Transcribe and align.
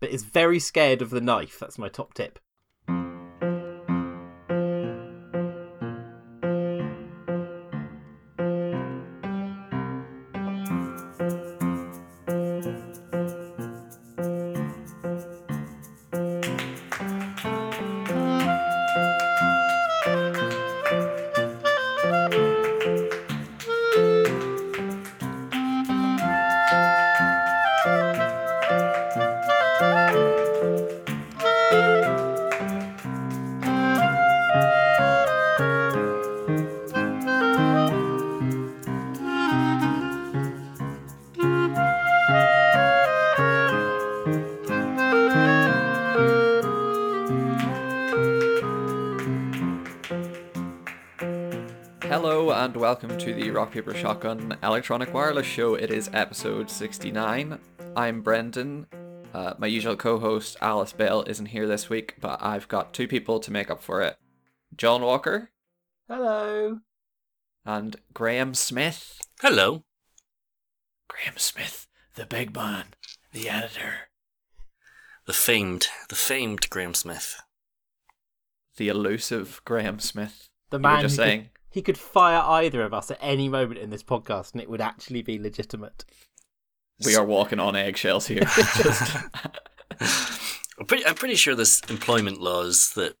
but 0.00 0.10
is 0.10 0.22
very 0.22 0.58
scared 0.58 1.02
of 1.02 1.10
the 1.10 1.20
knife. 1.20 1.58
That's 1.58 1.78
my 1.78 1.88
top 1.88 2.14
tip. 2.14 2.38
Welcome 52.98 53.18
to 53.18 53.34
the 53.34 53.50
Rock 53.50 53.72
Paper 53.72 53.92
Shotgun 53.92 54.56
Electronic 54.62 55.12
Wireless 55.12 55.46
Show. 55.46 55.74
It 55.74 55.90
is 55.90 56.08
episode 56.14 56.70
69. 56.70 57.58
I'm 57.94 58.22
Brendan. 58.22 58.86
Uh, 59.34 59.52
my 59.58 59.66
usual 59.66 59.96
co 59.96 60.18
host 60.18 60.56
Alice 60.62 60.94
Bell 60.94 61.22
isn't 61.26 61.46
here 61.46 61.66
this 61.66 61.90
week, 61.90 62.14
but 62.22 62.38
I've 62.42 62.68
got 62.68 62.94
two 62.94 63.06
people 63.06 63.38
to 63.40 63.52
make 63.52 63.70
up 63.70 63.82
for 63.82 64.00
it 64.00 64.16
John 64.74 65.02
Walker 65.02 65.50
Hello. 66.08 66.78
and 67.66 67.96
Graham 68.14 68.54
Smith. 68.54 69.20
Hello. 69.42 69.84
Graham 71.08 71.36
Smith, 71.36 71.86
the 72.14 72.24
big 72.24 72.54
man, 72.54 72.86
the 73.32 73.50
editor, 73.50 74.08
The 75.26 75.34
famed, 75.34 75.88
the 76.08 76.14
famed 76.14 76.70
Graham 76.70 76.94
Smith. 76.94 77.36
the 78.78 78.88
elusive 78.88 79.60
Graham 79.66 79.98
Smith. 80.00 80.48
The 80.70 80.78
man. 80.78 80.90
You 80.92 80.94
man 80.94 80.96
were 80.96 81.02
just 81.08 81.16
who 81.16 81.22
could- 81.22 81.28
saying. 81.28 81.48
He 81.76 81.82
could 81.82 81.98
fire 81.98 82.40
either 82.40 82.82
of 82.82 82.94
us 82.94 83.10
at 83.10 83.18
any 83.20 83.50
moment 83.50 83.78
in 83.78 83.90
this 83.90 84.02
podcast, 84.02 84.52
and 84.52 84.62
it 84.62 84.70
would 84.70 84.80
actually 84.80 85.20
be 85.20 85.38
legitimate. 85.38 86.06
We 87.04 87.14
are 87.14 87.24
walking 87.24 87.60
on 87.60 87.76
eggshells 87.76 88.26
here. 88.28 88.44
I'm 90.00 90.86
pretty, 90.86 91.04
I'm 91.04 91.16
pretty 91.16 91.34
sure 91.34 91.54
there's 91.54 91.82
employment 91.90 92.40
laws 92.40 92.94
that 92.96 93.16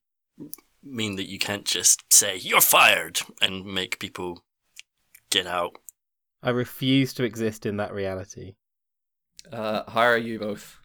mean 0.82 1.16
that 1.16 1.28
you 1.28 1.38
can't 1.38 1.66
just 1.66 2.02
say 2.10 2.38
you're 2.38 2.62
fired 2.62 3.20
and 3.42 3.66
make 3.66 3.98
people 3.98 4.42
get 5.28 5.46
out. 5.46 5.76
I 6.42 6.48
refuse 6.48 7.12
to 7.12 7.24
exist 7.24 7.66
in 7.66 7.76
that 7.76 7.92
reality. 7.92 8.54
uh, 9.52 9.82
how 9.90 10.00
are 10.00 10.16
you 10.16 10.38
both? 10.38 10.78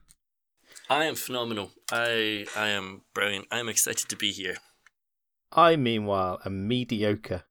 I 0.89 1.05
am 1.05 1.15
phenomenal. 1.15 1.71
I 1.89 2.47
I 2.53 2.67
am 2.67 3.03
brilliant. 3.13 3.47
I 3.49 3.59
am 3.59 3.69
excited 3.69 4.09
to 4.09 4.17
be 4.17 4.33
here. 4.33 4.57
I, 5.53 5.77
meanwhile, 5.77 6.41
am 6.45 6.67
mediocre. 6.67 7.45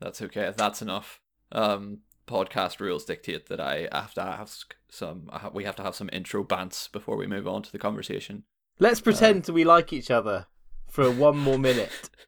That's 0.00 0.20
okay. 0.22 0.52
That's 0.56 0.82
enough. 0.82 1.20
Um, 1.52 1.98
podcast 2.26 2.80
rules 2.80 3.04
dictate 3.04 3.48
that 3.48 3.60
I 3.60 3.88
have 3.92 4.14
to 4.14 4.22
ask 4.22 4.74
some. 4.90 5.28
Ha- 5.32 5.50
We 5.54 5.64
have 5.64 5.76
to 5.76 5.82
have 5.82 5.94
some 5.94 6.10
intro 6.12 6.44
bants 6.44 6.90
before 6.90 7.16
we 7.16 7.26
move 7.26 7.46
on 7.46 7.62
to 7.62 7.72
the 7.72 7.78
conversation. 7.78 8.44
Let's 8.78 9.00
pretend 9.00 9.46
we 9.48 9.64
like 9.64 9.92
each 9.92 10.10
other 10.10 10.46
for 10.90 11.10
one 11.10 11.38
more 11.38 11.58
minute. 11.58 12.10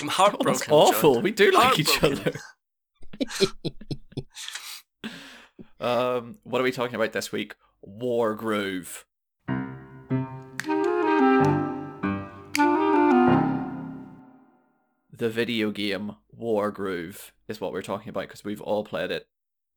I'm 0.00 0.08
heartbroken. 0.08 0.52
That's 0.52 0.68
awful. 0.68 1.14
John. 1.14 1.22
We 1.22 1.30
do 1.30 1.50
like 1.52 1.78
each 1.78 2.02
other. 2.02 2.32
um, 5.80 6.38
what 6.42 6.60
are 6.60 6.64
we 6.64 6.72
talking 6.72 6.96
about 6.96 7.12
this 7.12 7.32
week? 7.32 7.54
Wargroove. 7.86 9.04
The 15.16 15.30
video 15.30 15.70
game 15.70 16.16
Wargroove 16.38 17.30
is 17.48 17.58
what 17.60 17.72
we're 17.72 17.80
talking 17.82 18.10
about 18.10 18.22
because 18.28 18.44
we've 18.44 18.60
all 18.60 18.84
played 18.84 19.10
it, 19.10 19.26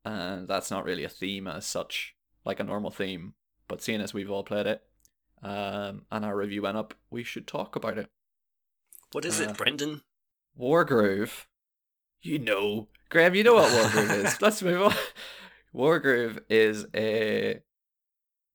and 0.03 0.47
that's 0.50 0.69
not 0.69 0.83
really 0.83 1.05
a 1.05 1.09
theme 1.09 1.47
as 1.47 1.66
such, 1.66 2.13
like 2.44 2.59
a 2.59 2.63
normal 2.63 2.91
theme. 2.91 3.35
But 3.69 3.81
seeing 3.81 4.01
as 4.01 4.13
we've 4.13 4.29
all 4.29 4.44
played 4.44 4.67
it, 4.67 4.81
um, 5.41 6.01
and 6.11 6.25
our 6.25 6.35
review 6.35 6.63
went 6.63 6.75
up, 6.75 6.94
we 7.09 7.23
should 7.23 7.47
talk 7.47 7.77
about 7.77 7.97
it. 7.97 8.09
What 9.13 9.23
is 9.23 9.39
Uh, 9.39 9.45
it, 9.45 9.57
Brendan? 9.57 10.01
Wargroove. 10.59 11.45
You 12.21 12.39
know, 12.39 12.89
Graham, 13.09 13.33
you 13.33 13.44
know 13.45 13.53
what 13.53 13.71
Wargroove 13.71 14.25
is. 14.25 14.41
Let's 14.41 14.61
move 14.61 14.81
on. 14.81 14.94
Wargroove 15.73 16.39
is 16.50 16.85
a 16.94 17.61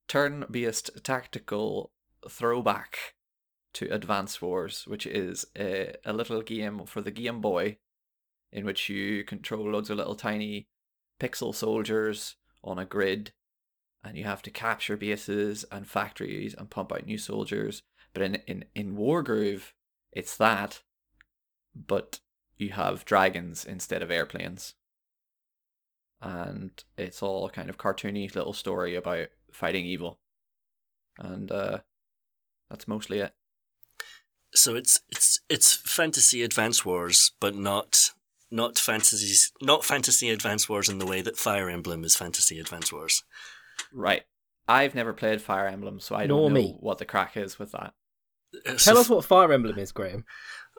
turn-based 0.06 1.03
tactical 1.03 1.93
throwback 2.28 3.15
to 3.75 3.93
Advance 3.93 4.41
Wars, 4.41 4.85
which 4.87 5.07
is 5.07 5.47
a, 5.57 5.95
a 6.05 6.12
little 6.12 6.43
game 6.43 6.85
for 6.87 7.01
the 7.01 7.11
Game 7.11 7.41
Boy 7.41 7.79
in 8.53 8.65
which 8.65 8.89
you 8.89 9.25
control 9.25 9.71
loads 9.71 9.91
of 9.91 9.99
little 9.99 10.15
tiny 10.15 10.69
pixel 11.21 11.55
soldiers 11.55 12.37
on 12.63 12.79
a 12.79 12.84
grid 12.84 13.33
and 14.05 14.17
you 14.19 14.25
have 14.25 14.43
to 14.43 14.51
capture 14.51 14.97
bases 14.97 15.65
and 15.73 15.89
factories 15.89 16.55
and 16.55 16.71
pump 16.71 16.93
out 16.93 17.07
new 17.07 17.19
soldiers. 17.19 17.83
But 18.13 18.23
in 18.23 18.34
in, 18.47 18.65
in 18.75 18.97
Wargroove, 18.97 19.73
it's 20.13 20.37
that, 20.37 20.83
but 21.75 22.21
you 22.57 22.71
have 22.71 23.05
dragons 23.05 23.65
instead 23.65 24.03
of 24.03 24.11
airplanes. 24.11 24.75
And 26.21 26.71
it's 26.97 27.23
all 27.23 27.49
kind 27.51 27.69
of 27.69 27.79
cartoony 27.79 28.33
little 28.34 28.53
story 28.53 28.95
about 28.95 29.29
fighting 29.51 29.87
evil. 29.87 30.21
And 31.19 31.51
uh 31.51 31.79
that's 32.71 32.87
mostly 32.87 33.21
it. 33.21 33.34
So 34.54 34.76
it's 34.76 35.00
it's 35.10 35.41
it's 35.48 35.72
fantasy 35.75 36.42
Advance 36.42 36.84
Wars, 36.84 37.32
but 37.41 37.54
not 37.54 38.10
not 38.50 38.78
fantasies 38.78 39.53
not 39.60 39.84
fantasy 39.84 40.31
Advance 40.31 40.69
Wars 40.69 40.88
in 40.88 40.98
the 40.98 41.06
way 41.06 41.20
that 41.22 41.37
Fire 41.37 41.69
Emblem 41.69 42.04
is 42.04 42.16
fantasy 42.16 42.60
Advance 42.60 42.92
Wars. 42.92 43.25
Right. 43.92 44.22
I've 44.66 44.94
never 44.94 45.12
played 45.12 45.42
Fire 45.42 45.66
Emblem, 45.66 46.00
so 46.00 46.15
I 46.15 46.20
don't 46.26 46.28
Nor 46.28 46.48
know 46.50 46.54
me. 46.54 46.76
what 46.81 46.98
the 46.98 47.04
crack 47.04 47.37
is 47.37 47.59
with 47.59 47.72
that. 47.72 47.92
Uh, 48.66 48.76
so 48.78 48.92
Tell 48.92 48.98
us 49.00 49.10
what 49.10 49.25
Fire 49.25 49.53
Emblem 49.53 49.78
is, 49.78 49.92
Graham. 49.92 50.25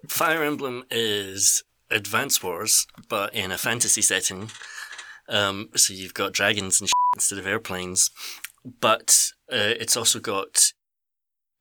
Fire 0.07 0.43
Emblem 0.43 0.83
is 0.89 1.63
Advance 1.91 2.41
Wars, 2.41 2.87
but 3.09 3.33
in 3.35 3.51
a 3.51 3.57
fantasy 3.57 4.01
setting. 4.01 4.49
Um, 5.29 5.69
so 5.75 5.93
you've 5.93 6.13
got 6.13 6.33
dragons 6.33 6.79
and 6.79 6.87
shit 6.87 6.93
instead 7.15 7.37
of 7.39 7.45
airplanes, 7.45 8.09
but 8.79 9.31
uh, 9.51 9.73
it's 9.79 9.97
also 9.97 10.19
got 10.19 10.71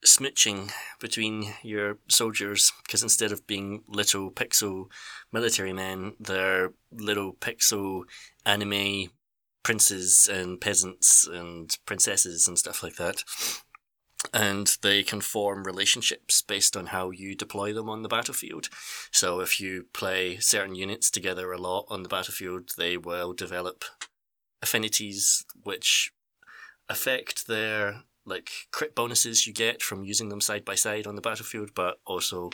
smooching 0.05 0.71
between 1.01 1.55
your 1.63 1.99
soldiers 2.09 2.73
because 2.85 3.03
instead 3.03 3.33
of 3.33 3.47
being 3.47 3.83
little 3.89 4.31
pixel 4.31 4.87
military 5.33 5.73
men, 5.73 6.15
they're 6.21 6.73
little 6.93 7.35
pixel 7.35 8.03
anime 8.45 9.11
princes 9.63 10.29
and 10.31 10.61
peasants 10.61 11.27
and 11.27 11.79
princesses 11.87 12.47
and 12.47 12.59
stuff 12.59 12.83
like 12.83 12.97
that 12.97 13.25
and 14.33 14.79
they 14.83 15.03
can 15.03 15.21
form 15.21 15.65
relationships 15.65 16.41
based 16.43 16.77
on 16.77 16.87
how 16.87 17.11
you 17.11 17.35
deploy 17.35 17.73
them 17.73 17.91
on 17.91 18.03
the 18.03 18.09
battlefield. 18.09 18.69
So 19.11 19.41
if 19.41 19.61
you 19.61 19.87
play 19.93 20.39
certain 20.39 20.75
units 20.75 21.11
together 21.11 21.53
a 21.53 21.59
lot 21.59 21.87
on 21.89 22.03
the 22.03 22.09
battlefield, 22.09 22.71
they 22.79 22.97
will 22.97 23.33
develop 23.33 23.85
affinities 24.63 25.45
which 25.63 26.13
affect 26.89 27.47
their 27.47 28.03
like 28.27 28.51
crit 28.73 28.95
bonuses 28.95 29.47
you 29.47 29.53
get 29.53 29.83
from 29.83 30.05
using 30.05 30.29
them 30.29 30.41
side 30.41 30.65
by 30.65 30.75
side 30.75 31.07
on 31.07 31.15
the 31.15 31.21
battlefield, 31.21 31.71
but 31.75 31.99
also 32.07 32.51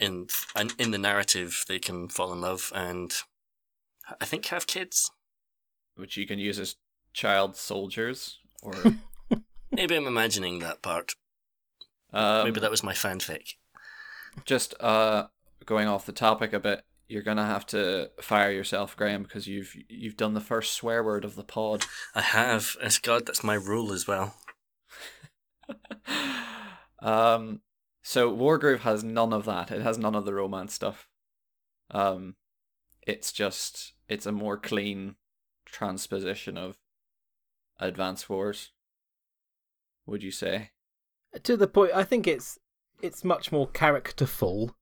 in 0.00 0.26
and 0.56 0.74
in 0.78 0.90
the 0.90 0.98
narrative 0.98 1.64
they 1.68 1.78
can 1.78 2.08
fall 2.08 2.32
in 2.32 2.40
love 2.40 2.72
and 2.74 3.12
I 4.20 4.24
think 4.24 4.46
have 4.46 4.66
kids. 4.66 5.10
Which 5.94 6.16
you 6.16 6.26
can 6.26 6.38
use 6.38 6.58
as 6.58 6.76
child 7.12 7.56
soldiers 7.56 8.38
or 8.62 8.72
Maybe 9.70 9.96
I'm 9.96 10.06
imagining 10.06 10.58
that 10.58 10.82
part. 10.82 11.12
um, 12.12 12.44
Maybe 12.44 12.60
that 12.60 12.70
was 12.70 12.82
my 12.82 12.92
fanfic. 12.92 13.54
just 14.44 14.74
uh 14.80 15.26
going 15.64 15.86
off 15.88 16.06
the 16.06 16.12
topic 16.12 16.52
a 16.52 16.58
bit 16.60 16.82
you're 17.08 17.22
gonna 17.22 17.46
have 17.46 17.64
to 17.66 18.10
fire 18.20 18.50
yourself 18.50 18.96
graham 18.96 19.22
because 19.22 19.46
you've 19.46 19.74
you've 19.88 20.16
done 20.16 20.34
the 20.34 20.40
first 20.40 20.72
swear 20.72 21.04
word 21.04 21.24
of 21.24 21.36
the 21.36 21.44
pod 21.44 21.84
I 22.14 22.22
have. 22.22 22.76
As 22.82 22.98
God, 22.98 23.26
that's 23.26 23.44
my 23.44 23.54
rule 23.54 23.92
as 23.92 24.06
well. 24.06 24.34
um 27.00 27.60
so 28.02 28.34
wargroove 28.34 28.80
has 28.80 29.04
none 29.04 29.32
of 29.32 29.44
that. 29.44 29.70
It 29.70 29.82
has 29.82 29.96
none 29.96 30.14
of 30.14 30.24
the 30.24 30.34
romance 30.34 30.74
stuff. 30.74 31.08
Um 31.90 32.36
it's 33.02 33.32
just 33.32 33.92
it's 34.08 34.26
a 34.26 34.32
more 34.32 34.56
clean 34.56 35.16
transposition 35.64 36.56
of 36.56 36.78
advance 37.80 38.28
wars 38.28 38.70
Would 40.06 40.22
you 40.22 40.30
say? 40.30 40.70
to 41.42 41.56
the 41.56 41.66
point 41.66 41.90
i 41.94 42.04
think 42.04 42.26
it's 42.26 42.58
it's 43.00 43.24
much 43.24 43.50
more 43.50 43.66
characterful 43.68 44.76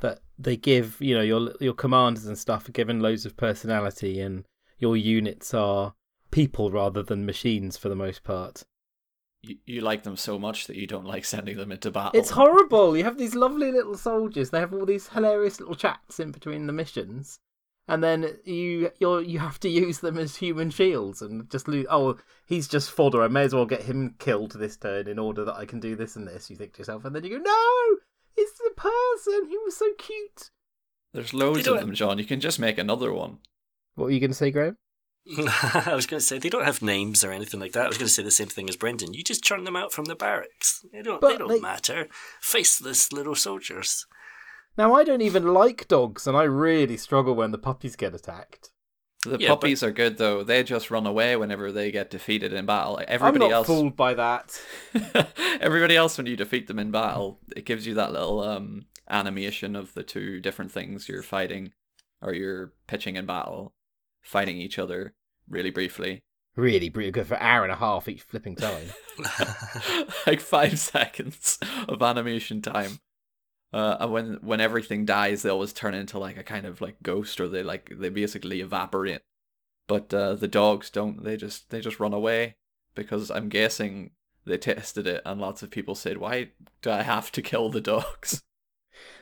that 0.00 0.20
they 0.38 0.56
give 0.56 1.00
you 1.00 1.14
know 1.14 1.22
your 1.22 1.52
your 1.60 1.72
commanders 1.72 2.26
and 2.26 2.36
stuff 2.36 2.68
are 2.68 2.72
given 2.72 3.00
loads 3.00 3.24
of 3.24 3.36
personality 3.36 4.20
and 4.20 4.44
your 4.78 4.96
units 4.96 5.54
are 5.54 5.94
people 6.30 6.70
rather 6.70 7.02
than 7.02 7.24
machines 7.24 7.76
for 7.76 7.88
the 7.88 7.96
most 7.96 8.22
part 8.22 8.64
You, 9.42 9.56
you 9.66 9.80
like 9.80 10.04
them 10.04 10.16
so 10.16 10.38
much 10.38 10.68
that 10.68 10.76
you 10.76 10.86
don't 10.86 11.04
like 11.04 11.24
sending 11.24 11.56
them 11.56 11.72
into 11.72 11.90
battle. 11.90 12.18
it's 12.18 12.30
horrible 12.30 12.96
you 12.96 13.02
have 13.02 13.18
these 13.18 13.34
lovely 13.34 13.72
little 13.72 13.96
soldiers 13.96 14.50
they 14.50 14.60
have 14.60 14.72
all 14.72 14.86
these 14.86 15.08
hilarious 15.08 15.58
little 15.58 15.74
chats 15.74 16.20
in 16.20 16.30
between 16.30 16.68
the 16.68 16.72
missions 16.72 17.40
and 17.88 18.02
then 18.02 18.38
you 18.44 18.90
you 19.00 19.18
you 19.20 19.38
have 19.40 19.58
to 19.60 19.68
use 19.68 19.98
them 19.98 20.16
as 20.16 20.36
human 20.36 20.70
shields 20.70 21.20
and 21.20 21.50
just 21.50 21.66
lose. 21.66 21.86
Oh, 21.90 22.16
he's 22.46 22.68
just 22.68 22.90
fodder. 22.90 23.22
I 23.22 23.28
may 23.28 23.42
as 23.42 23.54
well 23.54 23.66
get 23.66 23.82
him 23.82 24.14
killed 24.18 24.52
this 24.52 24.76
turn 24.76 25.08
in 25.08 25.18
order 25.18 25.44
that 25.44 25.56
I 25.56 25.66
can 25.66 25.80
do 25.80 25.96
this 25.96 26.14
and 26.16 26.26
this. 26.26 26.48
You 26.48 26.56
think 26.56 26.74
to 26.74 26.78
yourself, 26.78 27.04
and 27.04 27.14
then 27.14 27.24
you 27.24 27.30
go, 27.38 27.42
"No, 27.42 27.96
it's 28.36 28.56
the 28.58 28.70
person. 28.76 29.48
He 29.48 29.58
was 29.58 29.76
so 29.76 29.86
cute." 29.98 30.50
There's 31.12 31.34
loads 31.34 31.66
of 31.66 31.80
them, 31.80 31.92
John. 31.92 32.18
You 32.18 32.24
can 32.24 32.40
just 32.40 32.58
make 32.60 32.78
another 32.78 33.12
one. 33.12 33.38
What 33.96 34.04
were 34.04 34.10
you 34.10 34.20
going 34.20 34.30
to 34.30 34.36
say, 34.36 34.50
Graham? 34.50 34.78
I 35.38 35.92
was 35.94 36.06
going 36.06 36.18
to 36.18 36.24
say 36.26 36.38
they 36.38 36.48
don't 36.48 36.64
have 36.64 36.82
names 36.82 37.22
or 37.22 37.30
anything 37.30 37.60
like 37.60 37.72
that. 37.72 37.84
I 37.84 37.88
was 37.88 37.98
going 37.98 38.08
to 38.08 38.12
say 38.12 38.22
the 38.22 38.30
same 38.30 38.48
thing 38.48 38.68
as 38.68 38.76
Brendan. 38.76 39.14
You 39.14 39.22
just 39.22 39.44
churn 39.44 39.64
them 39.64 39.76
out 39.76 39.92
from 39.92 40.06
the 40.06 40.16
barracks. 40.16 40.84
They 40.92 41.02
don't. 41.02 41.20
But 41.20 41.30
they 41.32 41.38
don't 41.38 41.48
they- 41.48 41.60
matter. 41.60 42.08
Faceless 42.40 43.12
little 43.12 43.34
soldiers. 43.36 44.06
Now 44.76 44.94
I 44.94 45.04
don't 45.04 45.20
even 45.20 45.52
like 45.52 45.86
dogs, 45.86 46.26
and 46.26 46.34
I 46.36 46.44
really 46.44 46.96
struggle 46.96 47.34
when 47.34 47.50
the 47.50 47.58
puppies 47.58 47.94
get 47.94 48.14
attacked. 48.14 48.70
The 49.24 49.36
Yeah, 49.38 49.48
puppies 49.50 49.82
are 49.82 49.92
good 49.92 50.16
though. 50.18 50.42
They 50.42 50.64
just 50.64 50.90
run 50.90 51.06
away 51.06 51.36
whenever 51.36 51.70
they 51.70 51.92
get 51.92 52.10
defeated 52.10 52.52
in 52.54 52.64
battle. 52.66 52.96
I'm 52.96 53.04
Everybody 53.06 53.38
not 53.50 53.52
else, 53.52 53.66
fooled 53.66 53.96
by 53.96 54.14
that. 54.14 54.58
everybody 55.60 55.94
else, 55.94 56.16
when 56.16 56.26
you 56.26 56.36
defeat 56.36 56.66
them 56.66 56.78
in 56.78 56.90
battle, 56.90 57.38
it 57.54 57.64
gives 57.66 57.86
you 57.86 57.94
that 57.94 58.12
little 58.12 58.40
um 58.40 58.86
animation 59.10 59.76
of 59.76 59.92
the 59.94 60.02
two 60.02 60.40
different 60.40 60.72
things 60.72 61.08
you're 61.08 61.22
fighting, 61.22 61.72
or 62.22 62.32
you're 62.32 62.72
pitching 62.86 63.16
in 63.16 63.26
battle, 63.26 63.74
fighting 64.22 64.58
each 64.58 64.78
other 64.78 65.14
really 65.48 65.70
briefly, 65.70 66.22
Really, 66.54 66.90
really 66.90 67.10
good 67.10 67.26
for 67.26 67.34
an 67.34 67.42
hour 67.42 67.62
and 67.62 67.72
a 67.72 67.76
half 67.76 68.08
each 68.08 68.22
flipping 68.22 68.56
time. 68.56 68.88
like 70.26 70.40
five 70.40 70.78
seconds 70.78 71.58
of 71.88 72.02
animation 72.02 72.60
time. 72.60 72.98
Uh, 73.72 73.96
and 74.00 74.12
when 74.12 74.38
when 74.42 74.60
everything 74.60 75.06
dies, 75.06 75.42
they 75.42 75.48
always 75.48 75.72
turn 75.72 75.94
into 75.94 76.18
like 76.18 76.36
a 76.36 76.42
kind 76.42 76.66
of 76.66 76.82
like 76.82 77.02
ghost, 77.02 77.40
or 77.40 77.48
they 77.48 77.62
like 77.62 77.90
they 77.96 78.10
basically 78.10 78.60
evaporate. 78.60 79.22
But 79.88 80.12
uh, 80.12 80.34
the 80.34 80.48
dogs 80.48 80.90
don't. 80.90 81.24
They 81.24 81.38
just 81.38 81.70
they 81.70 81.80
just 81.80 81.98
run 81.98 82.12
away 82.12 82.56
because 82.94 83.30
I'm 83.30 83.48
guessing 83.48 84.10
they 84.44 84.58
tested 84.58 85.06
it, 85.06 85.22
and 85.24 85.40
lots 85.40 85.62
of 85.62 85.70
people 85.70 85.94
said, 85.94 86.18
"Why 86.18 86.50
do 86.82 86.90
I 86.90 87.00
have 87.00 87.32
to 87.32 87.40
kill 87.40 87.70
the 87.70 87.80
dogs?" 87.80 88.42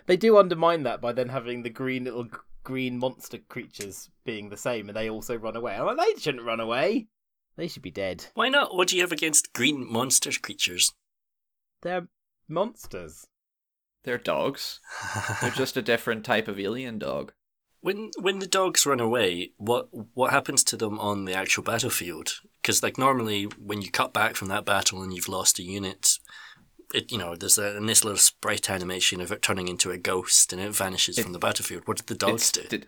They 0.07 0.17
do 0.17 0.37
undermine 0.37 0.83
that 0.83 1.01
by 1.01 1.13
then 1.13 1.29
having 1.29 1.63
the 1.63 1.71
green 1.71 2.03
little 2.03 2.25
g- 2.25 2.31
green 2.63 2.99
monster 2.99 3.39
creatures 3.39 4.11
being 4.25 4.49
the 4.49 4.57
same, 4.57 4.89
and 4.89 4.97
they 4.97 5.11
also 5.11 5.37
run 5.37 5.57
away. 5.57 5.75
I'm 5.75 5.87
like, 5.87 5.97
they 5.97 6.21
shouldn't 6.21 6.45
run 6.45 6.61
away. 6.61 7.09
They 7.57 7.69
should 7.69 7.83
be 7.83 7.91
dead. 7.91 8.27
Why 8.35 8.49
not? 8.49 8.75
What 8.75 8.89
do 8.89 8.97
you 8.97 9.03
have 9.03 9.13
against 9.13 9.53
green 9.53 9.91
monster 9.91 10.31
creatures? 10.41 10.93
They're 11.83 12.09
monsters. 12.49 13.27
They're 14.05 14.19
dogs. 14.19 14.81
They're 15.41 15.51
just 15.51 15.77
a 15.77 15.83
different 15.83 16.25
type 16.25 16.49
of 16.49 16.59
alien 16.59 16.99
dog. 16.99 17.33
When 17.83 18.11
when 18.21 18.39
the 18.39 18.47
dogs 18.47 18.85
run 18.85 19.01
away, 19.01 19.53
what 19.57 19.89
what 20.15 20.31
happens 20.31 20.63
to 20.65 20.77
them 20.77 20.99
on 20.99 21.25
the 21.25 21.35
actual 21.35 21.63
battlefield? 21.63 22.41
Because 22.61 22.83
like 22.83 22.99
normally, 22.99 23.45
when 23.45 23.81
you 23.83 23.91
cut 23.91 24.13
back 24.13 24.37
from 24.37 24.49
that 24.49 24.67
battle 24.67 25.03
and 25.03 25.15
you've 25.15 25.29
lost 25.29 25.59
a 25.59 25.63
unit, 25.63 26.19
it 26.95 27.11
you 27.13 27.19
know 27.19 27.35
there's 27.37 27.59
a, 27.59 27.77
a 27.77 27.81
nice 27.81 28.05
little 28.05 28.19
sprite 28.19 28.69
animation 28.71 29.21
of 29.21 29.31
it 29.33 29.43
turning 29.43 29.69
into 29.69 29.91
a 29.91 29.99
ghost 29.99 30.53
and 30.53 30.61
it 30.61 30.75
vanishes 30.75 31.19
It- 31.19 31.23
from 31.23 31.33
the 31.33 31.39
battlefield. 31.39 31.87
What 31.87 31.99
did 31.99 32.07
the 32.07 32.15
dogs 32.15 32.53
do? 32.53 32.63
It, 32.71 32.87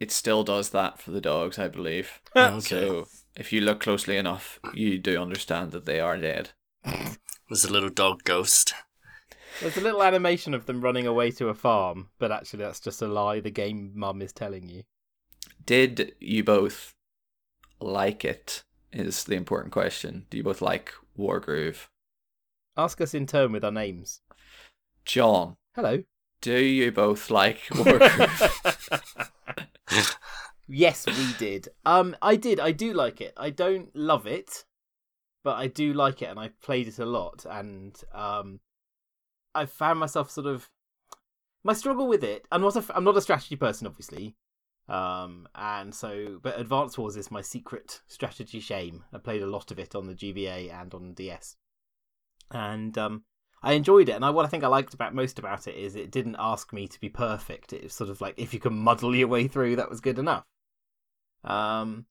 it 0.00 0.12
still 0.12 0.44
does 0.44 0.70
that 0.70 1.00
for 1.02 1.10
the 1.10 1.20
dogs, 1.20 1.58
I 1.58 1.68
believe. 1.68 2.20
okay, 2.36 2.60
So 2.60 3.08
if 3.36 3.52
you 3.52 3.60
look 3.60 3.80
closely 3.80 4.16
enough, 4.16 4.60
you 4.72 4.98
do 4.98 5.20
understand 5.20 5.72
that 5.72 5.86
they 5.86 5.98
are 6.00 6.16
dead. 6.16 6.50
there's 6.84 7.64
a 7.64 7.72
little 7.72 7.88
dog 7.90 8.22
ghost. 8.24 8.74
There's 9.60 9.76
a 9.76 9.80
little 9.80 10.04
animation 10.04 10.54
of 10.54 10.66
them 10.66 10.80
running 10.82 11.06
away 11.06 11.32
to 11.32 11.48
a 11.48 11.54
farm, 11.54 12.10
but 12.20 12.30
actually 12.30 12.62
that's 12.62 12.78
just 12.78 13.02
a 13.02 13.08
lie 13.08 13.40
the 13.40 13.50
game 13.50 13.90
mum 13.94 14.22
is 14.22 14.32
telling 14.32 14.68
you. 14.68 14.84
Did 15.66 16.14
you 16.20 16.44
both 16.44 16.94
like 17.80 18.24
it? 18.24 18.62
Is 18.92 19.24
the 19.24 19.34
important 19.34 19.72
question. 19.72 20.26
Do 20.30 20.36
you 20.38 20.42
both 20.44 20.62
like 20.62 20.92
Wargroove? 21.18 21.88
Ask 22.78 23.00
us 23.00 23.12
in 23.12 23.26
turn 23.26 23.50
with 23.52 23.64
our 23.64 23.72
names. 23.72 24.20
John, 25.04 25.56
Hello. 25.74 26.04
do 26.40 26.56
you 26.58 26.92
both 26.92 27.28
like 27.28 27.58
Wargroove? 27.72 28.94
Yes, 30.68 31.04
we 31.06 31.32
did. 31.38 31.68
Um, 31.84 32.14
I 32.22 32.36
did. 32.36 32.60
I 32.60 32.70
do 32.72 32.92
like 32.92 33.20
it. 33.20 33.32
I 33.36 33.50
don't 33.50 33.94
love 33.96 34.26
it, 34.26 34.64
but 35.42 35.56
I 35.56 35.66
do 35.66 35.92
like 35.92 36.22
it, 36.22 36.26
and 36.28 36.38
I've 36.38 36.60
played 36.60 36.86
it 36.86 36.98
a 36.98 37.06
lot. 37.06 37.44
And 37.50 37.96
um, 38.14 38.60
I 39.54 39.64
found 39.66 39.98
myself 39.98 40.30
sort 40.30 40.46
of 40.46 40.68
my 41.64 41.72
struggle 41.72 42.06
with 42.06 42.22
it. 42.22 42.46
I'm 42.52 42.60
not 42.60 42.76
a 42.76 42.84
I'm 42.94 43.04
not 43.04 43.16
a 43.16 43.22
strategy 43.22 43.56
person, 43.56 43.86
obviously. 43.88 44.36
Um, 44.88 45.48
and 45.54 45.94
so, 45.94 46.38
but 46.42 46.60
Advance 46.60 46.96
Wars 46.96 47.16
is 47.16 47.30
my 47.30 47.40
secret 47.42 48.02
strategy 48.06 48.60
shame. 48.60 49.04
I 49.12 49.18
played 49.18 49.42
a 49.42 49.46
lot 49.46 49.70
of 49.70 49.78
it 49.78 49.94
on 49.94 50.06
the 50.06 50.14
GBA 50.14 50.72
and 50.72 50.94
on 50.94 51.12
DS, 51.14 51.56
and 52.50 52.96
um, 52.98 53.24
I 53.62 53.72
enjoyed 53.72 54.08
it. 54.08 54.12
And 54.12 54.24
I, 54.24 54.30
what 54.30 54.44
I 54.44 54.48
think 54.48 54.64
I 54.64 54.68
liked 54.68 54.94
about 54.94 55.14
most 55.14 55.38
about 55.38 55.66
it 55.66 55.76
is 55.76 55.96
it 55.96 56.10
didn't 56.10 56.36
ask 56.38 56.72
me 56.72 56.86
to 56.88 57.00
be 57.00 57.08
perfect. 57.08 57.72
It 57.72 57.84
was 57.84 57.92
sort 57.92 58.10
of 58.10 58.20
like 58.20 58.34
if 58.36 58.54
you 58.54 58.60
can 58.60 58.76
muddle 58.76 59.14
your 59.14 59.28
way 59.28 59.48
through, 59.48 59.76
that 59.76 59.90
was 59.90 60.00
good 60.00 60.18
enough. 60.18 60.44
Um, 61.44 62.06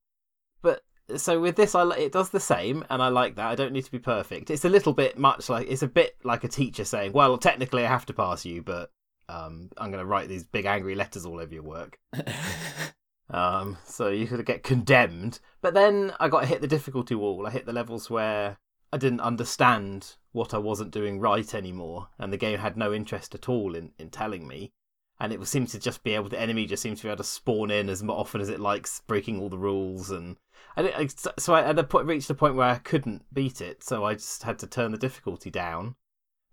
but 0.62 0.84
so 1.16 1.39
with 1.39 1.56
this, 1.56 1.75
I 1.75 1.89
it 1.95 2.12
does 2.12 2.30
the 2.30 2.39
same, 2.39 2.84
and 2.89 3.01
I 3.01 3.10
like 3.10 3.36
that. 3.36 3.48
I 3.48 3.56
don't 3.56 3.74
need 3.74 3.86
to 3.86 3.92
be 3.92 4.00
perfect. 4.00 4.50
It's 4.50 4.66
a 4.66 4.69
little 4.69 4.94
bit 4.94 5.18
much 5.18 5.50
like 5.50 5.68
it's 5.69 5.84
a 5.84 5.88
bit 5.88 6.16
like 6.24 6.44
a 6.44 6.50
teacher 6.50 6.86
saying, 6.86 7.13
"Well, 7.13 7.38
technically, 7.38 7.86
I 7.86 7.90
have 7.90 8.06
to 8.07 8.13
pass 8.13 8.45
you, 8.45 8.62
but 8.62 8.92
um, 9.30 9.69
I'm 9.78 9.92
going 9.92 10.04
to 10.04 10.06
write 10.06 10.30
these 10.30 10.44
big 10.44 10.66
angry 10.66 10.95
letters 10.95 11.25
all 11.25 11.40
over 11.40 11.54
your 11.54 11.63
work." 11.63 12.00
Um, 13.30 13.78
so 13.83 14.07
you 14.07 14.28
could 14.28 14.45
get 14.45 14.63
condemned. 14.63 15.40
But 15.62 15.74
then 15.74 16.13
I 16.19 16.30
got 16.30 16.42
to 16.42 16.48
hit 16.48 16.62
the 16.62 16.68
difficulty 16.68 17.16
wall. 17.16 17.45
I 17.45 17.51
hit 17.51 17.66
the 17.66 17.74
levels 17.74 18.10
where 18.10 18.57
I 18.92 18.98
didn't 18.98 19.22
understand 19.22 20.16
what 20.31 20.54
I 20.54 20.57
wasn't 20.57 20.92
doing 20.92 21.19
right 21.19 21.54
anymore, 21.54 22.09
and 22.18 22.31
the 22.31 22.38
game 22.38 22.59
had 22.59 22.78
no 22.78 22.94
interest 22.94 23.35
at 23.35 23.50
all 23.50 23.76
in, 23.76 23.92
in 23.97 24.09
telling 24.09 24.47
me. 24.47 24.71
And 25.19 25.33
it 25.33 25.45
seemed 25.47 25.69
to 25.69 25.80
just 25.80 26.04
be 26.04 26.14
able, 26.14 26.30
the 26.30 26.40
enemy 26.40 26.68
just 26.68 26.83
seems 26.83 27.00
to 27.00 27.06
be 27.06 27.09
able 27.09 27.18
to 27.18 27.23
spawn 27.23 27.71
in 27.71 27.90
as 27.90 28.04
often 28.04 28.40
as 28.40 28.50
it 28.50 28.59
likes, 28.59 29.02
breaking 29.07 29.40
all 29.40 29.50
the 29.50 29.57
rules. 29.57 30.11
And 30.11 30.38
I- 30.76 31.07
so 31.07 31.54
I 31.56 31.64
at 31.64 31.80
a 31.80 31.83
point, 31.83 32.06
reached 32.06 32.30
a 32.30 32.35
point 32.35 32.56
where 32.56 32.69
I 32.69 32.78
couldn't 32.78 33.26
beat 33.33 33.59
it, 33.59 33.83
so 33.83 34.06
I 34.06 34.14
just 34.14 34.44
had 34.44 34.59
to 34.59 34.68
turn 34.68 34.92
the 34.92 34.97
difficulty 34.97 35.50
down. 35.50 35.95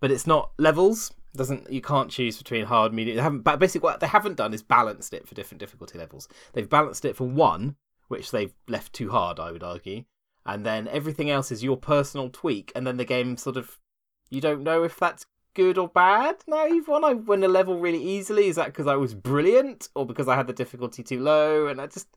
But 0.00 0.10
it's 0.10 0.26
not 0.26 0.52
levels. 0.58 1.12
Doesn't 1.36 1.70
you 1.70 1.82
can't 1.82 2.10
choose 2.10 2.38
between 2.38 2.64
hard, 2.64 2.92
medium. 2.94 3.16
They 3.16 3.22
haven't. 3.22 3.42
Basically, 3.58 3.84
what 3.84 4.00
they 4.00 4.06
haven't 4.06 4.36
done 4.36 4.54
is 4.54 4.62
balanced 4.62 5.12
it 5.12 5.28
for 5.28 5.34
different 5.34 5.60
difficulty 5.60 5.98
levels. 5.98 6.28
They've 6.52 6.68
balanced 6.68 7.04
it 7.04 7.16
for 7.16 7.28
one, 7.28 7.76
which 8.08 8.30
they've 8.30 8.54
left 8.68 8.92
too 8.92 9.10
hard, 9.10 9.40
I 9.40 9.50
would 9.50 9.62
argue, 9.62 10.04
and 10.46 10.64
then 10.64 10.88
everything 10.88 11.30
else 11.30 11.50
is 11.52 11.62
your 11.64 11.76
personal 11.76 12.30
tweak. 12.30 12.72
And 12.74 12.86
then 12.86 12.96
the 12.96 13.04
game 13.04 13.36
sort 13.36 13.56
of 13.56 13.78
you 14.30 14.40
don't 14.40 14.62
know 14.62 14.82
if 14.84 14.98
that's 14.98 15.26
good 15.54 15.78
or 15.78 15.86
bad. 15.86 16.36
Now 16.48 16.64
you've 16.64 16.88
won. 16.88 17.04
I 17.04 17.12
win 17.14 17.44
a 17.44 17.48
level 17.48 17.78
really 17.78 18.02
easily. 18.02 18.48
Is 18.48 18.56
that 18.56 18.66
because 18.66 18.88
I 18.88 18.96
was 18.96 19.14
brilliant, 19.14 19.88
or 19.94 20.04
because 20.04 20.26
I 20.26 20.34
had 20.34 20.46
the 20.48 20.52
difficulty 20.52 21.02
too 21.04 21.20
low? 21.20 21.68
And 21.68 21.80
I 21.80 21.86
just 21.86 22.08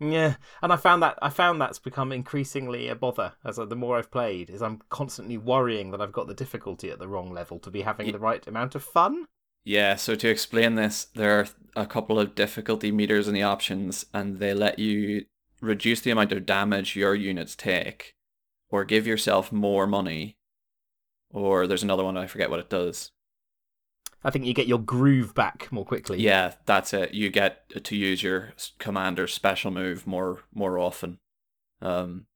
yeah. 0.00 0.36
And 0.62 0.72
I 0.72 0.76
found 0.76 1.02
that 1.02 1.18
I 1.20 1.28
found 1.28 1.60
that's 1.60 1.78
become 1.78 2.12
increasingly 2.12 2.88
a 2.88 2.94
bother 2.94 3.34
as 3.44 3.58
I, 3.58 3.66
the 3.66 3.76
more 3.76 3.98
I've 3.98 4.10
played. 4.10 4.48
Is 4.50 4.62
I'm 4.62 4.80
constantly 4.88 5.36
worrying 5.36 5.90
that 5.90 6.00
I've 6.00 6.12
got 6.12 6.26
the 6.28 6.34
difficulty 6.34 6.90
at 6.90 6.98
the 6.98 7.08
wrong 7.08 7.30
level 7.32 7.58
to 7.60 7.70
be 7.70 7.82
having 7.82 8.06
Ye- 8.06 8.12
the 8.12 8.18
right 8.18 8.46
amount 8.46 8.74
of 8.74 8.82
fun. 8.82 9.26
yeah, 9.64 9.96
so 9.96 10.14
to 10.14 10.28
explain 10.28 10.76
this, 10.76 11.08
there 11.14 11.40
are 11.40 11.46
a 11.74 11.86
couple 11.86 12.18
of 12.18 12.34
difficulty 12.34 12.90
meters 12.92 13.28
in 13.28 13.34
the 13.34 13.42
options, 13.42 14.06
and 14.14 14.38
they 14.38 14.54
let 14.54 14.78
you 14.78 15.26
reduce 15.60 16.00
the 16.00 16.10
amount 16.10 16.32
of 16.32 16.46
damage 16.46 16.96
your 16.96 17.14
units 17.14 17.56
take, 17.56 18.14
or 18.68 18.84
give 18.84 19.06
yourself 19.06 19.52
more 19.52 19.86
money, 19.86 20.38
or 21.30 21.66
there's 21.66 21.82
another 21.82 22.04
one, 22.04 22.16
I 22.16 22.26
forget 22.26 22.50
what 22.50 22.60
it 22.60 22.70
does. 22.70 23.12
I 24.24 24.30
think 24.30 24.44
you 24.44 24.54
get 24.54 24.66
your 24.66 24.80
groove 24.80 25.34
back 25.34 25.70
more 25.70 25.84
quickly. 25.84 26.18
Yeah, 26.18 26.54
that's 26.64 26.92
it. 26.92 27.14
You 27.14 27.30
get 27.30 27.84
to 27.84 27.96
use 27.96 28.22
your 28.22 28.54
commander's 28.78 29.32
special 29.32 29.70
move 29.70 30.06
more 30.06 30.40
more 30.52 30.78
often, 30.78 31.20
um, 31.80 32.26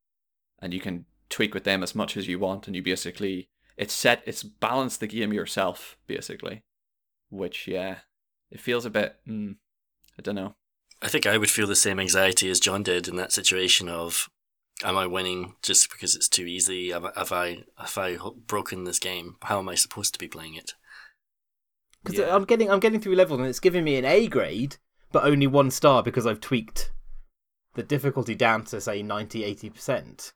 and 0.61 0.73
you 0.73 0.81
can 0.81 1.07
tweak 1.29 1.53
with 1.53 1.65
them 1.65 1.83
as 1.83 1.95
much 1.95 2.17
as 2.17 2.29
you 2.29 2.39
want. 2.39 2.67
And 2.69 2.77
you 2.77 2.83
basically 2.83 3.49
it's 3.77 3.95
set 3.95 4.23
it's 4.25 4.43
balanced 4.45 5.01
the 5.01 5.09
game 5.09 5.33
yourself 5.33 5.97
basically, 6.07 6.63
which 7.29 7.67
yeah, 7.67 7.99
it 8.51 8.61
feels 8.61 8.85
a 8.85 8.91
bit. 8.91 9.17
Mm, 9.27 9.57
I 10.19 10.23
don't 10.23 10.37
know. 10.37 10.55
I 11.03 11.09
think 11.09 11.27
I 11.27 11.39
would 11.39 11.51
feel 11.51 11.67
the 11.67 11.77
same 11.77 11.99
anxiety 11.99 12.51
as 12.51 12.61
John 12.61 12.83
did 12.83 13.09
in 13.09 13.17
that 13.17 13.33
situation 13.33 13.89
of 13.89 14.29
am 14.85 14.97
I 14.97 15.07
winning 15.07 15.55
just 15.63 15.91
because 15.91 16.15
it's 16.15 16.29
too 16.29 16.45
easy? 16.45 16.91
Have, 16.91 17.05
I- 17.05 17.13
have 17.17 17.33
I 17.33 17.65
have 17.79 17.99
I 17.99 18.17
broken 18.47 18.85
this 18.85 18.99
game? 18.99 19.37
How 19.43 19.59
am 19.59 19.69
I 19.69 19.75
supposed 19.75 20.13
to 20.15 20.19
be 20.19 20.29
playing 20.29 20.55
it? 20.55 20.75
Because 22.03 22.19
Yeah. 22.19 22.35
I'm 22.35 22.45
getting 22.45 22.71
I'm 22.71 22.81
getting 22.81 23.01
through 23.01 23.15
level 23.17 23.39
and 23.39 23.47
it's 23.47 23.61
giving 23.61 23.85
me 23.85 23.97
an 23.97 24.05
A 24.05 24.27
grade, 24.29 24.77
but 25.13 25.25
only 25.25 25.47
one 25.47 25.71
star 25.71 26.03
because 26.03 26.27
I've 26.27 26.41
tweaked 26.41 26.93
the 27.75 27.83
difficulty 27.83 28.35
down 28.35 28.65
to 28.67 28.81
say 28.81 29.03
90 29.03 29.45
80 29.45 29.71
percent. 29.71 30.33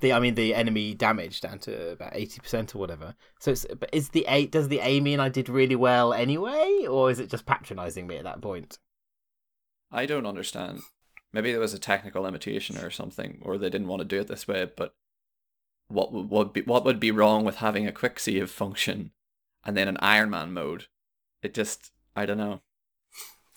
The 0.00 0.14
I 0.14 0.20
mean 0.20 0.34
the 0.34 0.54
enemy 0.54 0.94
damage 0.94 1.42
down 1.42 1.58
to 1.60 1.90
about 1.92 2.12
eighty 2.16 2.40
percent 2.40 2.74
or 2.74 2.78
whatever. 2.78 3.14
So 3.38 3.50
it's, 3.50 3.66
but 3.78 3.90
is 3.92 4.08
the 4.10 4.24
A 4.28 4.46
does 4.46 4.68
the 4.68 4.80
A 4.80 5.00
mean 5.00 5.20
I 5.20 5.28
did 5.28 5.50
really 5.50 5.76
well 5.76 6.14
anyway, 6.14 6.86
or 6.88 7.10
is 7.10 7.18
it 7.20 7.28
just 7.28 7.44
patronising 7.44 8.06
me 8.06 8.16
at 8.16 8.24
that 8.24 8.40
point? 8.40 8.78
I 9.90 10.06
don't 10.06 10.26
understand. 10.26 10.80
Maybe 11.32 11.50
there 11.52 11.60
was 11.60 11.74
a 11.74 11.78
technical 11.78 12.22
limitation 12.22 12.76
or 12.78 12.90
something, 12.90 13.38
or 13.42 13.56
they 13.56 13.70
didn't 13.70 13.88
want 13.88 14.00
to 14.00 14.04
do 14.08 14.20
it 14.20 14.28
this 14.28 14.48
way. 14.48 14.68
But 14.74 14.94
what 15.88 16.12
would 16.12 16.28
what 16.30 16.54
be 16.54 16.62
what 16.62 16.84
would 16.84 17.00
be 17.00 17.10
wrong 17.10 17.44
with 17.44 17.56
having 17.56 17.86
a 17.86 17.92
quick 17.92 18.18
save 18.18 18.50
function 18.50 19.12
and 19.64 19.76
then 19.76 19.88
an 19.88 19.96
Iron 20.00 20.30
Man 20.30 20.52
mode? 20.52 20.86
It 21.42 21.54
just 21.54 21.92
I 22.16 22.26
don't 22.26 22.38
know. 22.38 22.60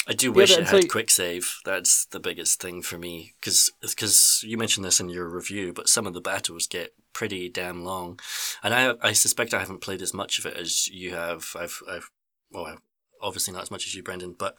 I 0.06 0.14
do 0.14 0.34
wish 0.34 0.54
but 0.54 0.64
it 0.64 0.68
so- 0.68 0.76
had 0.78 0.90
quick 0.90 1.10
save. 1.10 1.60
That's 1.64 2.06
the 2.06 2.20
biggest 2.20 2.62
thing 2.62 2.82
for 2.82 2.98
me 2.98 3.34
because 3.40 4.44
you 4.44 4.58
mentioned 4.58 4.86
this 4.86 5.00
in 5.00 5.10
your 5.10 5.30
review, 5.30 5.72
but 5.74 5.88
some 5.88 6.06
of 6.06 6.14
the 6.14 6.22
battles 6.22 6.68
get 6.68 6.94
pretty 7.14 7.48
damn 7.48 7.84
long, 7.86 8.20
and 8.62 8.74
I 8.74 8.96
I 9.02 9.14
suspect 9.14 9.54
I 9.54 9.60
haven't 9.60 9.82
played 9.82 10.02
as 10.02 10.14
much 10.14 10.40
of 10.40 10.46
it 10.46 10.58
as 10.58 10.88
you 10.90 11.12
have. 11.12 11.56
I've 11.58 11.82
I've 11.90 12.10
well 12.52 12.78
obviously 13.22 13.54
not 13.54 13.64
as 13.64 13.72
much 13.72 13.88
as 13.88 13.96
you, 13.96 14.04
Brendan, 14.04 14.36
but 14.38 14.58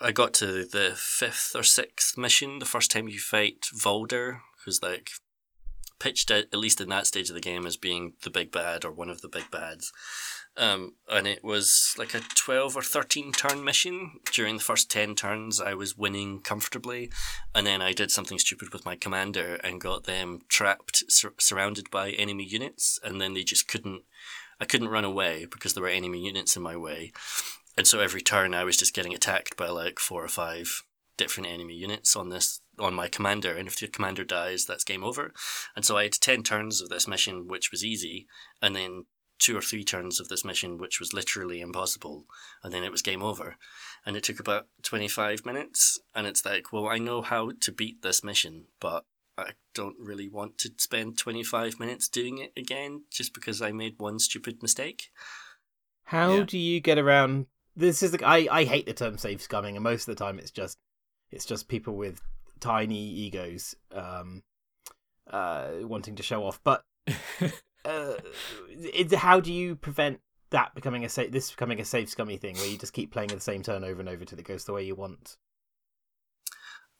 I 0.00 0.12
got 0.12 0.34
to 0.34 0.64
the 0.64 0.92
fifth 0.94 1.52
or 1.54 1.62
sixth 1.62 2.18
mission 2.18 2.58
the 2.58 2.66
first 2.66 2.90
time 2.90 3.08
you 3.08 3.18
fight 3.18 3.66
Valder, 3.74 4.40
who's 4.64 4.82
like 4.82 5.10
pitched 5.98 6.30
at, 6.30 6.46
at 6.52 6.58
least 6.58 6.80
in 6.80 6.90
that 6.90 7.06
stage 7.06 7.30
of 7.30 7.34
the 7.34 7.40
game 7.40 7.66
as 7.66 7.76
being 7.76 8.12
the 8.22 8.30
big 8.30 8.52
bad 8.52 8.84
or 8.84 8.92
one 8.92 9.08
of 9.08 9.22
the 9.22 9.28
big 9.28 9.50
bads. 9.50 9.92
Um, 10.58 10.94
and 11.10 11.26
it 11.26 11.44
was 11.44 11.94
like 11.98 12.14
a 12.14 12.20
12 12.34 12.76
or 12.76 12.82
13 12.82 13.32
turn 13.32 13.62
mission. 13.62 14.20
During 14.32 14.56
the 14.56 14.62
first 14.62 14.90
10 14.90 15.14
turns, 15.14 15.60
I 15.60 15.74
was 15.74 15.98
winning 15.98 16.40
comfortably. 16.40 17.10
And 17.54 17.66
then 17.66 17.82
I 17.82 17.92
did 17.92 18.10
something 18.10 18.38
stupid 18.38 18.72
with 18.72 18.84
my 18.84 18.96
commander 18.96 19.58
and 19.62 19.80
got 19.80 20.04
them 20.04 20.40
trapped, 20.48 21.04
sur- 21.10 21.34
surrounded 21.38 21.90
by 21.90 22.10
enemy 22.10 22.44
units. 22.44 22.98
And 23.02 23.20
then 23.20 23.34
they 23.34 23.44
just 23.44 23.68
couldn't, 23.68 24.02
I 24.58 24.64
couldn't 24.64 24.88
run 24.88 25.04
away 25.04 25.46
because 25.50 25.74
there 25.74 25.82
were 25.82 25.90
enemy 25.90 26.24
units 26.24 26.56
in 26.56 26.62
my 26.62 26.76
way. 26.76 27.12
And 27.76 27.86
so 27.86 28.00
every 28.00 28.22
turn 28.22 28.54
I 28.54 28.64
was 28.64 28.76
just 28.76 28.94
getting 28.94 29.14
attacked 29.14 29.56
by 29.56 29.68
like 29.68 29.98
four 29.98 30.24
or 30.24 30.28
five 30.28 30.82
different 31.16 31.48
enemy 31.48 31.74
units 31.74 32.14
on 32.16 32.28
this, 32.28 32.60
on 32.78 32.94
my 32.94 33.08
commander. 33.08 33.54
And 33.54 33.68
if 33.68 33.78
the 33.78 33.88
commander 33.88 34.24
dies, 34.24 34.66
that's 34.66 34.84
game 34.84 35.04
over. 35.04 35.32
And 35.74 35.84
so 35.84 35.96
I 35.96 36.04
had 36.04 36.12
10 36.12 36.42
turns 36.42 36.80
of 36.80 36.88
this 36.88 37.08
mission, 37.08 37.48
which 37.48 37.70
was 37.70 37.84
easy. 37.84 38.26
And 38.60 38.76
then 38.76 39.04
two 39.38 39.56
or 39.56 39.60
three 39.62 39.84
turns 39.84 40.18
of 40.20 40.28
this 40.28 40.44
mission, 40.44 40.78
which 40.78 40.98
was 40.98 41.12
literally 41.12 41.60
impossible, 41.60 42.24
and 42.62 42.72
then 42.72 42.82
it 42.82 42.90
was 42.90 43.02
game 43.02 43.22
over. 43.22 43.56
And 44.04 44.16
it 44.16 44.24
took 44.24 44.40
about 44.40 44.66
25 44.82 45.44
minutes, 45.44 45.98
and 46.14 46.26
it's 46.26 46.44
like, 46.44 46.72
well, 46.72 46.88
I 46.88 46.98
know 46.98 47.22
how 47.22 47.50
to 47.60 47.72
beat 47.72 48.02
this 48.02 48.24
mission, 48.24 48.64
but 48.80 49.04
I 49.36 49.50
don't 49.74 49.96
really 49.98 50.28
want 50.28 50.56
to 50.58 50.70
spend 50.78 51.18
25 51.18 51.78
minutes 51.78 52.08
doing 52.08 52.38
it 52.38 52.52
again 52.56 53.02
just 53.10 53.34
because 53.34 53.60
I 53.60 53.72
made 53.72 53.96
one 53.98 54.18
stupid 54.18 54.62
mistake. 54.62 55.10
How 56.04 56.36
Yeah. 56.36 56.44
do 56.44 56.58
you 56.58 56.80
get 56.80 56.98
around? 56.98 57.46
This 57.76 58.02
is 58.02 58.12
the, 58.12 58.24
I 58.24 58.48
I 58.50 58.64
hate 58.64 58.86
the 58.86 58.94
term 58.94 59.18
save 59.18 59.38
scumming, 59.38 59.74
and 59.74 59.84
most 59.84 60.08
of 60.08 60.16
the 60.16 60.24
time 60.24 60.38
it's 60.38 60.50
just 60.50 60.78
it's 61.30 61.44
just 61.44 61.68
people 61.68 61.94
with 61.94 62.22
tiny 62.58 63.06
egos 63.06 63.74
um 63.92 64.42
uh 65.30 65.68
wanting 65.82 66.16
to 66.16 66.22
show 66.22 66.44
off. 66.44 66.58
But 66.64 66.84
uh, 67.84 68.14
it, 68.70 69.12
how 69.12 69.40
do 69.40 69.52
you 69.52 69.76
prevent 69.76 70.20
that 70.50 70.74
becoming 70.74 71.04
a 71.04 71.08
sa- 71.08 71.24
this 71.28 71.50
becoming 71.50 71.80
a 71.80 71.84
save 71.84 72.08
scummy 72.08 72.38
thing 72.38 72.56
where 72.56 72.66
you 72.66 72.78
just 72.78 72.92
keep 72.92 73.12
playing 73.12 73.28
the 73.28 73.40
same 73.40 73.62
turn 73.62 73.84
over 73.84 74.00
and 74.00 74.08
over 74.08 74.24
till 74.24 74.38
it 74.38 74.46
goes 74.46 74.64
the 74.64 74.72
way 74.72 74.84
you 74.84 74.94
want? 74.94 75.36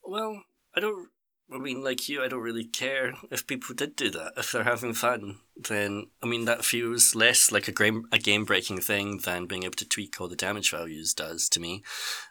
Well, 0.04 0.42
I 0.76 0.80
don't. 0.80 1.09
I 1.52 1.58
mean, 1.58 1.84
like 1.84 2.08
you, 2.08 2.24
I 2.24 2.28
don't 2.28 2.40
really 2.42 2.64
care 2.64 3.14
if 3.30 3.46
people 3.46 3.74
did 3.74 3.94
do 3.94 4.10
that. 4.10 4.32
If 4.36 4.50
they're 4.50 4.64
having 4.64 4.94
fun, 4.94 5.36
then 5.56 6.08
I 6.22 6.26
mean 6.26 6.44
that 6.46 6.64
feels 6.64 7.14
less 7.14 7.52
like 7.52 7.68
a 7.68 7.72
game 7.72 8.06
a 8.10 8.18
game 8.18 8.44
breaking 8.44 8.80
thing 8.80 9.18
than 9.18 9.46
being 9.46 9.62
able 9.62 9.76
to 9.76 9.88
tweak 9.88 10.20
all 10.20 10.28
the 10.28 10.34
damage 10.36 10.70
values 10.72 11.14
does 11.14 11.48
to 11.50 11.60
me. 11.60 11.82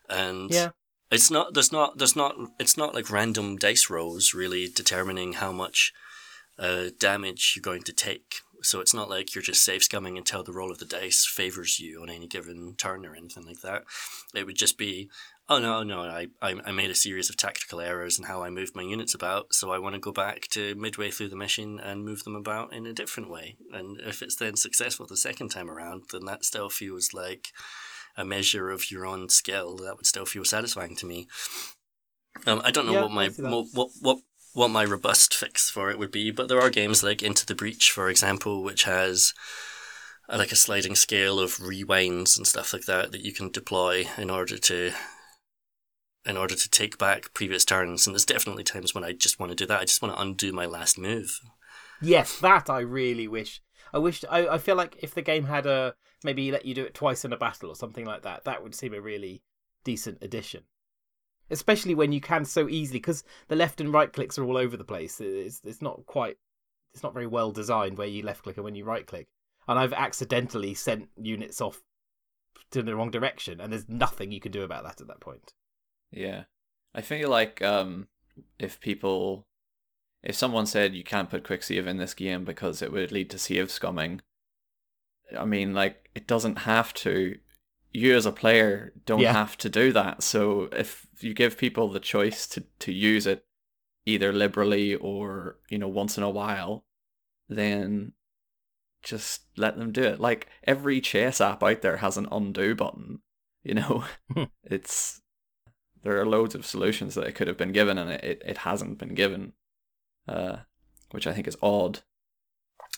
And 0.09 0.51
Yeah. 0.51 0.71
it's 1.11 1.31
not 1.31 1.53
there's 1.53 1.71
not 1.71 1.97
there's 1.97 2.15
not 2.15 2.35
it's 2.59 2.75
not 2.75 2.93
like 2.93 3.09
random 3.09 3.55
dice 3.57 3.89
rolls 3.89 4.33
really 4.33 4.67
determining 4.67 5.33
how 5.33 5.53
much 5.53 5.93
uh, 6.59 6.89
damage 6.99 7.53
you're 7.55 7.61
going 7.61 7.83
to 7.83 7.93
take. 7.93 8.35
So 8.61 8.79
it's 8.79 8.93
not 8.93 9.09
like 9.09 9.35
you're 9.35 9.41
just 9.43 9.61
save 9.63 9.81
scumming 9.81 10.17
until 10.17 10.41
the 10.43 10.53
roll 10.53 10.71
of 10.71 10.79
the 10.79 10.85
dice 10.85 11.25
favors 11.25 11.79
you 11.79 12.01
on 12.01 12.09
any 12.09 12.27
given 12.27 12.75
turn 12.77 13.05
or 13.05 13.15
anything 13.15 13.45
like 13.45 13.61
that. 13.61 13.83
It 14.33 14.45
would 14.45 14.55
just 14.57 14.77
be, 14.77 15.09
oh 15.49 15.59
no, 15.59 15.83
no, 15.83 16.01
I, 16.01 16.27
I, 16.41 16.71
made 16.71 16.89
a 16.89 16.95
series 16.95 17.29
of 17.29 17.37
tactical 17.37 17.79
errors 17.79 18.17
in 18.17 18.25
how 18.25 18.43
I 18.43 18.49
moved 18.49 18.75
my 18.75 18.81
units 18.81 19.13
about, 19.13 19.53
so 19.53 19.71
I 19.71 19.79
want 19.79 19.93
to 19.93 19.99
go 19.99 20.11
back 20.11 20.47
to 20.49 20.75
midway 20.75 21.11
through 21.11 21.29
the 21.29 21.35
mission 21.35 21.79
and 21.79 22.03
move 22.03 22.23
them 22.23 22.35
about 22.35 22.73
in 22.73 22.85
a 22.85 22.93
different 22.93 23.29
way. 23.29 23.57
And 23.71 23.99
if 24.01 24.21
it's 24.21 24.35
then 24.35 24.55
successful 24.55 25.05
the 25.05 25.17
second 25.17 25.49
time 25.49 25.69
around, 25.69 26.03
then 26.11 26.25
that 26.25 26.45
still 26.45 26.69
feels 26.69 27.13
like 27.13 27.49
a 28.17 28.25
measure 28.25 28.71
of 28.71 28.89
your 28.89 29.05
own 29.05 29.29
skill. 29.29 29.77
That 29.77 29.97
would 29.97 30.05
still 30.07 30.25
feel 30.25 30.45
satisfying 30.45 30.95
to 30.97 31.05
me. 31.05 31.27
Um, 32.47 32.61
I 32.63 32.71
don't 32.71 32.85
know 32.85 32.93
Yeah, 32.93 33.01
what 33.03 33.11
my 33.11 33.25
I 33.25 33.29
see 33.29 33.41
that. 33.43 33.51
what, 33.51 33.67
what 33.73 33.89
what 34.01 34.17
what 34.53 34.69
my 34.69 34.85
robust 34.85 35.33
fix 35.33 35.69
for 35.69 35.91
it 35.91 35.99
would 35.99 36.11
be, 36.11 36.31
but 36.31 36.47
there 36.47 36.61
are 36.61 36.69
games 36.69 37.03
like 37.03 37.21
Into 37.21 37.45
the 37.45 37.55
Breach, 37.55 37.91
for 37.91 38.09
example, 38.09 38.63
which 38.63 38.85
has 38.85 39.33
uh, 40.29 40.37
like 40.37 40.53
a 40.53 40.55
sliding 40.55 40.95
scale 40.95 41.39
of 41.39 41.57
rewinds 41.57 42.37
and 42.37 42.47
stuff 42.47 42.71
like 42.71 42.85
that 42.85 43.11
that 43.11 43.21
you 43.21 43.33
can 43.33 43.51
deploy 43.51 44.07
in 44.17 44.29
order 44.29 44.57
to 44.57 44.93
in 46.25 46.37
order 46.37 46.55
to 46.55 46.69
take 46.69 46.97
back 46.97 47.33
previous 47.33 47.65
turns. 47.65 48.07
And 48.07 48.13
there's 48.13 48.25
definitely 48.25 48.63
times 48.63 48.95
when 48.95 49.03
I 49.03 49.11
just 49.11 49.39
want 49.39 49.51
to 49.51 49.55
do 49.55 49.65
that. 49.67 49.81
I 49.81 49.85
just 49.85 50.01
want 50.01 50.15
to 50.15 50.21
undo 50.21 50.51
my 50.51 50.65
last 50.65 50.97
move. 50.97 51.39
Yes, 52.01 52.39
that 52.39 52.69
I 52.69 52.79
really 52.79 53.27
wish. 53.27 53.61
I 53.93 53.99
wish. 53.99 54.25
I, 54.29 54.47
I 54.47 54.57
feel 54.57 54.75
like 54.75 54.97
if 55.01 55.13
the 55.13 55.21
game 55.21 55.45
had 55.45 55.65
a 55.65 55.95
maybe 56.23 56.51
let 56.51 56.65
you 56.65 56.73
do 56.73 56.83
it 56.83 56.93
twice 56.93 57.23
in 57.23 57.33
a 57.33 57.37
battle 57.37 57.69
or 57.69 57.75
something 57.75 58.05
like 58.05 58.23
that, 58.23 58.43
that 58.45 58.63
would 58.63 58.75
seem 58.75 58.93
a 58.93 59.01
really 59.01 59.41
decent 59.83 60.17
addition. 60.21 60.63
Especially 61.49 61.93
when 61.93 62.11
you 62.11 62.19
can 62.19 62.43
so 62.43 62.67
easily, 62.67 62.99
because 62.99 63.23
the 63.47 63.55
left 63.55 63.79
and 63.79 63.93
right 63.93 64.11
clicks 64.11 64.37
are 64.37 64.43
all 64.43 64.57
over 64.57 64.75
the 64.75 64.83
place. 64.83 65.21
It's 65.21 65.61
it's 65.63 65.81
not 65.81 66.05
quite. 66.05 66.37
It's 66.93 67.03
not 67.03 67.13
very 67.13 67.27
well 67.27 67.51
designed 67.51 67.97
where 67.97 68.07
you 68.07 68.23
left 68.23 68.43
click 68.43 68.57
and 68.57 68.63
when 68.63 68.75
you 68.75 68.85
right 68.85 69.05
click. 69.05 69.27
And 69.67 69.77
I've 69.77 69.93
accidentally 69.93 70.73
sent 70.73 71.09
units 71.17 71.59
off 71.59 71.81
to 72.71 72.81
the 72.81 72.95
wrong 72.95 73.11
direction, 73.11 73.61
and 73.61 73.71
there's 73.71 73.87
nothing 73.87 74.31
you 74.31 74.39
can 74.39 74.51
do 74.51 74.63
about 74.63 74.83
that 74.83 75.01
at 75.01 75.07
that 75.07 75.19
point. 75.19 75.53
Yeah. 76.11 76.43
I 76.93 77.01
feel 77.01 77.29
like 77.29 77.61
um 77.61 78.07
if 78.59 78.79
people 78.79 79.47
if 80.23 80.35
someone 80.35 80.65
said 80.65 80.95
you 80.95 81.03
can't 81.03 81.29
put 81.29 81.43
quick 81.45 81.63
save 81.63 81.87
in 81.87 81.97
this 81.97 82.13
game 82.13 82.45
because 82.45 82.81
it 82.81 82.91
would 82.91 83.11
lead 83.11 83.29
to 83.31 83.37
save 83.39 83.67
scumming, 83.67 84.21
I 85.37 85.45
mean 85.45 85.73
like 85.73 86.09
it 86.15 86.27
doesn't 86.27 86.59
have 86.59 86.93
to. 86.95 87.37
You 87.91 88.15
as 88.17 88.25
a 88.25 88.31
player 88.33 88.91
don't 89.05 89.21
Yeah. 89.21 89.31
have 89.31 89.55
to 89.59 89.69
do 89.69 89.93
that. 89.93 90.21
So 90.21 90.63
if 90.73 91.07
you 91.21 91.33
give 91.33 91.57
people 91.57 91.87
the 91.89 91.99
choice 92.01 92.45
to, 92.47 92.65
to 92.79 92.91
use 92.91 93.25
it 93.25 93.45
either 94.05 94.33
liberally 94.33 94.95
or, 94.95 95.59
you 95.69 95.77
know, 95.77 95.87
once 95.87 96.17
in 96.17 96.23
a 96.23 96.29
while, 96.29 96.83
then 97.47 98.11
just 99.01 99.43
let 99.55 99.77
them 99.77 99.93
do 99.93 100.03
it. 100.03 100.19
Like 100.19 100.47
every 100.65 100.99
chess 100.99 101.39
app 101.39 101.63
out 101.63 101.81
there 101.81 101.97
has 101.97 102.17
an 102.17 102.27
undo 102.31 102.75
button. 102.75 103.21
You 103.63 103.75
know? 103.75 104.03
it's 104.65 105.21
there 106.05 106.17
are 106.21 106.25
loads 106.25 106.55
of 106.55 106.65
solutions 106.65 107.15
that 107.15 107.27
it 107.27 107.35
could 107.35 107.47
have 107.49 107.57
been 107.57 107.73
given 107.73 107.97
and 107.97 108.09
it, 108.09 108.23
it, 108.23 108.41
it 108.45 108.57
hasn't 108.59 108.97
been 108.97 109.13
given. 109.13 109.51
Uh 110.27 110.59
which 111.11 111.27
I 111.27 111.33
think 111.33 111.47
is 111.47 111.57
odd. 111.61 111.99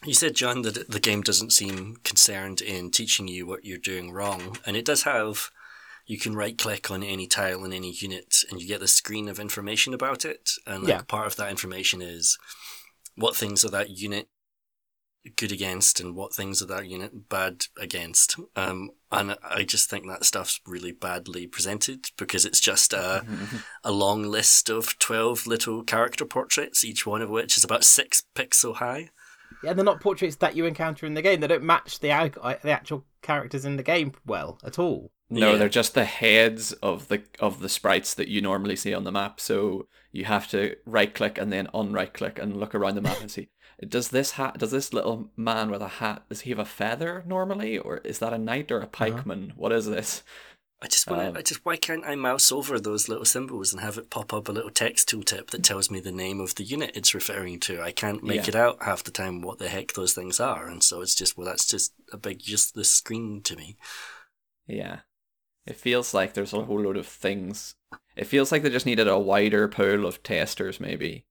You 0.06 0.14
said, 0.14 0.36
John, 0.36 0.62
that 0.62 0.90
the 0.90 1.00
game 1.00 1.22
doesn't 1.22 1.52
seem 1.52 1.98
concerned 2.04 2.62
in 2.62 2.90
teaching 2.92 3.28
you 3.28 3.46
what 3.46 3.66
you're 3.66 3.78
doing 3.78 4.12
wrong, 4.12 4.58
and 4.66 4.78
it 4.78 4.86
does 4.86 5.04
have. 5.04 5.50
You 6.06 6.18
can 6.18 6.36
right 6.36 6.58
click 6.58 6.90
on 6.90 7.04
any 7.04 7.28
tile 7.28 7.66
in 7.66 7.74
any 7.74 7.92
unit, 7.92 8.34
and 8.50 8.62
you 8.62 8.68
get 8.68 8.80
the 8.80 8.88
screen 8.88 9.28
of 9.28 9.40
information 9.40 9.94
about 9.94 10.24
it. 10.24 10.52
And 10.66 10.84
like 10.84 10.90
Yeah. 10.90 11.02
part 11.02 11.28
of 11.28 11.36
that 11.36 11.50
information 11.52 12.02
is 12.02 12.38
what 13.16 13.36
things 13.36 13.66
are 13.66 13.72
that 13.72 13.90
unit 13.90 14.30
good 15.36 15.52
against, 15.52 16.00
and 16.00 16.16
what 16.16 16.34
things 16.34 16.62
are 16.62 16.68
that 16.68 16.88
unit 16.88 17.28
bad 17.28 17.66
against. 17.78 18.38
Um, 18.56 18.92
and 19.12 19.36
I 19.44 19.64
just 19.64 19.90
think 19.90 20.06
that 20.08 20.26
stuff's 20.26 20.60
really 20.66 20.92
badly 20.92 21.48
presented 21.48 22.06
because 22.18 22.46
it's 22.46 22.60
just 22.60 22.94
a 22.94 23.26
a 23.84 23.92
long 23.92 24.24
list 24.24 24.70
of 24.70 24.98
twelve 25.00 25.48
little 25.48 25.84
character 25.84 26.26
portraits, 26.26 26.84
each 26.84 27.06
one 27.06 27.22
of 27.22 27.30
which 27.30 27.58
is 27.58 27.64
about 27.64 27.84
six 27.84 28.24
pixel 28.36 28.76
high 28.76 29.10
Yeah, 29.64 29.74
they're 29.74 29.86
not 29.86 30.02
portraits 30.02 30.36
that 30.38 30.56
you 30.56 30.66
encounter 30.66 31.06
in 31.06 31.14
the 31.14 31.22
game. 31.22 31.40
They 31.40 31.48
don't 31.48 31.64
match 31.64 32.00
the 32.00 32.12
uh, 32.12 32.30
the 32.62 32.72
actual 32.72 33.06
characters 33.22 33.66
in 33.66 33.78
the 33.78 33.84
game 33.84 34.14
well 34.26 34.60
at 34.64 34.78
all. 34.80 35.12
No, 35.30 35.52
Yeah. 35.52 35.58
they're 35.58 35.70
just 35.70 35.94
the 35.94 36.06
heads 36.06 36.72
of 36.74 37.08
the 37.10 37.22
of 37.40 37.60
the 37.60 37.70
sprites 37.70 38.14
that 38.14 38.28
you 38.30 38.42
normally 38.42 38.76
see 38.78 38.94
on 38.94 39.04
the 39.04 39.12
map. 39.12 39.40
So 39.40 39.88
you 40.12 40.26
have 40.26 40.48
to 40.50 40.76
right 40.86 41.14
click 41.14 41.38
and 41.38 41.52
then 41.52 41.68
unright 41.74 42.14
click 42.14 42.40
and 42.40 42.56
look 42.58 42.74
around 42.74 42.96
the 42.96 43.02
map 43.02 43.20
and 43.22 43.30
see. 43.32 43.50
Does 43.88 44.10
this 44.10 44.32
hat? 44.32 44.58
Does 44.58 44.72
this 44.72 44.92
little 44.94 45.30
man 45.38 45.70
with 45.70 45.82
a 45.82 45.88
hat? 45.88 46.24
Does 46.30 46.42
he 46.42 46.50
have 46.50 46.60
a 46.60 46.66
feather 46.66 47.24
normally, 47.28 47.78
or 47.78 47.98
is 47.98 48.20
that 48.20 48.34
a 48.34 48.38
knight 48.38 48.72
or 48.72 48.80
a 48.80 48.88
pikeman? 48.88 49.56
What 49.56 49.72
is 49.72 49.86
this? 49.86 50.24
I 50.82 50.88
just 50.88 51.10
want 51.10 51.22
Um. 51.22 51.38
I 51.38 51.42
just 51.42 51.66
why 51.66 51.76
can't 51.76 52.06
I 52.06 52.16
mouse 52.16 52.52
over 52.52 52.80
those 52.80 53.10
little 53.10 53.26
symbols 53.26 53.74
and 53.74 53.82
have 53.82 53.98
it 53.98 54.10
pop 54.12 54.32
up 54.32 54.48
a 54.48 54.52
little 54.52 54.70
text 54.70 55.10
tooltip 55.10 55.50
that 55.50 55.64
tells 55.64 55.90
me 55.90 56.00
the 56.00 56.12
name 56.12 56.40
of 56.40 56.54
the 56.56 56.64
unit 56.64 56.92
it's 56.96 57.16
referring 57.16 57.60
to? 57.62 57.82
I 57.82 57.92
can't 57.92 58.24
make 58.24 58.44
Yeah. 58.44 58.50
it 58.50 58.56
out 58.56 58.84
half 58.84 59.04
the 59.04 59.12
time 59.12 59.42
what 59.42 59.58
the 59.60 59.70
heck 59.70 59.94
those 59.94 60.14
things 60.14 60.40
are, 60.40 60.68
and 60.68 60.84
so 60.84 61.02
it's 61.02 61.16
just 61.16 61.38
well, 61.38 61.46
that's 61.48 61.66
just 61.66 61.94
a 62.12 62.18
big 62.18 62.40
just 62.40 62.50
useless 62.76 62.92
screen 62.92 63.42
to 63.44 63.56
me. 63.56 63.76
Yeah, 64.68 65.00
it 65.66 65.78
feels 65.78 66.14
like 66.14 66.34
there's 66.34 66.54
a 66.54 66.64
whole 66.64 66.82
load 66.82 66.98
of 66.98 67.08
things. 67.08 67.76
It 68.16 68.26
feels 68.26 68.52
like 68.52 68.62
they 68.64 68.70
just 68.70 68.86
needed 68.86 69.08
a 69.08 69.18
wider 69.20 69.68
pool 69.68 70.06
of 70.06 70.22
testers, 70.24 70.80
maybe, 70.80 71.26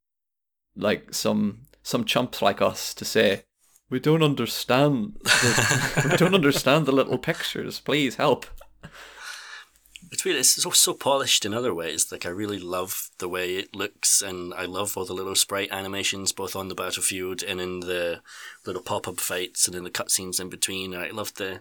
like 0.75 1.15
some 1.15 1.67
some 1.87 2.05
chumps 2.05 2.43
like 2.43 2.61
us 2.61 2.93
to 2.93 3.05
say. 3.05 3.45
We 3.88 4.00
don't 4.00 4.25
understand. 4.25 5.19
The, 5.23 6.09
we 6.11 6.16
don't 6.16 6.35
understand 6.35 6.85
the 6.85 6.93
little 6.93 7.16
pictures. 7.16 7.78
Please 7.78 8.16
help. 8.16 8.45
It's 10.11 10.25
weird. 10.25 10.38
It's 10.38 10.61
so, 10.61 10.71
so 10.71 10.95
polished 10.95 11.45
in 11.45 11.55
other 11.55 11.73
ways. 11.73 12.11
Like 12.11 12.26
I 12.26 12.31
really 12.31 12.59
love 12.59 13.11
the 13.19 13.28
way 13.28 13.55
it 13.55 13.76
looks, 13.76 14.21
and 14.21 14.52
I 14.55 14.64
love 14.64 14.97
all 14.97 15.05
the 15.05 15.12
little 15.12 15.37
sprite 15.37 15.71
animations, 15.71 16.33
both 16.33 16.57
on 16.57 16.66
the 16.66 16.75
battlefield 16.75 17.45
and 17.45 17.61
in 17.61 17.81
the 17.81 18.21
little 18.66 18.83
pop-up 18.83 19.21
fights 19.21 19.69
and 19.69 19.76
in 19.76 19.85
the 19.85 19.90
cutscenes 19.90 20.40
in 20.40 20.49
between. 20.49 20.93
I 20.93 21.11
love 21.11 21.35
the 21.35 21.61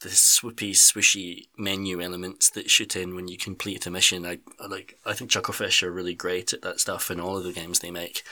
the 0.00 0.10
swoopy, 0.10 0.72
swishy 0.72 1.48
menu 1.56 2.02
elements 2.02 2.50
that 2.50 2.70
shoot 2.70 2.94
in 2.94 3.14
when 3.14 3.28
you 3.28 3.38
complete 3.38 3.86
a 3.86 3.90
mission. 3.90 4.26
I, 4.26 4.40
I 4.60 4.66
like. 4.66 4.98
I 5.06 5.14
think 5.14 5.30
Chucklefish 5.30 5.82
are 5.82 5.90
really 5.90 6.14
great 6.14 6.52
at 6.52 6.60
that 6.60 6.80
stuff 6.80 7.10
in 7.10 7.20
all 7.20 7.38
of 7.38 7.44
the 7.44 7.54
games 7.54 7.78
they 7.78 7.90
make. 7.90 8.22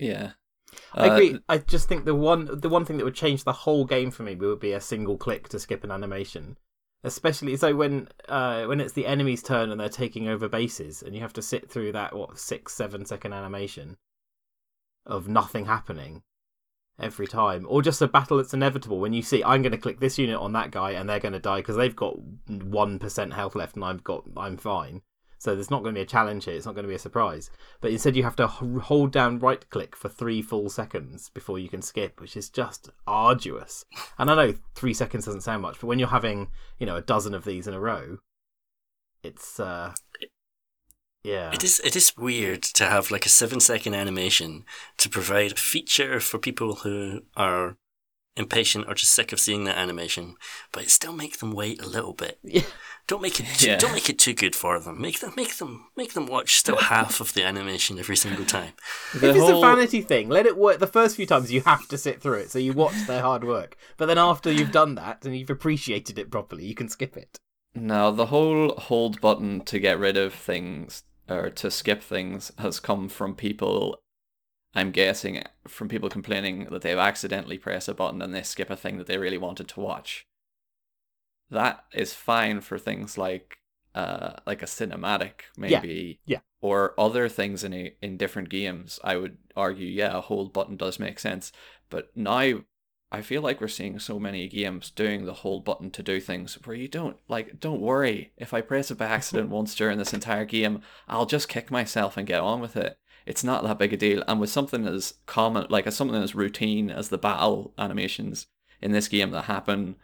Yeah. 0.00 0.32
I 0.94 1.08
Uh, 1.08 1.14
agree. 1.14 1.38
I 1.48 1.58
just 1.58 1.88
think 1.88 2.04
the 2.04 2.14
one 2.14 2.48
the 2.60 2.68
one 2.68 2.84
thing 2.84 2.96
that 2.96 3.04
would 3.04 3.14
change 3.14 3.44
the 3.44 3.52
whole 3.52 3.84
game 3.84 4.10
for 4.10 4.22
me 4.22 4.34
would 4.34 4.60
be 4.60 4.72
a 4.72 4.80
single 4.80 5.16
click 5.16 5.48
to 5.50 5.58
skip 5.58 5.84
an 5.84 5.90
animation. 5.90 6.56
Especially 7.02 7.56
so 7.56 7.74
when 7.74 8.08
uh, 8.28 8.64
when 8.66 8.80
it's 8.80 8.92
the 8.92 9.06
enemy's 9.06 9.42
turn 9.42 9.70
and 9.70 9.80
they're 9.80 9.88
taking 9.88 10.28
over 10.28 10.48
bases 10.48 11.02
and 11.02 11.14
you 11.14 11.20
have 11.22 11.32
to 11.32 11.42
sit 11.42 11.70
through 11.70 11.92
that 11.92 12.14
what 12.14 12.38
six 12.38 12.74
seven 12.74 13.06
second 13.06 13.32
animation 13.32 13.96
of 15.06 15.26
nothing 15.26 15.64
happening 15.64 16.22
every 16.98 17.26
time, 17.26 17.64
or 17.68 17.80
just 17.80 18.02
a 18.02 18.06
battle 18.06 18.36
that's 18.36 18.52
inevitable 18.52 19.00
when 19.00 19.14
you 19.14 19.22
see 19.22 19.42
I'm 19.42 19.62
going 19.62 19.72
to 19.72 19.78
click 19.78 19.98
this 20.00 20.18
unit 20.18 20.36
on 20.36 20.52
that 20.52 20.70
guy 20.70 20.90
and 20.90 21.08
they're 21.08 21.18
going 21.18 21.32
to 21.32 21.38
die 21.38 21.60
because 21.60 21.76
they've 21.76 21.96
got 21.96 22.16
one 22.46 22.98
percent 22.98 23.32
health 23.32 23.54
left 23.54 23.76
and 23.76 23.84
I've 23.84 24.04
got 24.04 24.24
I'm 24.36 24.58
fine. 24.58 25.00
So 25.40 25.54
there's 25.54 25.70
not 25.70 25.82
going 25.82 25.94
to 25.94 25.98
be 25.98 26.02
a 26.02 26.06
challenge 26.06 26.44
here. 26.44 26.52
It's 26.52 26.66
not 26.66 26.74
going 26.74 26.84
to 26.84 26.88
be 26.88 26.94
a 26.94 26.98
surprise. 26.98 27.50
But 27.80 27.92
instead, 27.92 28.14
you 28.14 28.24
have 28.24 28.36
to 28.36 28.46
hold 28.46 29.10
down 29.10 29.38
right 29.38 29.68
click 29.70 29.96
for 29.96 30.10
three 30.10 30.42
full 30.42 30.68
seconds 30.68 31.30
before 31.30 31.58
you 31.58 31.70
can 31.70 31.80
skip, 31.80 32.20
which 32.20 32.36
is 32.36 32.50
just 32.50 32.90
arduous. 33.06 33.86
And 34.18 34.30
I 34.30 34.34
know 34.34 34.54
three 34.74 34.92
seconds 34.92 35.24
doesn't 35.24 35.40
sound 35.40 35.62
much, 35.62 35.80
but 35.80 35.86
when 35.86 35.98
you're 35.98 36.08
having 36.08 36.48
you 36.78 36.84
know 36.84 36.96
a 36.96 37.00
dozen 37.00 37.32
of 37.32 37.46
these 37.46 37.66
in 37.66 37.72
a 37.72 37.80
row, 37.80 38.18
it's 39.22 39.58
uh, 39.58 39.94
yeah, 41.22 41.52
It 41.52 41.64
is 41.64 41.80
it 41.80 41.96
is 41.96 42.16
weird 42.18 42.62
to 42.62 42.84
have 42.84 43.10
like 43.10 43.24
a 43.24 43.30
seven 43.30 43.60
second 43.60 43.94
animation 43.94 44.64
to 44.98 45.08
provide 45.08 45.52
a 45.52 45.56
feature 45.56 46.20
for 46.20 46.38
people 46.38 46.76
who 46.76 47.22
are 47.34 47.76
impatient 48.40 48.86
or 48.88 48.94
just 48.94 49.12
sick 49.12 49.32
of 49.32 49.38
seeing 49.38 49.62
that 49.64 49.78
animation, 49.78 50.34
but 50.72 50.82
it 50.82 50.90
still 50.90 51.12
make 51.12 51.38
them 51.38 51.52
wait 51.52 51.80
a 51.80 51.86
little 51.88 52.12
bit. 52.12 52.38
yeah. 52.44 52.62
Don't 53.06 53.22
make 53.22 53.38
it 53.40 53.46
too, 53.46 53.66
Yeah. 53.68 53.76
don't 53.78 53.92
make 53.92 54.08
it 54.10 54.18
too 54.18 54.34
good 54.34 54.54
for 54.56 54.78
them. 54.80 55.00
Make 55.00 55.20
them 55.20 55.32
make 55.36 55.56
them 55.56 55.86
make 55.96 56.12
them 56.14 56.26
watch 56.26 56.56
still 56.56 56.76
half 56.94 57.20
of 57.20 57.32
the 57.34 57.44
animation 57.44 57.98
every 57.98 58.16
single 58.16 58.44
time. 58.44 58.72
the 59.14 59.30
if 59.30 59.36
it's 59.36 59.48
a 59.48 59.60
vanity 59.60 60.00
thing, 60.00 60.28
let 60.28 60.46
it 60.46 60.56
work. 60.56 60.78
The 60.78 60.86
first 60.86 61.16
few 61.16 61.26
times 61.26 61.52
you 61.52 61.60
have 61.62 61.86
to 61.88 61.98
sit 61.98 62.20
through 62.20 62.38
it, 62.38 62.50
so 62.50 62.58
you 62.58 62.72
watch 62.72 63.06
their 63.06 63.22
hard 63.22 63.44
work. 63.44 63.76
But 63.96 64.06
then 64.06 64.18
after 64.18 64.50
you've 64.52 64.72
done 64.72 64.94
that 64.96 65.24
and 65.24 65.36
you've 65.36 65.50
appreciated 65.50 66.18
it 66.18 66.30
properly, 66.30 66.64
you 66.66 66.74
can 66.74 66.88
skip 66.88 67.16
it. 67.16 67.38
Now 67.74 68.10
the 68.10 68.26
whole 68.26 68.74
hold 68.76 69.20
button 69.20 69.60
to 69.62 69.78
get 69.78 69.98
rid 69.98 70.16
of 70.16 70.32
things 70.34 71.02
or 71.28 71.50
to 71.50 71.70
skip 71.70 72.02
things 72.02 72.52
has 72.58 72.80
come 72.80 73.08
from 73.08 73.34
people. 73.34 74.00
I'm 74.74 74.92
guessing 74.92 75.42
from 75.66 75.88
people 75.88 76.08
complaining 76.08 76.68
that 76.70 76.82
they've 76.82 76.96
accidentally 76.96 77.58
pressed 77.58 77.88
a 77.88 77.94
button 77.94 78.22
and 78.22 78.34
they 78.34 78.42
skip 78.42 78.70
a 78.70 78.76
thing 78.76 78.98
that 78.98 79.06
they 79.06 79.18
really 79.18 79.38
wanted 79.38 79.68
to 79.68 79.80
watch. 79.80 80.26
That 81.50 81.84
is 81.92 82.14
fine 82.14 82.60
for 82.60 82.78
things 82.78 83.18
like 83.18 83.56
uh 83.92 84.34
like 84.46 84.62
a 84.62 84.66
cinematic 84.66 85.32
maybe 85.56 86.20
yeah. 86.24 86.38
or 86.60 86.94
other 86.96 87.28
things 87.28 87.64
in 87.64 87.74
a, 87.74 87.94
in 88.00 88.16
different 88.16 88.48
games. 88.48 89.00
I 89.02 89.16
would 89.16 89.38
argue 89.56 89.88
yeah, 89.88 90.16
a 90.16 90.20
hold 90.20 90.52
button 90.52 90.76
does 90.76 91.00
make 91.00 91.18
sense, 91.18 91.50
but 91.88 92.10
now 92.14 92.60
I 93.12 93.22
feel 93.22 93.42
like 93.42 93.60
we're 93.60 93.66
seeing 93.66 93.98
so 93.98 94.20
many 94.20 94.46
games 94.46 94.90
doing 94.90 95.24
the 95.24 95.34
hold 95.34 95.64
button 95.64 95.90
to 95.90 96.02
do 96.02 96.20
things 96.20 96.56
where 96.64 96.76
you 96.76 96.86
don't 96.86 97.16
like 97.26 97.58
don't 97.58 97.80
worry 97.80 98.32
if 98.36 98.54
I 98.54 98.60
press 98.60 98.92
it 98.92 98.98
by 98.98 99.06
accident 99.06 99.48
once 99.48 99.74
during 99.74 99.98
this 99.98 100.14
entire 100.14 100.44
game, 100.44 100.82
I'll 101.08 101.26
just 101.26 101.48
kick 101.48 101.72
myself 101.72 102.16
and 102.16 102.26
get 102.26 102.40
on 102.40 102.60
with 102.60 102.76
it. 102.76 102.96
It's 103.30 103.44
not 103.44 103.62
that 103.62 103.78
big 103.78 103.92
a 103.92 103.96
deal. 103.96 104.24
And 104.26 104.40
with 104.40 104.50
something 104.50 104.88
as 104.88 105.14
common 105.26 105.66
like 105.70 105.86
as 105.86 105.94
something 105.94 106.20
as 106.20 106.34
routine 106.34 106.90
as 106.90 107.10
the 107.10 107.16
battle 107.16 107.72
animations 107.78 108.48
in 108.82 108.90
this 108.90 109.06
game 109.06 109.30
that 109.30 109.42
happen 109.42 109.94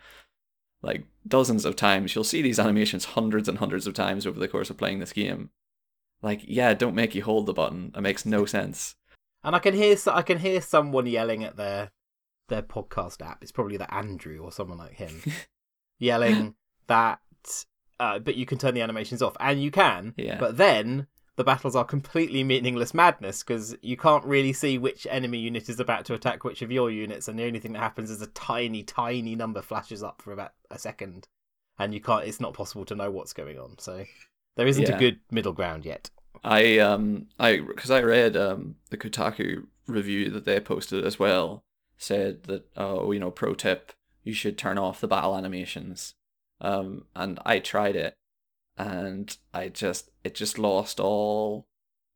like 0.81 1.03
dozens 1.27 1.65
of 1.65 1.75
times, 1.75 2.15
you'll 2.15 2.23
see 2.23 2.41
these 2.41 2.61
animations 2.61 3.05
hundreds 3.05 3.49
and 3.49 3.59
hundreds 3.59 3.89
of 3.89 3.95
times 3.95 4.29
over 4.29 4.39
the 4.39 4.47
course 4.47 4.71
of 4.71 4.79
playing 4.79 5.01
this 5.01 5.13
game. 5.13 5.51
Like, 6.23 6.43
yeah, 6.45 6.73
don't 6.73 6.95
make 6.95 7.17
you 7.17 7.25
hold 7.25 7.47
the 7.47 7.53
button. 7.53 7.93
It 7.97 8.01
makes 8.01 8.25
no 8.25 8.47
sense. 8.47 8.95
And 9.43 9.57
I 9.57 9.59
can 9.59 9.75
hear 9.75 9.97
I 10.07 10.23
can 10.23 10.39
hear 10.39 10.61
someone 10.61 11.07
yelling 11.07 11.43
at 11.43 11.57
their 11.57 11.91
their 12.49 12.63
podcast 12.63 13.27
app. 13.27 13.43
It's 13.43 13.51
probably 13.51 13.77
the 13.77 13.93
Andrew 13.93 14.39
or 14.39 14.53
someone 14.53 14.79
like 14.79 14.95
him 14.95 15.21
yelling 15.99 16.55
that. 16.87 17.19
Uh, 17.99 18.21
but 18.21 18.37
you 18.37 18.47
can 18.47 18.59
turn 18.59 18.75
the 18.75 18.83
animations 18.83 19.21
off, 19.21 19.37
and 19.41 19.61
you 19.61 19.73
can. 19.73 20.15
Yeah. 20.17 20.39
But 20.39 20.59
then 20.59 21.09
the 21.37 21.45
battles 21.45 21.77
are 21.77 21.85
completely 21.85 22.43
meaningless 22.43 22.95
madness 22.95 23.43
because 23.43 23.77
you 23.83 23.97
can't 23.97 24.25
really 24.25 24.53
see 24.53 24.79
which 24.79 25.07
enemy 25.11 25.39
unit 25.39 25.69
is 25.69 25.79
about 25.81 26.05
to 26.07 26.15
attack 26.15 26.45
which 26.45 26.63
of 26.63 26.73
your 26.73 26.91
units, 26.91 27.29
and 27.29 27.39
the 27.39 27.45
only 27.45 27.61
thing 27.61 27.73
that 27.75 27.81
happens 27.81 28.11
is 28.11 28.23
a 28.23 28.27
tiny, 28.29 28.83
tiny 28.83 29.35
number 29.37 29.63
flashes 29.63 30.03
up 30.03 30.23
for 30.23 30.33
about 30.33 30.53
a 30.71 30.79
second, 30.79 31.29
and 31.79 31.93
you 31.95 32.01
can't. 32.01 32.25
It's 32.27 32.41
not 32.41 32.55
possible 32.55 32.85
to 32.87 32.95
know 32.95 33.11
what's 33.11 33.33
going 33.33 33.59
on. 33.59 33.79
So 33.79 34.05
there 34.57 34.67
isn't 34.67 34.89
Yeah. 34.89 34.97
a 34.97 34.99
good 34.99 35.21
middle 35.31 35.53
ground 35.53 35.85
yet. 35.85 36.11
I 36.45 36.79
um 36.79 37.27
I 37.39 37.59
because 37.59 37.91
I 37.91 38.03
read 38.03 38.37
um 38.37 38.77
the 38.91 38.97
Kotaku 38.97 39.67
review 39.87 40.31
that 40.31 40.45
they 40.45 40.59
posted 40.61 41.05
as 41.05 41.19
well 41.19 41.63
said 41.99 42.45
that 42.45 42.67
oh 42.77 43.11
you 43.13 43.19
know 43.21 43.31
pro 43.31 43.55
tip 43.55 43.93
you 44.23 44.35
should 44.35 44.59
turn 44.59 44.77
off 44.79 45.01
the 45.01 45.09
battle 45.09 45.37
animations 45.37 46.15
um 46.61 47.05
and 47.15 47.39
I 47.47 47.59
tried 47.59 47.97
it 47.97 48.15
and 48.77 49.37
I 49.55 49.69
just 49.69 50.11
it 50.25 50.35
just 50.35 50.59
lost 50.59 51.01
all 51.01 51.67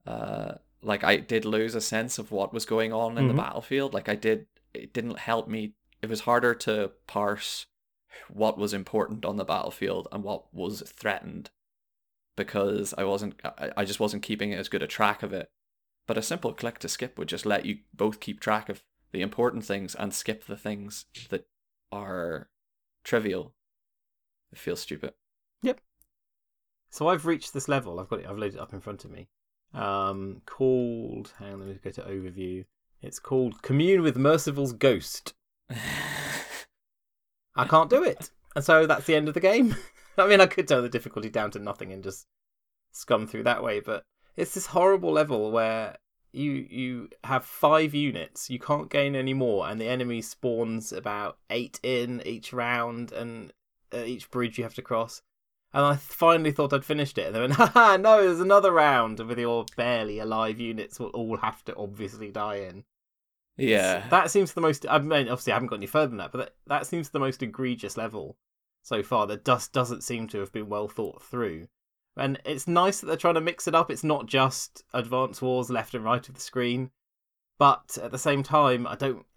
uh 0.07 0.55
like 0.83 1.05
I 1.05 1.17
did 1.17 1.45
lose 1.45 1.75
a 1.75 1.81
sense 1.81 2.19
of 2.19 2.33
what 2.33 2.53
was 2.55 2.65
going 2.65 2.93
on 2.93 3.19
in 3.19 3.25
Mhm. 3.25 3.29
the 3.29 3.35
battlefield 3.35 3.95
like 3.95 4.09
I 4.09 4.15
did 4.15 4.47
it 4.75 4.93
didn't 4.93 5.19
help 5.19 5.49
me 5.49 5.75
it 6.03 6.09
was 6.09 6.21
harder 6.21 6.55
to 6.55 6.93
parse 7.07 7.67
what 8.29 8.59
was 8.59 8.73
important 8.75 9.25
on 9.25 9.37
the 9.37 9.45
battlefield 9.45 10.09
and 10.13 10.25
what 10.25 10.53
was 10.55 10.83
threatened 10.87 11.51
because 12.37 12.95
I 12.97 13.05
wasn't 13.05 13.41
I, 13.77 13.85
just 13.85 14.01
wasn't 14.01 14.23
keeping 14.23 14.55
as 14.55 14.69
good 14.69 14.83
a 14.83 14.87
track 14.87 15.23
of 15.23 15.33
it. 15.33 15.51
But 16.07 16.19
a 16.19 16.23
simple 16.23 16.53
click 16.55 16.79
to 16.81 16.89
skip 16.89 17.19
would 17.19 17.29
just 17.29 17.47
let 17.47 17.67
you 17.67 17.79
both 17.93 18.19
keep 18.19 18.41
track 18.41 18.69
of 18.69 18.83
the 19.13 19.21
important 19.21 19.65
things 19.65 19.95
and 19.95 20.13
skip 20.15 20.47
the 20.47 20.57
things 20.57 21.05
that 21.29 21.47
are 21.93 22.49
trivial. 23.05 23.55
It 24.53 24.59
feels 24.59 24.81
stupid. 24.81 25.13
So 26.91 27.09
I've 27.09 27.27
reached 27.27 27.55
this 27.55 27.69
level. 27.69 28.01
I've 28.01 28.09
got 28.09 28.21
it. 28.21 28.27
I've 28.27 28.39
loaded 28.39 28.57
it 28.57 28.61
up 28.61 28.73
in 28.73 28.81
front 28.81 29.05
of 29.05 29.11
me. 29.11 29.29
Um, 29.73 30.43
called. 30.47 31.33
Hang 31.39 31.55
on, 31.55 31.61
let 31.61 31.69
me 31.69 31.79
go 31.83 31.91
to 31.91 32.03
overview. 32.03 32.65
It's 33.01 33.19
called 33.19 33.63
Commune 33.63 34.03
with 34.03 34.17
Merciful's 34.17 34.73
Ghost. 34.73 35.35
I 37.57 37.65
can't 37.67 37.91
do 37.91 38.03
it, 38.03 38.31
and 38.55 38.65
so 38.65 38.87
that's 38.87 39.07
the 39.07 39.15
end 39.15 39.29
of 39.29 39.35
the 39.35 39.41
game. 39.41 39.77
I 40.19 40.27
mean, 40.27 40.41
I 40.41 40.47
could 40.47 40.69
turn 40.69 40.83
the 40.83 40.89
difficulty 40.89 41.31
down 41.31 41.51
to 41.53 41.59
nothing 41.59 41.93
and 41.93 42.03
just 42.03 42.27
scum 42.93 43.27
through 43.27 43.45
that 43.45 43.63
way, 43.63 43.81
but 43.81 44.03
it's 44.37 44.55
this 44.55 44.67
horrible 44.67 45.13
level 45.13 45.51
where 45.51 45.97
you 46.33 46.53
you 46.53 47.09
have 47.25 47.45
five 47.45 47.95
units, 47.95 48.51
you 48.51 48.59
can't 48.59 48.91
gain 48.91 49.15
any 49.15 49.35
more, 49.35 49.69
and 49.69 49.81
the 49.81 49.89
enemy 49.89 50.21
spawns 50.21 50.93
about 50.93 51.39
eight 51.49 51.81
in 51.83 52.23
each 52.27 52.53
round, 52.53 53.13
and 53.13 53.53
each 53.95 54.31
bridge 54.31 54.59
you 54.59 54.65
have 54.65 54.75
to 54.75 54.83
cross. 54.83 55.23
And 55.73 55.85
I 55.85 55.97
finally 55.97 56.51
thought 56.51 56.73
I'd 56.73 56.85
finished 56.85 57.17
it, 57.17 57.27
and 57.27 57.35
then 57.35 57.43
went, 57.43 57.53
haha, 57.55 57.97
no, 57.97 58.23
there's 58.23 58.41
another 58.41 58.73
round 58.73 59.21
with 59.21 59.39
your 59.39 59.67
barely 59.77 60.19
alive 60.19 60.59
units 60.59 60.99
will 60.99 61.11
all 61.11 61.37
have 61.37 61.65
to 61.67 61.77
obviously 61.77 62.31
die 62.31 62.57
in. 62.57 62.85
Yeah. 63.57 64.09
That 64.09 64.31
seems 64.31 64.53
the 64.53 64.61
most. 64.61 64.87
I 64.89 64.99
mean, 64.99 65.29
obviously, 65.29 65.53
I 65.53 65.57
haven't 65.57 65.69
got 65.69 65.77
any 65.77 65.87
further 65.87 66.09
than 66.09 66.19
that, 66.19 66.33
but 66.33 66.39
that, 66.39 66.55
that 66.67 66.87
seems 66.87 67.11
the 67.11 67.21
most 67.21 67.43
egregious 67.43 67.97
level 67.97 68.37
so 68.83 69.03
far 69.03 69.27
that 69.27 69.45
just 69.45 69.73
doesn't 69.73 70.03
seem 70.03 70.27
to 70.29 70.39
have 70.41 70.53
been 70.53 70.69
well 70.69 70.89
thought 70.89 71.23
through. 71.23 71.69
And 72.17 72.41
it's 72.45 72.67
nice 72.67 73.01
that 73.01 73.07
they're 73.07 73.17
trying 73.17 73.35
to 73.35 73.41
mix 73.41 73.69
it 73.69 73.75
up. 73.75 73.91
It's 73.91 74.05
not 74.05 74.27
just 74.27 74.83
Advance 74.93 75.41
Wars 75.41 75.71
left 75.71 75.95
and 75.95 76.05
right 76.05 76.27
of 76.27 76.35
the 76.35 76.41
screen, 76.41 76.91
but 77.61 77.99
at 78.03 78.11
the 78.11 78.19
same 78.19 78.43
time, 78.43 78.87
I 78.87 78.97
don't. 78.97 79.25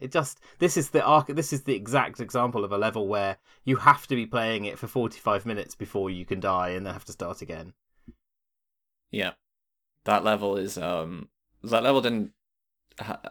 It 0.00 0.10
just 0.10 0.40
this 0.58 0.76
is 0.76 0.90
the 0.90 1.04
arc. 1.04 1.28
This 1.28 1.52
is 1.52 1.62
the 1.62 1.76
exact 1.76 2.18
example 2.18 2.64
of 2.64 2.72
a 2.72 2.76
level 2.76 3.06
where 3.06 3.36
you 3.64 3.76
have 3.76 4.08
to 4.08 4.16
be 4.16 4.26
playing 4.26 4.64
it 4.64 4.76
for 4.76 4.88
forty 4.88 5.20
five 5.20 5.46
minutes 5.46 5.76
before 5.76 6.10
you 6.10 6.24
can 6.24 6.40
die, 6.40 6.70
and 6.70 6.84
then 6.84 6.92
have 6.92 7.04
to 7.04 7.12
start 7.12 7.40
again. 7.40 7.72
Yeah. 9.12 9.34
That 10.02 10.24
level 10.24 10.56
is 10.56 10.76
um 10.76 11.28
that 11.62 11.84
level 11.84 12.00
didn't 12.00 12.32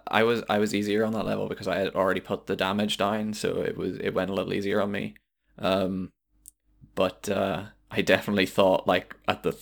I 0.08 0.24
was 0.24 0.44
I 0.50 0.60
was 0.60 0.74
easier 0.74 1.04
on 1.04 1.12
that 1.12 1.26
level 1.26 1.50
because 1.50 1.68
I 1.68 1.80
had 1.80 1.94
already 1.94 2.22
put 2.22 2.48
the 2.48 2.56
damage 2.56 2.96
down, 2.96 3.34
so 3.34 3.58
it 3.58 3.76
was 3.76 3.98
it 3.98 4.14
went 4.14 4.30
a 4.30 4.34
little 4.34 4.54
easier 4.54 4.82
on 4.82 4.92
me. 4.94 5.16
Um 5.60 6.14
but 6.96 7.28
uh 7.28 7.64
I 7.90 8.02
definitely 8.02 8.46
thought 8.46 8.88
like 8.88 9.14
at 9.28 9.44
the 9.44 9.58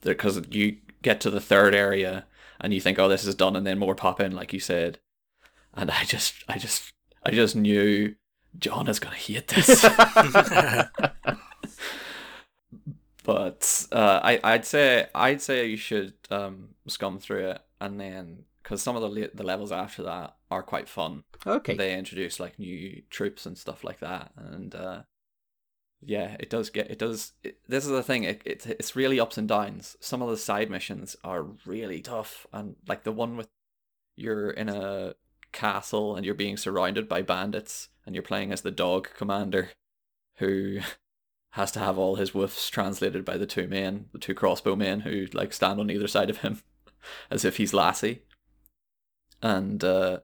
because 0.00 0.42
you 0.50 0.78
get 1.02 1.20
to 1.20 1.30
the 1.30 1.40
third 1.40 1.72
area 1.72 2.26
and 2.60 2.74
you 2.74 2.80
think 2.80 2.98
oh 2.98 3.08
this 3.08 3.24
is 3.24 3.34
done 3.34 3.56
and 3.56 3.66
then 3.66 3.78
more 3.78 3.94
pop 3.94 4.20
in 4.20 4.32
like 4.32 4.52
you 4.52 4.60
said. 4.60 4.98
And 5.74 5.90
I 5.90 6.04
just 6.04 6.34
I 6.48 6.58
just 6.58 6.92
I 7.24 7.30
just 7.30 7.54
knew 7.56 8.14
John 8.58 8.88
is 8.88 8.98
going 8.98 9.14
to 9.14 9.20
hate 9.20 9.48
this. 9.48 9.82
but 13.24 13.86
uh, 13.92 14.20
I 14.22 14.40
I'd 14.42 14.64
say 14.64 15.06
I'd 15.14 15.42
say 15.42 15.66
you 15.66 15.76
should 15.76 16.14
um, 16.30 16.70
scum 16.86 17.18
through 17.18 17.50
it 17.50 17.60
and 17.80 18.00
then 18.00 18.44
because 18.62 18.82
some 18.82 18.96
of 18.96 19.02
the 19.02 19.08
le- 19.08 19.34
the 19.34 19.42
levels 19.42 19.72
after 19.72 20.02
that 20.02 20.36
are 20.50 20.62
quite 20.62 20.88
fun. 20.88 21.24
Okay. 21.46 21.74
They 21.74 21.96
introduce 21.96 22.38
like 22.38 22.58
new 22.58 23.02
troops 23.08 23.46
and 23.46 23.56
stuff 23.56 23.82
like 23.82 24.00
that, 24.00 24.32
and 24.36 24.74
uh, 24.74 25.02
yeah, 26.00 26.36
it 26.38 26.50
does 26.50 26.70
get 26.70 26.90
it 26.90 26.98
does. 26.98 27.32
It, 27.42 27.58
this 27.68 27.84
is 27.84 27.90
the 27.90 28.02
thing. 28.02 28.24
It, 28.24 28.42
it 28.44 28.66
it's 28.66 28.94
really 28.96 29.18
ups 29.18 29.36
and 29.36 29.48
downs. 29.48 29.96
Some 30.00 30.22
of 30.22 30.30
the 30.30 30.36
side 30.36 30.70
missions 30.70 31.16
are 31.24 31.42
really 31.66 32.00
tough, 32.00 32.46
and 32.52 32.76
like 32.86 33.04
the 33.04 33.12
one 33.12 33.36
with 33.36 33.48
you're 34.16 34.50
in 34.50 34.68
a 34.68 35.14
castle 35.52 36.16
and 36.16 36.24
you're 36.24 36.34
being 36.34 36.56
surrounded 36.56 37.08
by 37.08 37.22
bandits, 37.22 37.88
and 38.06 38.14
you're 38.14 38.22
playing 38.22 38.52
as 38.52 38.60
the 38.62 38.70
dog 38.70 39.08
commander, 39.16 39.70
who 40.36 40.80
has 41.52 41.72
to 41.72 41.80
have 41.80 41.98
all 41.98 42.16
his 42.16 42.30
woofs 42.30 42.70
translated 42.70 43.24
by 43.24 43.36
the 43.36 43.46
two 43.46 43.66
men, 43.66 44.06
the 44.12 44.18
two 44.18 44.34
crossbow 44.34 44.76
men 44.76 45.00
who 45.00 45.26
like 45.32 45.52
stand 45.52 45.80
on 45.80 45.90
either 45.90 46.08
side 46.08 46.30
of 46.30 46.38
him, 46.38 46.62
as 47.30 47.44
if 47.44 47.56
he's 47.56 47.74
Lassie, 47.74 48.22
and 49.42 49.82
uh, 49.82 50.20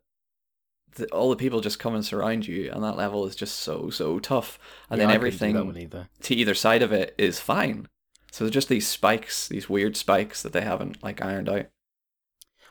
the, 0.97 1.07
all 1.09 1.31
the 1.31 1.37
people 1.37 1.61
just 1.61 1.79
come 1.79 1.95
and 1.95 2.05
surround 2.05 2.47
you, 2.47 2.71
and 2.73 2.83
that 2.85 2.97
level 2.97 3.27
is 3.27 3.35
just 3.37 3.57
so 3.61 3.91
so 3.91 4.19
tough. 4.19 4.59
And 4.91 4.99
Yeah, 5.01 5.07
then 5.09 5.17
I 5.17 5.19
couldn't 5.19 5.31
do 5.33 5.39
that 5.39 5.59
everything 5.59 5.83
either. 5.83 6.09
to 6.23 6.35
either 6.35 6.55
side 6.55 6.83
of 6.83 6.93
it 6.93 7.15
is 7.19 7.41
fine. 7.41 7.89
So 8.31 8.45
there's 8.45 8.55
just 8.55 8.69
these 8.69 8.87
spikes, 8.89 9.47
these 9.49 9.69
weird 9.69 9.97
spikes 9.97 10.43
that 10.43 10.53
they 10.53 10.63
haven't 10.63 11.03
like 11.03 11.23
ironed 11.23 11.49
out. 11.49 11.67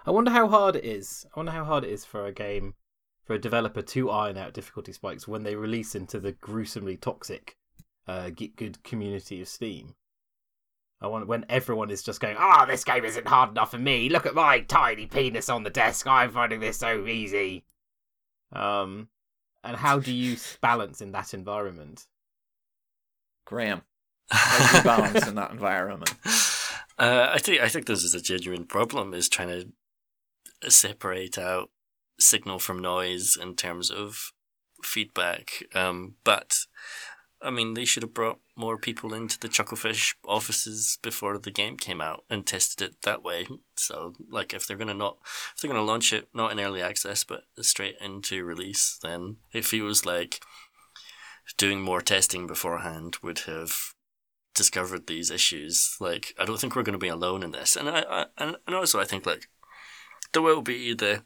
I 0.05 0.11
wonder 0.11 0.31
how 0.31 0.47
hard 0.49 0.75
it 0.75 0.83
is. 0.83 1.25
I 1.33 1.39
wonder 1.39 1.53
how 1.53 1.63
hard 1.63 1.85
it 1.85 1.89
is 1.89 2.03
for 2.03 2.25
a 2.25 2.33
game, 2.33 2.73
for 3.23 3.33
a 3.33 3.39
developer 3.39 3.81
to 3.81 4.09
iron 4.09 4.37
out 4.37 4.53
difficulty 4.53 4.91
spikes 4.91 5.27
when 5.27 5.43
they 5.43 5.55
release 5.55 5.95
into 5.95 6.19
the 6.19 6.33
gruesomely 6.33 6.97
toxic, 6.97 7.55
uh, 8.07 8.29
Get 8.29 8.57
Good 8.57 8.83
community 8.83 9.41
of 9.41 9.47
Steam. 9.47 9.95
I 10.99 11.07
want 11.07 11.27
when 11.27 11.45
everyone 11.49 11.89
is 11.91 12.03
just 12.03 12.19
going, 12.21 12.35
"Ah, 12.37 12.65
this 12.65 12.83
game 12.83 13.03
isn't 13.05 13.27
hard 13.27 13.51
enough 13.51 13.71
for 13.71 13.77
me. 13.77 14.09
Look 14.09 14.25
at 14.25 14.35
my 14.35 14.61
tiny 14.61 15.05
penis 15.05 15.49
on 15.49 15.63
the 15.63 15.69
desk. 15.69 16.07
I'm 16.07 16.31
finding 16.31 16.59
this 16.59 16.77
so 16.77 17.05
easy." 17.07 17.63
Um, 18.53 19.09
and 19.63 19.77
how 19.77 19.99
do 19.99 20.13
you 20.13 20.37
balance 20.61 21.01
in 21.01 21.11
that 21.11 21.33
environment? 21.33 22.05
Graham, 23.45 23.81
how 24.29 24.71
do 24.71 24.77
you 24.77 24.83
balance 24.95 25.27
in 25.27 25.35
that 25.35 25.51
environment? 25.51 26.13
Uh, 26.97 27.29
I 27.31 27.39
think 27.39 27.61
I 27.61 27.69
think 27.69 27.85
this 27.85 28.03
is 28.03 28.13
a 28.13 28.21
genuine 28.21 28.65
problem. 28.65 29.13
Is 29.13 29.29
trying 29.29 29.49
to 30.61 30.71
separate 30.71 31.37
out 31.37 31.69
signal 32.19 32.59
from 32.59 32.79
noise 32.79 33.37
in 33.39 33.55
terms 33.55 33.89
of 33.89 34.31
feedback. 34.83 35.63
Um, 35.73 36.15
but 36.23 36.57
I 37.43 37.49
mean, 37.49 37.73
they 37.73 37.85
should 37.85 38.03
have 38.03 38.13
brought 38.13 38.39
more 38.55 38.77
people 38.77 39.13
into 39.13 39.37
the 39.39 39.49
Chucklefish 39.49 40.15
offices 40.25 40.97
before 41.01 41.37
the 41.37 41.51
game 41.51 41.77
came 41.77 42.01
out 42.01 42.23
and 42.29 42.45
tested 42.45 42.89
it 42.89 43.01
that 43.01 43.23
way. 43.23 43.47
So, 43.75 44.13
like, 44.29 44.53
if 44.53 44.65
they're 44.65 44.77
gonna 44.77 44.93
not, 44.93 45.17
if 45.55 45.61
they're 45.61 45.71
gonna 45.71 45.83
launch 45.83 46.13
it 46.13 46.29
not 46.33 46.51
in 46.51 46.59
early 46.59 46.81
access 46.81 47.23
but 47.23 47.43
straight 47.61 47.95
into 47.99 48.43
release, 48.43 48.97
then 49.01 49.37
it 49.51 49.65
feels 49.65 50.05
like 50.05 50.39
doing 51.57 51.81
more 51.81 52.01
testing 52.01 52.47
beforehand 52.47 53.17
would 53.21 53.39
have 53.39 53.93
discovered 54.55 55.07
these 55.07 55.29
issues. 55.29 55.97
Like, 55.99 56.33
I 56.39 56.45
don't 56.45 56.59
think 56.59 56.75
we're 56.75 56.83
to 56.83 56.97
be 56.97 57.07
alone 57.07 57.43
in 57.43 57.51
this, 57.51 57.75
and 57.75 57.89
I, 57.89 58.03
I 58.09 58.25
and 58.37 58.75
also 58.75 58.99
I 58.99 59.05
think 59.05 59.25
like 59.25 59.49
there 60.31 60.41
will 60.41 60.61
be 60.61 60.93
the 60.93 61.23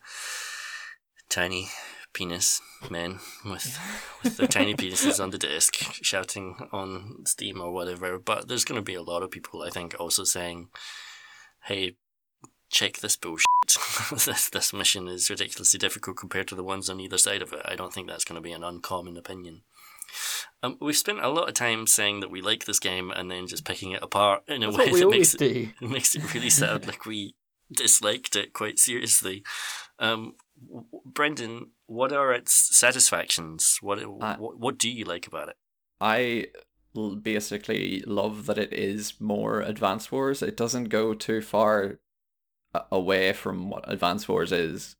tiny 1.29 1.69
penis 2.17 2.61
men 2.89 3.19
with 3.45 3.79
with 4.23 4.37
their 4.37 4.47
tiny 4.47 4.73
penises 4.81 5.21
on 5.21 5.29
the 5.29 5.37
disc 5.37 5.75
shouting 6.01 6.55
on 6.71 7.25
Steam 7.25 7.61
or 7.61 7.71
whatever. 7.71 8.17
But 8.17 8.47
there's 8.47 8.65
going 8.65 8.79
to 8.79 8.85
be 8.85 8.95
a 8.95 9.03
lot 9.03 9.21
of 9.21 9.31
people, 9.31 9.61
I 9.61 9.69
think, 9.69 9.95
also 9.99 10.23
saying, 10.23 10.69
"Hey." 11.63 11.95
Check 12.69 12.97
this 12.97 13.15
bullshit. 13.15 13.45
this 14.25 14.49
this 14.49 14.73
mission 14.73 15.07
is 15.07 15.29
ridiculously 15.29 15.77
difficult 15.77 16.17
compared 16.17 16.49
to 16.49 16.55
the 16.55 16.65
ones 16.65 16.89
on 16.89 16.99
either 16.99 17.17
side 17.17 17.41
of 17.41 17.53
it. 17.53 17.61
I 17.63 17.77
don't 17.77 17.93
think 17.93 18.09
that's 18.09 18.25
going 18.25 18.35
to 18.35 18.41
be 18.41 18.51
an 18.51 18.61
uncommon 18.61 19.15
opinion. 19.15 19.61
Um, 20.63 20.77
we've 20.81 20.97
spent 20.97 21.19
a 21.19 21.29
lot 21.29 21.47
of 21.47 21.53
time 21.53 21.87
saying 21.87 22.19
that 22.19 22.29
we 22.29 22.41
like 22.41 22.65
this 22.65 22.79
game 22.79 23.11
and 23.11 23.31
then 23.31 23.47
just 23.47 23.63
picking 23.63 23.91
it 23.91 24.03
apart 24.03 24.43
in 24.49 24.63
a 24.63 24.71
That's 24.71 24.91
way 24.91 24.99
that 24.99 25.09
makes 25.09 25.33
it, 25.35 25.69
makes 25.81 26.15
it 26.15 26.33
really 26.33 26.49
sound 26.49 26.87
like 26.87 27.05
we 27.05 27.35
disliked 27.71 28.35
it 28.35 28.53
quite 28.53 28.79
seriously. 28.79 29.43
Um, 29.99 30.35
Brendan, 31.05 31.71
what 31.85 32.11
are 32.11 32.33
its 32.33 32.75
satisfactions? 32.75 33.77
What, 33.81 33.99
Uh, 33.99 34.35
what 34.37 34.59
what 34.59 34.77
do 34.77 34.89
you 34.89 35.05
like 35.05 35.27
about 35.27 35.49
it? 35.49 35.55
I 35.99 36.47
basically 37.21 38.01
love 38.05 38.45
that 38.47 38.57
it 38.57 38.73
is 38.73 39.19
more 39.19 39.61
Advance 39.61 40.11
Wars. 40.11 40.41
It 40.41 40.57
doesn't 40.57 40.85
go 40.85 41.13
too 41.13 41.41
far 41.41 41.99
away 42.91 43.33
from 43.33 43.69
what 43.69 43.91
Advance 43.91 44.27
Wars 44.27 44.51
is. 44.51 44.95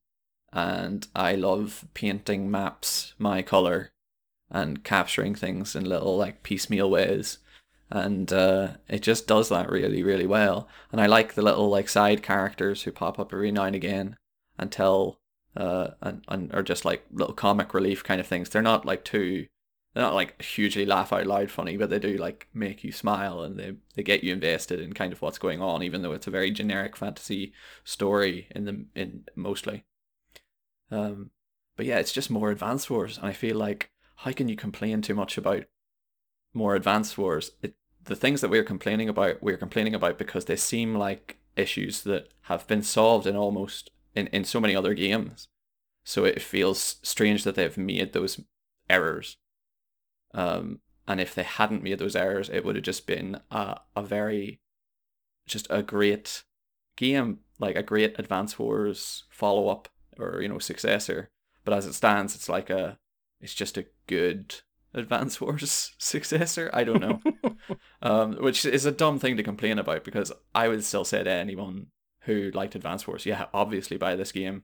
And 0.53 1.07
I 1.15 1.35
love 1.35 1.85
painting 1.93 2.49
maps 2.49 3.13
my 3.17 3.41
color 3.41 3.91
and 4.49 4.83
capturing 4.83 5.35
things 5.35 5.75
in 5.75 5.85
little 5.85 6.17
like 6.17 6.43
piecemeal 6.43 6.89
ways. 6.89 7.39
And 7.89 8.31
uh, 8.31 8.77
it 8.87 9.01
just 9.01 9.27
does 9.27 9.49
that 9.49 9.69
really, 9.69 10.03
really 10.03 10.27
well. 10.27 10.67
And 10.91 11.01
I 11.01 11.05
like 11.05 11.33
the 11.33 11.41
little 11.41 11.69
like 11.69 11.89
side 11.89 12.23
characters 12.23 12.83
who 12.83 12.91
pop 12.91 13.19
up 13.19 13.33
every 13.33 13.51
now 13.51 13.63
and 13.63 13.75
again 13.75 14.17
and 14.57 14.71
tell 14.71 15.19
uh 15.57 15.91
and, 16.01 16.23
and 16.27 16.53
are 16.53 16.63
just 16.63 16.85
like 16.85 17.05
little 17.11 17.33
comic 17.33 17.73
relief 17.73 18.03
kind 18.03 18.21
of 18.21 18.27
things. 18.27 18.49
They're 18.49 18.61
not 18.61 18.85
like 18.85 19.03
too 19.03 19.47
they're 19.97 20.05
not 20.05 20.13
like 20.13 20.39
hugely 20.39 20.85
laugh 20.85 21.11
out 21.11 21.25
loud 21.25 21.49
funny, 21.49 21.75
but 21.75 21.89
they 21.89 21.97
do 21.97 22.17
like 22.17 22.47
make 22.53 22.83
you 22.83 22.91
smile 22.91 23.41
and 23.41 23.57
they, 23.57 23.73
they 23.95 24.03
get 24.03 24.23
you 24.23 24.31
invested 24.31 24.79
in 24.79 24.93
kind 24.93 25.11
of 25.11 25.23
what's 25.23 25.39
going 25.39 25.59
on, 25.59 25.81
even 25.81 26.03
though 26.03 26.11
it's 26.11 26.27
a 26.27 26.31
very 26.31 26.51
generic 26.51 26.95
fantasy 26.95 27.51
story 27.83 28.47
in 28.51 28.65
the 28.65 28.85
in 28.93 29.23
mostly. 29.35 29.85
Um, 30.91 31.31
but 31.75 31.87
yeah, 31.87 31.97
it's 31.97 32.11
just 32.11 32.29
more 32.29 32.51
Advance 32.51 32.87
Wars, 32.91 33.17
and 33.17 33.25
I 33.25 33.33
feel 33.33 33.55
like 33.55 33.89
how 34.17 34.33
can 34.33 34.47
you 34.47 34.55
complain 34.55 35.01
too 35.01 35.15
much 35.15 35.35
about 35.35 35.65
more 36.53 36.75
Advance 36.75 37.17
Wars? 37.17 37.53
It, 37.63 37.73
the 38.03 38.15
things 38.15 38.41
that 38.41 38.51
we're 38.51 38.63
complaining 38.63 39.09
about, 39.09 39.41
we're 39.41 39.57
complaining 39.57 39.95
about 39.95 40.19
because 40.19 40.45
they 40.45 40.57
seem 40.57 40.93
like 40.93 41.37
issues 41.55 42.03
that 42.03 42.29
have 42.41 42.67
been 42.67 42.83
solved 42.83 43.25
in 43.25 43.35
almost 43.35 43.89
in, 44.17 44.27
in 44.27 44.43
so 44.43 44.59
many 44.59 44.75
other 44.75 44.95
games. 44.95 45.47
So 46.03 46.25
it 46.25 46.41
feels 46.41 46.97
strange 47.03 47.43
that 47.43 47.55
they've 47.55 47.77
made 47.77 48.13
those 48.13 48.41
errors. 48.89 49.37
Um, 50.33 50.79
and 51.07 51.21
if 51.21 51.35
they 51.35 51.43
hadn't 51.43 51.83
made 51.83 51.99
those 51.99 52.15
errors, 52.15 52.49
it 52.49 52.65
would 52.65 52.75
have 52.75 52.83
just 52.83 53.05
been 53.05 53.39
a, 53.51 53.79
a 53.95 54.01
very, 54.01 54.59
just 55.45 55.67
a 55.69 55.83
great 55.83 56.43
game, 56.95 57.39
like 57.59 57.75
a 57.75 57.83
great 57.83 58.17
Advance 58.17 58.57
Wars 58.57 59.25
follow 59.29 59.69
up 59.69 59.87
or 60.17 60.41
you 60.41 60.47
know 60.47 60.59
successor. 60.59 61.29
But 61.63 61.75
as 61.75 61.85
it 61.85 61.93
stands, 61.93 62.35
it's 62.35 62.49
like 62.49 62.69
a, 62.69 62.97
it's 63.39 63.53
just 63.53 63.77
a 63.77 63.85
good 64.07 64.55
Advance 64.93 65.39
Wars 65.41 65.93
successor. 65.97 66.69
I 66.73 66.83
don't 66.83 67.01
know, 67.01 67.21
um, 68.01 68.35
which 68.37 68.65
is 68.65 68.85
a 68.85 68.91
dumb 68.91 69.19
thing 69.19 69.37
to 69.37 69.43
complain 69.43 69.77
about 69.77 70.03
because 70.03 70.31
I 70.55 70.67
would 70.67 70.83
still 70.83 71.05
say 71.05 71.23
to 71.23 71.29
anyone 71.29 71.87
who 72.27 72.51
liked 72.51 72.75
Advance 72.75 73.07
Wars, 73.07 73.25
yeah, 73.25 73.47
obviously 73.53 73.97
buy 73.97 74.15
this 74.15 74.31
game. 74.31 74.63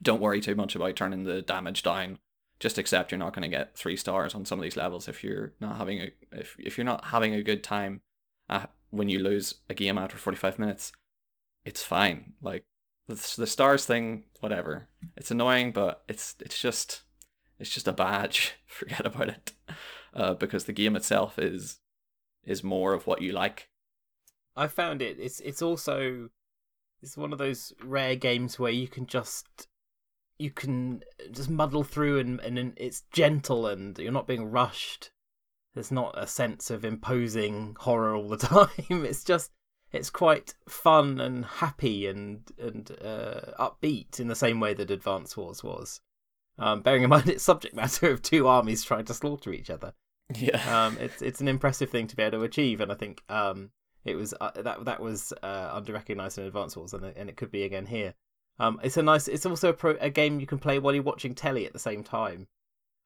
Don't 0.00 0.22
worry 0.22 0.40
too 0.40 0.54
much 0.54 0.74
about 0.74 0.96
turning 0.96 1.24
the 1.24 1.42
damage 1.42 1.82
down 1.82 2.18
just 2.62 2.78
accept 2.78 3.10
you're 3.10 3.18
not 3.18 3.34
going 3.34 3.42
to 3.42 3.48
get 3.48 3.76
three 3.76 3.96
stars 3.96 4.36
on 4.36 4.44
some 4.44 4.60
of 4.60 4.62
these 4.62 4.76
levels 4.76 5.08
if 5.08 5.24
you're 5.24 5.52
not 5.58 5.78
having 5.78 6.00
a 6.00 6.12
if 6.30 6.54
if 6.60 6.78
you're 6.78 6.84
not 6.84 7.06
having 7.06 7.34
a 7.34 7.42
good 7.42 7.64
time 7.64 8.02
uh, 8.48 8.66
when 8.90 9.08
you 9.08 9.18
lose 9.18 9.56
a 9.68 9.74
game 9.74 9.98
after 9.98 10.16
45 10.16 10.60
minutes. 10.60 10.92
It's 11.64 11.82
fine. 11.82 12.34
Like 12.40 12.64
the, 13.08 13.14
the 13.36 13.48
stars 13.48 13.84
thing, 13.84 14.24
whatever. 14.38 14.88
It's 15.16 15.32
annoying, 15.32 15.72
but 15.72 16.04
it's 16.08 16.36
it's 16.38 16.60
just 16.60 17.02
it's 17.58 17.70
just 17.70 17.88
a 17.88 17.92
badge. 17.92 18.54
Forget 18.66 19.04
about 19.04 19.28
it, 19.28 19.52
uh, 20.14 20.34
because 20.34 20.64
the 20.64 20.72
game 20.72 20.94
itself 20.94 21.40
is 21.40 21.80
is 22.44 22.62
more 22.62 22.94
of 22.94 23.08
what 23.08 23.22
you 23.22 23.32
like. 23.32 23.70
I 24.54 24.68
found 24.68 25.02
it. 25.02 25.18
It's 25.18 25.40
it's 25.40 25.62
also 25.62 26.28
it's 27.02 27.16
one 27.16 27.32
of 27.32 27.38
those 27.38 27.72
rare 27.82 28.16
games 28.16 28.58
where 28.58 28.72
you 28.72 28.88
can 28.88 29.06
just 29.06 29.68
you 30.38 30.50
can 30.50 31.02
just 31.30 31.50
muddle 31.50 31.84
through 31.84 32.18
and 32.18 32.40
and 32.40 32.72
it's 32.76 33.04
gentle 33.12 33.66
and 33.66 33.98
you're 33.98 34.12
not 34.12 34.26
being 34.26 34.50
rushed. 34.50 35.10
There's 35.74 35.90
not 35.90 36.14
a 36.16 36.26
sense 36.26 36.70
of 36.70 36.84
imposing 36.84 37.76
horror 37.80 38.14
all 38.14 38.28
the 38.28 38.36
time. 38.38 39.04
It's 39.04 39.24
just 39.24 39.50
it's 39.90 40.10
quite 40.10 40.54
fun 40.68 41.20
and 41.20 41.44
happy 41.44 42.06
and 42.06 42.42
and 42.58 42.90
uh, 43.02 43.52
upbeat 43.58 44.20
in 44.20 44.28
the 44.28 44.34
same 44.34 44.60
way 44.60 44.74
that 44.74 44.90
Advance 44.90 45.36
Wars 45.36 45.62
was. 45.62 46.00
Um, 46.58 46.82
bearing 46.82 47.02
in 47.02 47.10
mind 47.10 47.28
its 47.28 47.42
subject 47.42 47.74
matter 47.74 48.10
of 48.10 48.22
two 48.22 48.46
armies 48.46 48.84
trying 48.84 49.04
to 49.06 49.14
slaughter 49.14 49.52
each 49.52 49.70
other. 49.70 49.92
Yeah. 50.34 50.86
Um, 50.86 50.96
it's 50.98 51.20
it's 51.20 51.42
an 51.42 51.48
impressive 51.48 51.90
thing 51.90 52.06
to 52.06 52.16
be 52.16 52.22
able 52.22 52.38
to 52.38 52.44
achieve, 52.44 52.80
and 52.80 52.90
I 52.90 52.94
think 52.94 53.22
um, 53.28 53.70
it 54.04 54.16
was 54.16 54.34
uh, 54.40 54.50
that 54.56 54.84
that 54.84 55.00
was 55.00 55.32
uh, 55.42 55.70
under 55.72 55.92
recognized 55.92 56.38
in 56.38 56.44
Advance 56.44 56.76
Wars, 56.76 56.92
and 56.92 57.04
it, 57.04 57.16
and 57.16 57.28
it 57.28 57.36
could 57.36 57.50
be 57.50 57.62
again 57.62 57.86
here. 57.86 58.14
Um, 58.58 58.80
it's 58.82 58.96
a 58.96 59.02
nice. 59.02 59.28
It's 59.28 59.46
also 59.46 59.70
a, 59.70 59.72
pro, 59.72 59.96
a 60.00 60.10
game 60.10 60.40
you 60.40 60.46
can 60.46 60.58
play 60.58 60.78
while 60.78 60.94
you're 60.94 61.02
watching 61.02 61.34
telly 61.34 61.66
at 61.66 61.72
the 61.72 61.78
same 61.78 62.02
time. 62.02 62.48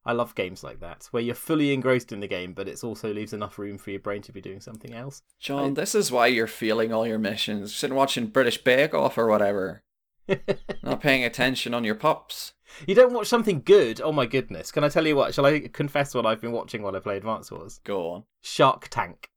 I 0.05 0.13
love 0.13 0.37
games 0.37 0.63
like 0.63 0.79
that 0.81 1.09
where 1.11 1.23
you're 1.23 1.35
fully 1.35 1.73
engrossed 1.73 2.13
in 2.13 2.21
the 2.21 2.29
game, 2.29 2.53
but 2.53 2.69
it 2.69 2.83
also 2.85 3.13
leaves 3.13 3.33
enough 3.33 3.59
room 3.59 3.77
for 3.77 3.91
your 3.91 3.99
brain 3.99 4.23
to 4.23 4.33
be 4.33 4.41
doing 4.41 4.61
something 4.61 4.95
else. 4.95 5.23
John, 5.41 5.75
this 5.75 5.97
is 5.97 6.13
why 6.13 6.29
you're 6.29 6.47
failing 6.47 6.93
all 6.93 7.07
your 7.07 7.19
missions. 7.19 7.75
Sitting 7.75 7.97
watching 7.97 8.29
British 8.29 8.63
Bake 8.63 8.95
Off 8.95 9.19
or 9.19 9.27
whatever. 9.27 9.83
Not 10.83 11.01
paying 11.01 11.25
attention 11.25 11.75
on 11.75 11.83
your 11.83 11.97
pups. 11.97 12.53
You 12.87 12.95
don't 12.95 13.13
watch 13.13 13.27
something 13.27 13.63
good? 13.65 14.01
Oh 14.01 14.13
my 14.13 14.27
goodness! 14.27 14.71
Can 14.71 14.85
I 14.85 14.89
tell 14.89 15.07
you 15.07 15.17
what? 15.17 15.35
Shall 15.35 15.47
I 15.47 15.61
confess 15.61 16.15
what 16.15 16.27
I've 16.27 16.41
been 16.41 16.53
watching 16.53 16.83
while 16.83 16.95
I 16.95 17.01
play 17.01 17.17
Advance 17.17 17.51
Wars? 17.51 17.81
Go 17.85 18.11
on. 18.11 18.25
Shark 18.43 18.89
Tank. 18.89 19.29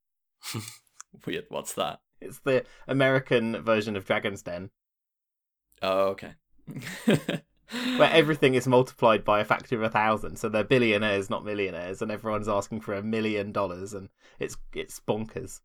Weird. 1.26 1.46
What's 1.50 1.74
that? 1.74 2.02
It's 2.22 2.40
the 2.40 2.66
American 2.88 3.62
version 3.62 3.96
of 3.96 4.06
Dragon's 4.06 4.42
Den. 4.42 4.72
Oh, 5.82 6.08
okay. 6.10 6.34
where 7.98 8.12
everything 8.12 8.56
is 8.56 8.68
multiplied 8.68 9.24
by 9.24 9.40
a 9.40 9.46
factor 9.46 9.76
of 9.76 9.84
a 9.84 9.90
thousand. 9.90 10.38
So 10.38 10.50
they're 10.50 10.64
billionaires, 10.64 11.30
not 11.30 11.46
millionaires, 11.46 12.02
and 12.02 12.12
everyone's 12.12 12.50
asking 12.50 12.82
for 12.82 12.94
a 12.94 13.04
million 13.04 13.52
dollars, 13.52 13.94
and 13.94 14.10
it's 14.40 14.58
it's 14.74 15.00
bonkers. 15.00 15.62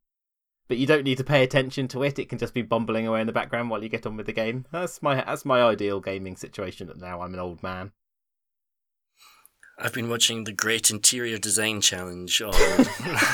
But 0.69 0.79
you 0.79 0.87
don't 0.87 1.05
need 1.05 1.19
to 1.19 1.25
pay 1.25 1.43
attention 1.43 1.89
to 1.89 2.03
it; 2.03 2.19
it 2.19 2.29
can 2.29 2.39
just 2.39 2.55
be 2.55 2.63
bumbling 2.63 3.07
away 3.07 3.21
in 3.21 3.27
the 3.27 3.33
background 3.33 3.71
while 3.71 3.83
you 3.83 3.89
get 3.89 4.07
on 4.07 4.17
with 4.17 4.27
the 4.27 4.33
game. 4.33 4.67
That's 4.71 5.03
my 5.03 5.17
that's 5.17 5.45
my 5.45 5.63
ideal 5.63 6.01
gaming 6.01 6.37
situation. 6.37 6.91
Now 6.97 7.23
I'm 7.23 7.35
an 7.35 7.41
old 7.41 7.63
man. 7.63 7.93
I've 9.77 9.93
been 9.93 10.09
watching 10.09 10.45
the 10.45 10.53
Great 10.53 10.91
Interior 10.91 11.37
Design 11.37 11.81
Challenge 11.81 12.43
on 12.43 12.53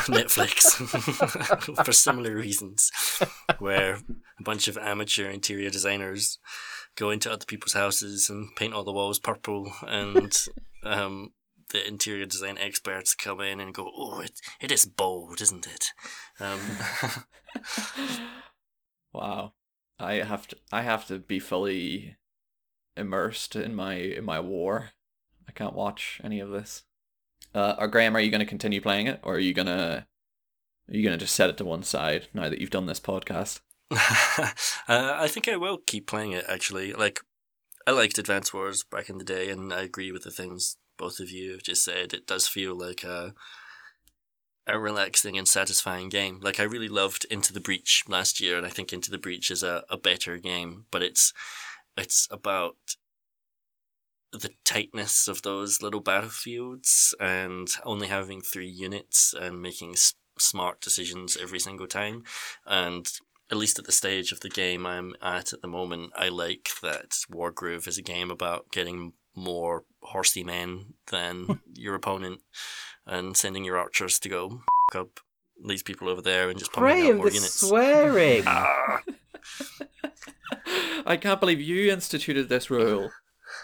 Netflix 0.09 0.73
for 1.85 1.93
similar 1.93 2.35
reasons, 2.35 2.91
where 3.59 3.97
a 4.39 4.43
bunch 4.43 4.67
of 4.67 4.79
amateur 4.79 5.29
interior 5.29 5.69
designers 5.69 6.39
go 6.97 7.11
into 7.11 7.31
other 7.31 7.45
people's 7.45 7.75
houses 7.75 8.31
and 8.31 8.55
paint 8.57 8.73
all 8.73 8.85
the 8.85 8.93
walls 8.93 9.19
purple, 9.19 9.71
and 9.87 10.35
um, 10.83 11.33
the 11.73 11.87
interior 11.87 12.27
design 12.27 12.57
experts 12.59 13.15
come 13.15 13.41
in 13.41 13.61
and 13.61 13.75
go, 13.75 13.91
"Oh, 13.95 14.21
it 14.21 14.41
it 14.61 14.73
is 14.73 14.87
bold, 14.87 15.41
isn't 15.41 15.67
it?" 15.67 15.89
Um, 16.41 16.61
wow, 19.13 19.53
I 19.99 20.15
have 20.15 20.49
to 20.49 20.57
I 20.73 20.83
have 20.83 21.07
to 21.09 21.19
be 21.19 21.39
fully 21.39 22.17
immersed 22.97 23.57
in 23.57 23.75
my 23.75 23.95
in 23.95 24.25
my 24.25 24.41
war. 24.41 24.91
I 25.51 25.53
can't 25.53 25.75
watch 25.75 26.21
any 26.23 26.39
of 26.39 26.51
this. 26.51 26.85
Uh, 27.53 27.75
or 27.77 27.89
Graham, 27.89 28.17
are 28.17 28.21
you 28.21 28.31
going 28.31 28.39
to 28.39 28.47
continue 28.47 28.81
playing 28.81 29.09
it, 29.09 29.19
or 29.25 29.35
are 29.35 29.41
you 29.41 29.53
gonna 29.53 30.07
are 30.89 30.97
you 30.97 31.03
gonna 31.03 31.17
just 31.17 31.35
set 31.35 31.51
it 31.51 31.57
to 31.57 31.65
one 31.65 31.83
side 31.83 32.29
now 32.33 32.49
that 32.49 32.61
you've 32.61 32.71
done 32.71 32.87
this 32.87 33.01
podcast? 33.01 33.59
uh, 33.91 34.47
I 34.87 35.27
think 35.27 35.49
I 35.49 35.57
will 35.57 35.79
keep 35.79 36.07
playing 36.07 36.31
it. 36.31 36.45
Actually, 36.49 36.93
like 36.93 37.19
I 37.85 37.91
liked 37.91 38.17
Advance 38.17 38.55
Wars 38.55 38.85
back 38.85 39.11
in 39.11 39.19
the 39.19 39.25
day, 39.25 39.51
and 39.51 39.73
I 39.73 39.83
agree 39.83 40.13
with 40.13 40.23
the 40.23 40.31
things 40.31 40.77
both 40.97 41.19
of 41.19 41.31
you 41.31 41.51
have 41.51 41.65
just 41.65 41.85
said. 41.85 42.15
It 42.15 42.29
does 42.29 42.47
feel 42.47 42.79
like 42.79 43.03
a 43.03 43.35
a 44.69 44.79
relaxing 44.79 45.37
and 45.37 45.49
satisfying 45.49 46.11
game. 46.11 46.39
Like 46.41 46.61
I 46.61 46.63
really 46.63 46.89
loved 46.89 47.27
Into 47.29 47.53
the 47.53 47.61
Breach 47.61 48.05
last 48.07 48.41
year, 48.41 48.57
and 48.57 48.65
I 48.65 48.71
think 48.71 48.93
Into 48.93 49.11
the 49.11 49.19
Breach 49.19 49.51
is 49.51 49.65
a, 49.65 49.83
a 49.91 49.97
better 49.97 50.37
game, 50.37 50.85
but 50.93 51.03
it's 51.03 51.33
it's 51.99 52.29
about 52.31 52.77
the 54.33 54.51
tightness 54.65 55.27
of 55.29 55.43
those 55.43 55.83
little 55.83 56.01
battlefields 56.01 57.15
and 57.21 57.69
only 57.85 58.07
having 58.09 58.41
three 58.41 58.69
units 58.69 59.35
and 59.39 59.61
making 59.61 59.93
s- 59.93 60.15
smart 60.39 60.81
decisions 60.81 61.37
every 61.41 61.59
single 61.59 61.87
time. 61.87 62.23
And 62.67 63.11
at 63.51 63.57
least 63.59 63.79
at 63.79 63.87
the 63.87 63.93
stage 63.93 64.31
of 64.31 64.41
the 64.41 64.49
game 64.49 64.87
I'm 64.87 65.15
at 65.21 65.53
at 65.53 65.63
the 65.63 65.69
moment, 65.69 66.13
I 66.17 66.29
like 66.29 66.69
that 66.83 67.11
Wargroove 67.31 67.89
is 67.89 67.99
a 67.99 68.03
game 68.03 68.31
about 68.31 68.71
getting 68.71 69.15
more 69.35 69.85
horsey 70.03 70.45
men 70.45 70.95
than 71.11 71.61
your 71.75 71.95
opponent 71.97 72.41
and 73.07 73.37
sending 73.37 73.65
your 73.65 73.79
archers 73.79 74.19
to 74.21 74.29
go 74.29 74.61
f- 74.93 74.97
up 75.01 75.21
these 75.67 75.83
people 75.83 76.09
over 76.09 76.23
there 76.23 76.49
and 76.49 76.59
just 76.59 76.73
pumping 76.73 76.93
out 76.93 77.01
Graham, 77.03 77.17
more 77.17 77.29
the 77.29 77.35
units. 77.35 77.55
swearing. 77.67 78.45
Ah. 78.47 79.01
I 81.07 81.17
can't 81.17 81.41
believe 81.41 81.61
you 81.61 81.91
instituted 81.93 82.49
this 82.49 82.71
rule. 82.71 83.11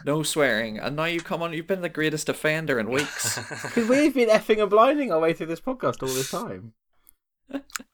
No 0.05 0.23
swearing, 0.23 0.79
and 0.79 0.97
now 0.97 1.05
you've 1.05 1.25
come 1.25 1.43
on. 1.43 1.53
You've 1.53 1.67
been 1.67 1.83
the 1.83 1.89
greatest 1.89 2.29
offender 2.29 2.79
in 2.79 2.91
weeks. 2.91 3.39
Because 3.63 3.89
we've 3.89 4.15
been 4.15 4.29
effing 4.29 4.61
and 4.61 4.71
blinding 4.71 5.13
our 5.13 5.21
way 5.21 5.33
through 5.33 5.47
this 5.47 5.61
podcast 5.61 6.03
all 6.03 6.09
this 6.09 6.31
time. 6.31 6.75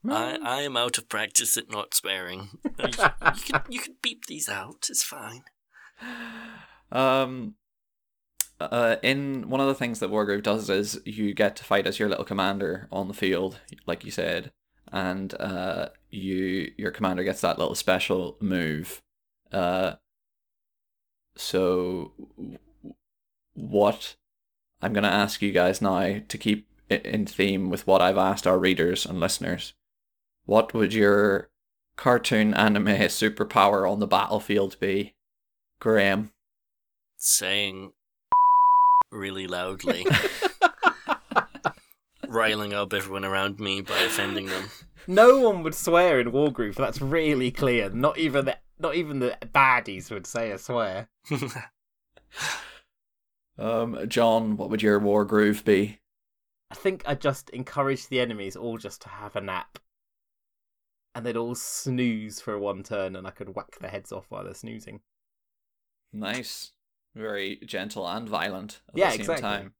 I, 0.08 0.38
I 0.42 0.62
am 0.62 0.76
out 0.76 0.98
of 0.98 1.08
practice 1.08 1.56
at 1.56 1.70
not 1.70 1.94
swearing. 1.94 2.50
You, 2.78 2.88
you 2.88 3.42
could 3.42 3.62
you 3.68 3.80
could 3.80 4.02
beep 4.02 4.26
these 4.26 4.48
out. 4.48 4.86
It's 4.88 5.04
fine. 5.04 5.44
Um, 6.90 7.54
uh, 8.58 8.96
in 9.02 9.48
one 9.48 9.60
of 9.60 9.66
the 9.66 9.74
things 9.74 9.98
that 10.00 10.10
Wargroove 10.10 10.42
does 10.42 10.68
is 10.70 11.00
you 11.04 11.34
get 11.34 11.56
to 11.56 11.64
fight 11.64 11.86
as 11.86 11.98
your 11.98 12.08
little 12.08 12.24
commander 12.24 12.88
on 12.90 13.08
the 13.08 13.14
field, 13.14 13.60
like 13.86 14.04
you 14.04 14.10
said, 14.10 14.52
and 14.90 15.34
uh, 15.40 15.88
you 16.10 16.72
your 16.76 16.90
commander 16.90 17.24
gets 17.24 17.40
that 17.40 17.58
little 17.58 17.74
special 17.74 18.36
move. 18.40 19.02
Uh, 19.52 19.94
so 21.36 22.12
what 23.54 24.16
I'm 24.80 24.92
gonna 24.92 25.08
ask 25.08 25.42
you 25.42 25.52
guys 25.52 25.80
now 25.80 26.20
to 26.26 26.38
keep 26.38 26.66
i- 26.90 26.94
in 26.96 27.26
theme 27.26 27.70
with 27.70 27.86
what 27.86 28.02
I've 28.02 28.18
asked 28.18 28.46
our 28.46 28.58
readers 28.58 29.06
and 29.06 29.20
listeners. 29.20 29.74
What 30.44 30.74
would 30.74 30.92
your 30.92 31.48
cartoon 31.96 32.52
anime 32.54 32.86
superpower 32.86 33.90
on 33.90 34.00
the 34.00 34.06
battlefield 34.06 34.78
be, 34.80 35.14
Graham? 35.80 36.32
Saying 37.16 37.92
really 39.12 39.46
loudly, 39.46 40.04
riling 42.28 42.72
up 42.72 42.92
everyone 42.92 43.24
around 43.24 43.60
me 43.60 43.80
by 43.80 43.98
offending 44.00 44.46
them. 44.46 44.70
No 45.06 45.40
one 45.40 45.62
would 45.62 45.74
swear 45.74 46.20
in 46.20 46.30
Wargroove. 46.32 46.76
That's 46.76 47.00
really 47.00 47.50
clear. 47.50 47.90
Not 47.90 48.18
even 48.18 48.44
the 48.44 48.56
not 48.82 48.94
even 48.96 49.20
the 49.20 49.36
baddies 49.54 50.10
would 50.10 50.26
say 50.26 50.50
a 50.50 50.58
swear. 50.58 51.08
Um, 53.58 54.08
John, 54.08 54.56
what 54.56 54.70
would 54.70 54.82
your 54.82 54.98
war 54.98 55.24
groove 55.24 55.64
be? 55.64 56.00
I 56.70 56.74
think 56.74 57.02
I 57.06 57.14
just 57.14 57.50
encourage 57.50 58.08
the 58.08 58.18
enemies 58.18 58.56
all 58.56 58.78
just 58.78 59.02
to 59.02 59.08
have 59.10 59.36
a 59.36 59.40
nap. 59.42 59.78
And 61.14 61.24
they'd 61.26 61.36
all 61.36 61.54
snooze 61.54 62.40
for 62.40 62.58
one 62.58 62.82
turn 62.82 63.14
and 63.14 63.26
I 63.26 63.30
could 63.30 63.54
whack 63.54 63.78
their 63.78 63.90
heads 63.90 64.10
off 64.10 64.24
while 64.30 64.44
they're 64.44 64.54
snoozing. 64.54 65.00
Nice, 66.14 66.70
very 67.14 67.60
gentle 67.66 68.08
and 68.08 68.26
violent 68.28 68.80
at 68.88 68.96
Yeah, 68.96 69.06
the 69.08 69.12
same 69.12 69.20
exactly. 69.20 69.42
time. 69.42 69.74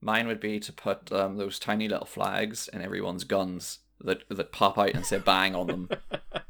Mine 0.00 0.28
would 0.28 0.40
be 0.40 0.60
to 0.60 0.72
put 0.72 1.10
um, 1.12 1.36
those 1.36 1.58
tiny 1.58 1.88
little 1.88 2.06
flags 2.06 2.68
in 2.68 2.82
everyone's 2.82 3.24
guns 3.24 3.80
that 4.00 4.22
that 4.28 4.52
pop 4.52 4.78
out 4.78 4.94
and 4.94 5.04
say 5.04 5.18
"bang" 5.18 5.54
on 5.54 5.66
them. 5.66 5.88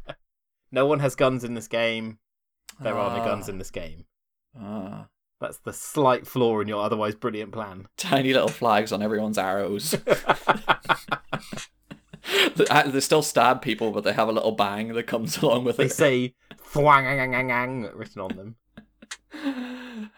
no 0.72 0.87
one 0.87 0.98
has 1.00 1.14
guns 1.14 1.44
in 1.44 1.54
this 1.54 1.68
game. 1.68 2.18
There 2.80 2.96
are 2.98 3.16
no 3.16 3.22
Ah, 3.22 3.26
guns 3.26 3.48
in 3.48 3.58
this 3.58 3.70
game. 3.70 4.06
ah. 4.58 5.06
That's 5.40 5.58
the 5.58 5.72
slight 5.72 6.24
flaw 6.26 6.61
in 6.61 6.68
your 6.68 6.82
otherwise 6.85 7.14
brilliant 7.16 7.50
plan. 7.52 7.88
tiny 7.96 8.32
little 8.32 8.48
flags 8.48 8.92
on 8.92 9.02
everyone's 9.02 9.38
arrows. 9.38 9.94
They- 12.56 12.66
uh, 12.66 13.00
still 13.00 13.22
stab 13.22 13.62
people, 13.62 13.90
but 13.90 14.04
they 14.04 14.12
have 14.12 14.28
a 14.28 14.32
little 14.32 14.52
bang 14.52 14.94
that 14.94 15.06
comes 15.08 15.38
along 15.42 15.64
with 15.64 15.76
they 15.76 15.87
it. 15.87 15.92
say 15.92 16.35
"thwangangangang" 16.72 17.90
written 17.96 18.22
on 18.22 18.37
them. 18.37 20.11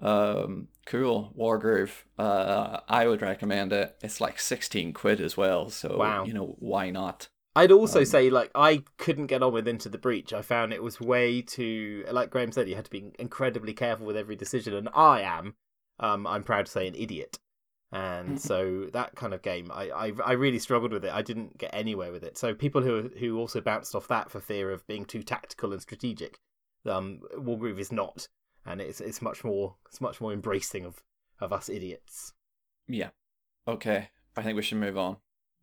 Um, 0.00 0.68
cool. 0.86 1.32
Wargroove. 1.38 1.90
Uh, 2.18 2.80
I 2.88 3.06
would 3.06 3.22
recommend 3.22 3.72
it. 3.72 3.96
It's 4.02 4.20
like 4.20 4.40
16 4.40 4.92
quid 4.92 5.20
as 5.20 5.36
well. 5.36 5.70
So, 5.70 5.96
Wow. 5.96 6.24
you 6.24 6.32
know, 6.34 6.56
why 6.58 6.90
not? 6.90 7.28
I'd 7.54 7.72
also 7.72 8.00
Um, 8.00 8.04
say 8.06 8.30
like 8.30 8.50
I 8.54 8.84
couldn't 8.96 9.26
get 9.26 9.42
on 9.42 9.52
with 9.52 9.68
Into 9.68 9.88
the 9.88 9.98
Breach. 9.98 10.32
I 10.32 10.42
found 10.42 10.72
it 10.72 10.82
was 10.82 11.00
way 11.00 11.42
too 11.42 12.04
like 12.10 12.30
Graham 12.30 12.52
said, 12.52 12.68
you 12.68 12.76
had 12.76 12.86
to 12.86 12.90
be 12.90 13.12
incredibly 13.18 13.74
careful 13.74 14.06
with 14.06 14.16
every 14.16 14.36
decision, 14.36 14.74
and 14.74 14.88
I 14.94 15.20
am, 15.22 15.56
um, 16.00 16.26
I'm 16.26 16.44
proud 16.44 16.66
to 16.66 16.72
say, 16.72 16.86
an 16.88 16.94
idiot. 16.94 17.38
And 17.92 18.40
so 18.48 18.86
that 18.94 19.14
kind 19.16 19.34
of 19.34 19.42
game, 19.42 19.70
I, 19.72 19.90
I 19.90 20.12
I 20.24 20.32
really 20.32 20.58
struggled 20.58 20.92
with 20.92 21.04
it. 21.04 21.12
I 21.12 21.20
didn't 21.22 21.58
get 21.58 21.74
anywhere 21.74 22.10
with 22.10 22.24
it. 22.24 22.38
So 22.38 22.54
people 22.54 22.80
who 22.82 23.10
who 23.18 23.38
also 23.38 23.60
bounced 23.60 23.94
off 23.94 24.08
that 24.08 24.30
for 24.30 24.40
fear 24.40 24.70
of 24.72 24.86
being 24.86 25.04
too 25.04 25.22
tactical 25.22 25.72
and 25.72 25.82
strategic, 25.82 26.38
um, 26.86 27.20
Wargroove 27.36 27.78
is 27.78 27.92
not, 27.92 28.28
and 28.64 28.80
it's 28.80 29.00
it's 29.00 29.20
much 29.20 29.44
more 29.44 29.76
it's 29.88 30.00
much 30.00 30.20
more 30.22 30.32
embracing 30.32 30.86
of 30.86 31.02
of 31.38 31.52
us 31.52 31.68
idiots. 31.68 32.32
Yeah. 32.88 33.10
Okay. 33.68 34.08
I 34.36 34.42
think 34.42 34.56
we 34.56 34.62
should 34.62 34.78
move 34.78 34.96
on. 34.96 35.18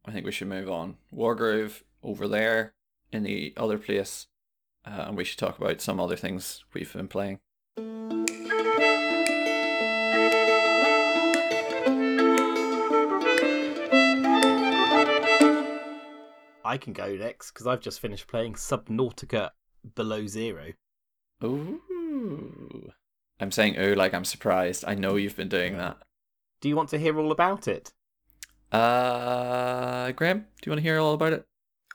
I 0.09 0.11
think 0.11 0.25
we 0.25 0.31
should 0.31 0.47
move 0.47 0.67
on. 0.67 0.97
Wargroove 1.15 1.83
over 2.01 2.27
there 2.27 2.73
in 3.11 3.21
the 3.21 3.53
other 3.55 3.77
place. 3.77 4.25
Uh, 4.83 5.05
and 5.05 5.15
we 5.15 5.23
should 5.23 5.37
talk 5.37 5.59
about 5.59 5.81
some 5.81 5.99
other 5.99 6.15
things 6.15 6.63
we've 6.73 6.91
been 6.91 7.07
playing. 7.07 7.37
I 16.65 16.77
can 16.79 16.93
go 16.93 17.15
next 17.15 17.51
because 17.51 17.67
I've 17.67 17.81
just 17.81 17.99
finished 17.99 18.25
playing 18.27 18.55
Subnautica 18.55 19.51
Below 19.93 20.25
Zero. 20.25 20.73
Ooh. 21.43 22.91
I'm 23.39 23.51
saying 23.51 23.77
ooh 23.77 23.93
like 23.93 24.15
I'm 24.15 24.25
surprised. 24.25 24.83
I 24.87 24.95
know 24.95 25.17
you've 25.17 25.37
been 25.37 25.49
doing 25.49 25.77
that. 25.77 25.97
Do 26.61 26.67
you 26.67 26.75
want 26.75 26.89
to 26.89 26.97
hear 26.97 27.19
all 27.19 27.31
about 27.31 27.67
it? 27.67 27.93
Uh, 28.71 30.12
Graham, 30.12 30.39
do 30.39 30.45
you 30.65 30.71
want 30.71 30.79
to 30.79 30.84
hear 30.84 30.99
all 30.99 31.13
about 31.13 31.34
it? 31.34 31.45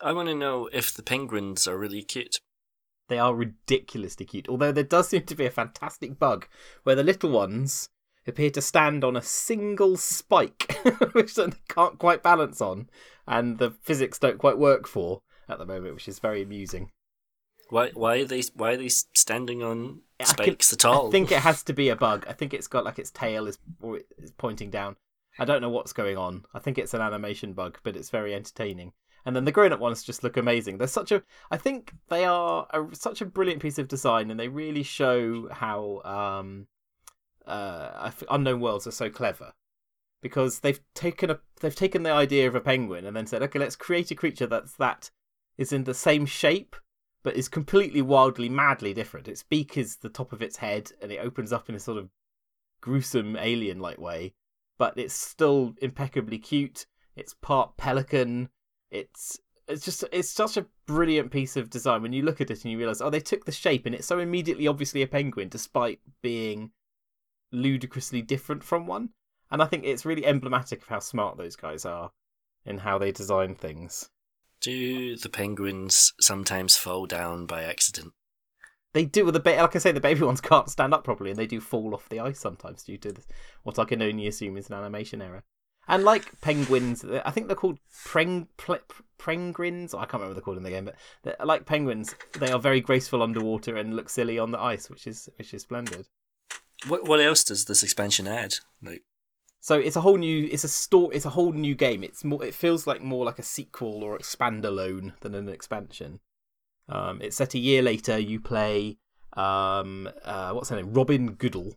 I 0.02 0.12
want 0.12 0.28
to 0.28 0.34
know 0.34 0.68
if 0.72 0.92
the 0.92 1.02
penguins 1.02 1.66
are 1.68 1.78
really 1.78 2.02
cute. 2.02 2.36
They 3.08 3.18
are 3.18 3.34
ridiculously 3.34 4.26
cute. 4.26 4.48
Although 4.48 4.72
there 4.72 4.82
does 4.84 5.08
seem 5.08 5.22
to 5.24 5.34
be 5.34 5.46
a 5.46 5.50
fantastic 5.50 6.18
bug 6.18 6.46
where 6.82 6.96
the 6.96 7.04
little 7.04 7.30
ones 7.30 7.88
appear 8.26 8.50
to 8.50 8.62
stand 8.62 9.04
on 9.04 9.16
a 9.16 9.22
single 9.22 9.96
spike, 9.96 10.76
which 11.12 11.34
they 11.34 11.46
can't 11.68 11.98
quite 11.98 12.22
balance 12.22 12.60
on, 12.60 12.88
and 13.26 13.58
the 13.58 13.70
physics 13.82 14.18
don't 14.18 14.38
quite 14.38 14.58
work 14.58 14.86
for 14.88 15.20
at 15.48 15.58
the 15.58 15.66
moment, 15.66 15.94
which 15.94 16.08
is 16.08 16.18
very 16.18 16.42
amusing. 16.42 16.90
Why? 17.70 17.90
Why 17.94 18.20
are 18.20 18.24
they? 18.24 18.42
Why 18.54 18.72
are 18.72 18.76
they 18.76 18.88
standing 18.88 19.62
on 19.62 20.00
I 20.20 20.24
can- 20.24 20.32
spikes 20.34 20.72
at 20.72 20.84
all? 20.84 21.08
I 21.08 21.10
think 21.10 21.30
it 21.32 21.40
has 21.40 21.62
to 21.64 21.72
be 21.72 21.88
a 21.88 21.96
bug. 21.96 22.24
I 22.28 22.32
think 22.32 22.52
it's 22.54 22.66
got 22.68 22.84
like 22.84 22.98
its 22.98 23.10
tail 23.10 23.46
is 23.46 23.58
or 23.80 23.98
it 23.98 24.06
is 24.18 24.32
pointing 24.32 24.70
down. 24.70 24.96
I 25.38 25.44
don't 25.44 25.62
know 25.62 25.68
what's 25.68 25.92
going 25.92 26.16
on. 26.16 26.44
I 26.54 26.58
think 26.58 26.78
it's 26.78 26.94
an 26.94 27.00
animation 27.00 27.52
bug, 27.52 27.78
but 27.82 27.96
it's 27.96 28.10
very 28.10 28.34
entertaining. 28.34 28.92
And 29.26 29.34
then 29.34 29.44
the 29.44 29.52
grown-up 29.52 29.80
ones 29.80 30.02
just 30.02 30.22
look 30.22 30.36
amazing. 30.36 30.78
They're 30.78 30.86
such 30.86 31.10
a. 31.10 31.22
I 31.50 31.56
think 31.56 31.92
they 32.08 32.24
are 32.24 32.66
a, 32.70 32.94
such 32.94 33.20
a 33.20 33.26
brilliant 33.26 33.62
piece 33.62 33.78
of 33.78 33.88
design, 33.88 34.30
and 34.30 34.38
they 34.38 34.48
really 34.48 34.82
show 34.82 35.48
how 35.50 36.02
um, 36.04 36.66
uh, 37.46 38.10
unknown 38.30 38.60
worlds 38.60 38.86
are 38.86 38.92
so 38.92 39.08
clever 39.08 39.52
because 40.20 40.60
they've 40.60 40.80
taken 40.94 41.30
a 41.30 41.38
they've 41.60 41.74
taken 41.74 42.02
the 42.02 42.10
idea 42.10 42.48
of 42.48 42.54
a 42.54 42.60
penguin 42.60 43.06
and 43.06 43.16
then 43.16 43.26
said, 43.26 43.42
okay, 43.42 43.58
let's 43.58 43.76
create 43.76 44.10
a 44.10 44.14
creature 44.14 44.46
that's 44.46 44.74
that 44.76 45.10
is 45.58 45.72
in 45.72 45.84
the 45.84 45.94
same 45.94 46.26
shape 46.26 46.76
but 47.22 47.36
is 47.36 47.48
completely 47.48 48.02
wildly 48.02 48.48
madly 48.48 48.94
different. 48.94 49.28
Its 49.28 49.42
beak 49.42 49.76
is 49.76 49.96
the 49.96 50.08
top 50.08 50.32
of 50.32 50.42
its 50.42 50.58
head 50.58 50.90
and 51.02 51.10
it 51.10 51.18
opens 51.18 51.52
up 51.52 51.68
in 51.68 51.74
a 51.74 51.80
sort 51.80 51.98
of 51.98 52.08
gruesome 52.80 53.36
alien 53.36 53.80
like 53.80 53.98
way, 53.98 54.34
but 54.78 54.96
it's 54.96 55.14
still 55.14 55.74
impeccably 55.80 56.38
cute. 56.38 56.86
It's 57.16 57.34
part 57.34 57.76
pelican. 57.76 58.48
It's 58.90 59.38
it's 59.66 59.84
just 59.84 60.04
it's 60.12 60.28
such 60.28 60.56
a 60.56 60.66
brilliant 60.86 61.30
piece 61.30 61.56
of 61.56 61.70
design 61.70 62.02
when 62.02 62.12
you 62.12 62.22
look 62.22 62.40
at 62.40 62.50
it 62.50 62.62
and 62.64 62.72
you 62.72 62.76
realize 62.76 63.00
oh 63.00 63.08
they 63.08 63.20
took 63.20 63.46
the 63.46 63.52
shape 63.52 63.86
and 63.86 63.94
it's 63.94 64.06
so 64.06 64.18
immediately 64.18 64.68
obviously 64.68 65.00
a 65.00 65.06
penguin 65.06 65.48
despite 65.48 66.00
being 66.20 66.70
ludicrously 67.52 68.22
different 68.22 68.62
from 68.62 68.86
one. 68.86 69.10
And 69.50 69.62
I 69.62 69.66
think 69.66 69.84
it's 69.84 70.04
really 70.04 70.26
emblematic 70.26 70.82
of 70.82 70.88
how 70.88 70.98
smart 70.98 71.38
those 71.38 71.56
guys 71.56 71.84
are 71.84 72.10
in 72.66 72.78
how 72.78 72.98
they 72.98 73.12
design 73.12 73.54
things. 73.54 74.08
Do 74.60 75.16
the 75.16 75.28
penguins 75.28 76.12
sometimes 76.20 76.76
fall 76.76 77.06
down 77.06 77.46
by 77.46 77.62
accident? 77.62 78.12
They 78.94 79.04
do 79.04 79.24
with 79.24 79.34
the 79.34 79.40
ba- 79.40 79.60
like 79.60 79.74
I 79.74 79.80
say, 79.80 79.92
the 79.92 80.00
baby 80.00 80.22
ones 80.22 80.40
can't 80.40 80.70
stand 80.70 80.94
up 80.94 81.04
properly, 81.04 81.30
and 81.30 81.38
they 81.38 81.48
do 81.48 81.60
fall 81.60 81.94
off 81.94 82.08
the 82.08 82.20
ice 82.20 82.38
sometimes 82.38 82.84
due 82.84 82.96
to 82.98 83.12
this, 83.12 83.26
what 83.64 83.78
I 83.78 83.84
can 83.84 84.00
only 84.00 84.26
assume 84.28 84.56
is 84.56 84.68
an 84.68 84.76
animation 84.76 85.20
error. 85.20 85.42
And 85.86 86.04
like 86.04 86.40
penguins, 86.40 87.04
I 87.04 87.30
think 87.30 87.48
they're 87.48 87.56
called 87.56 87.78
preng 87.92 88.46
ple- 88.56 88.78
penguins. 89.18 89.94
I 89.94 90.06
can't 90.06 90.14
remember 90.14 90.28
what 90.28 90.34
they're 90.34 90.42
called 90.42 90.56
in 90.56 90.62
the 90.62 90.70
game, 90.70 90.88
but 91.22 91.46
like 91.46 91.66
penguins, 91.66 92.14
they 92.38 92.50
are 92.50 92.58
very 92.58 92.80
graceful 92.80 93.22
underwater 93.22 93.76
and 93.76 93.94
look 93.94 94.08
silly 94.08 94.38
on 94.38 94.52
the 94.52 94.60
ice, 94.60 94.88
which 94.88 95.06
is 95.06 95.28
which 95.36 95.52
is 95.52 95.62
splendid. 95.62 96.06
What 96.86 97.06
What 97.06 97.20
else 97.20 97.44
does 97.44 97.64
this 97.64 97.82
expansion 97.82 98.28
add? 98.28 98.54
Like, 98.80 99.02
So 99.60 99.78
it's 99.78 99.96
a 99.96 100.02
whole 100.02 100.18
new, 100.18 100.48
it's 100.50 100.64
a 100.64 100.68
store, 100.68 101.12
it's 101.12 101.26
a 101.26 101.30
whole 101.30 101.52
new 101.52 101.74
game. 101.74 102.04
It's 102.04 102.24
more, 102.24 102.44
it 102.44 102.54
feels 102.54 102.86
like 102.86 103.02
more 103.02 103.24
like 103.24 103.38
a 103.38 103.42
sequel 103.42 104.04
or 104.04 104.16
expandalone 104.16 105.18
than 105.20 105.34
an 105.34 105.48
expansion. 105.48 106.20
Um, 106.88 107.20
it's 107.22 107.36
set 107.36 107.54
a 107.54 107.58
year 107.58 107.82
later. 107.82 108.18
You 108.18 108.40
play, 108.40 108.98
um, 109.34 110.08
uh, 110.24 110.52
what's 110.52 110.68
her 110.68 110.76
name, 110.76 110.92
Robin 110.92 111.32
Goodall, 111.32 111.74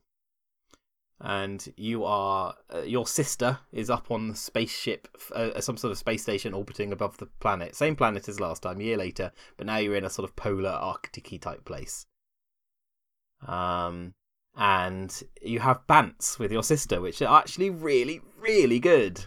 and 1.20 1.74
you 1.78 2.04
are 2.04 2.56
uh, 2.74 2.82
your 2.82 3.08
sister 3.08 3.60
is 3.72 3.90
up 3.90 4.12
on 4.12 4.30
the 4.30 4.36
spaceship, 4.36 5.08
uh, 5.34 5.60
some 5.62 5.78
sort 5.78 5.92
of 5.92 5.98
space 5.98 6.22
station 6.24 6.54
orbiting 6.54 6.92
above 6.92 7.18
the 7.18 7.28
planet. 7.40 7.76
Same 7.76 7.96
planet 7.96 8.28
as 8.28 8.40
last 8.40 8.64
time, 8.64 8.80
a 8.80 8.84
year 8.84 8.98
later, 8.98 9.32
but 9.56 9.66
now 9.66 9.78
you're 9.78 9.96
in 9.96 10.06
a 10.06 10.10
sort 10.10 10.30
of 10.30 10.36
polar 10.36 10.70
Arctic 10.70 11.40
type 11.42 11.66
place. 11.66 12.06
Um, 13.46 14.14
and 14.56 15.24
you 15.42 15.60
have 15.60 15.86
Bants 15.88 16.40
with 16.40 16.52
your 16.52 16.64
sister, 16.64 17.00
which 17.00 17.22
are 17.22 17.40
actually 17.40 17.70
really, 17.70 18.22
really 18.40 18.80
good. 18.80 19.26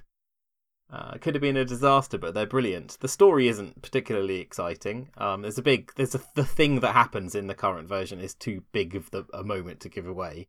Uh, 0.92 1.12
it 1.14 1.20
could 1.20 1.34
have 1.34 1.42
been 1.42 1.56
a 1.56 1.64
disaster, 1.64 2.18
but 2.18 2.34
they're 2.34 2.46
brilliant. 2.46 2.96
The 3.00 3.08
story 3.08 3.46
isn't 3.46 3.80
particularly 3.80 4.40
exciting. 4.40 5.10
Um, 5.16 5.42
there's 5.42 5.58
a 5.58 5.62
big, 5.62 5.92
there's 5.94 6.16
a, 6.16 6.20
the 6.34 6.44
thing 6.44 6.80
that 6.80 6.92
happens 6.92 7.34
in 7.34 7.46
the 7.46 7.54
current 7.54 7.88
version 7.88 8.20
is 8.20 8.34
too 8.34 8.64
big 8.72 8.96
of 8.96 9.10
the, 9.12 9.24
a 9.32 9.44
moment 9.44 9.78
to 9.80 9.88
give 9.88 10.08
away. 10.08 10.48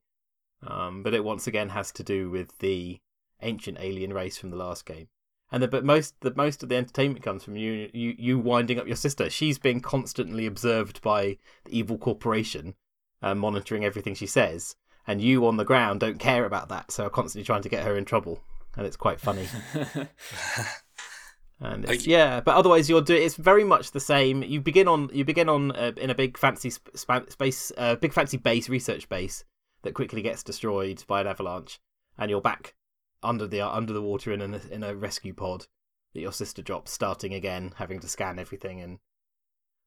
Um, 0.65 1.03
but 1.03 1.13
it 1.13 1.23
once 1.23 1.45
again 1.47 1.69
has 1.69 1.91
to 1.93 2.03
do 2.03 2.29
with 2.29 2.57
the 2.59 2.99
ancient 3.41 3.77
alien 3.79 4.13
race 4.13 4.37
from 4.37 4.49
the 4.49 4.57
last 4.57 4.85
game. 4.85 5.07
And 5.51 5.61
the, 5.61 5.67
but 5.67 5.83
most 5.83 6.15
the 6.21 6.33
most 6.35 6.63
of 6.63 6.69
the 6.69 6.77
entertainment 6.77 7.23
comes 7.23 7.43
from 7.43 7.57
you, 7.57 7.89
you 7.93 8.15
you 8.17 8.39
winding 8.39 8.79
up 8.79 8.87
your 8.87 8.95
sister. 8.95 9.29
She's 9.29 9.59
being 9.59 9.81
constantly 9.81 10.45
observed 10.45 11.01
by 11.01 11.37
the 11.65 11.77
evil 11.77 11.97
corporation, 11.97 12.75
uh, 13.21 13.35
monitoring 13.35 13.83
everything 13.83 14.15
she 14.15 14.27
says, 14.27 14.75
and 15.05 15.21
you 15.21 15.45
on 15.45 15.57
the 15.57 15.65
ground 15.65 15.99
don't 15.99 16.19
care 16.19 16.45
about 16.45 16.69
that, 16.69 16.91
so 16.91 17.05
are 17.05 17.09
constantly 17.09 17.45
trying 17.45 17.63
to 17.63 17.69
get 17.69 17.83
her 17.83 17.97
in 17.97 18.05
trouble, 18.05 18.41
and 18.75 18.85
it's 18.85 18.97
quite 18.97 19.19
funny. 19.19 19.47
And 21.63 21.87
it's, 21.87 22.07
yeah, 22.07 22.41
but 22.41 22.55
otherwise 22.55 22.89
you're 22.89 23.03
doing. 23.03 23.21
It's 23.21 23.35
very 23.35 23.63
much 23.63 23.91
the 23.91 23.99
same. 23.99 24.41
You 24.41 24.59
begin 24.59 24.87
on 24.87 25.11
you 25.13 25.23
begin 25.23 25.47
on 25.47 25.71
uh, 25.73 25.91
in 25.95 26.09
a 26.09 26.15
big 26.15 26.35
fancy 26.35 26.71
sp- 26.73 26.89
spa- 26.95 27.29
space, 27.29 27.71
uh, 27.77 27.97
big 27.97 28.13
fancy 28.13 28.37
base 28.37 28.67
research 28.67 29.07
base 29.09 29.43
that 29.83 29.93
quickly 29.93 30.23
gets 30.23 30.41
destroyed 30.41 31.03
by 31.05 31.21
an 31.21 31.27
avalanche, 31.27 31.79
and 32.17 32.31
you're 32.31 32.41
back 32.41 32.73
under 33.21 33.45
the 33.45 33.61
under 33.61 33.93
the 33.93 34.01
water 34.01 34.31
in 34.31 34.41
a 34.41 34.59
in 34.71 34.81
a 34.81 34.95
rescue 34.95 35.35
pod 35.35 35.67
that 36.13 36.21
your 36.21 36.33
sister 36.33 36.63
drops, 36.63 36.91
starting 36.91 37.33
again, 37.33 37.73
having 37.75 37.99
to 37.99 38.07
scan 38.07 38.39
everything 38.39 38.81
and 38.81 38.97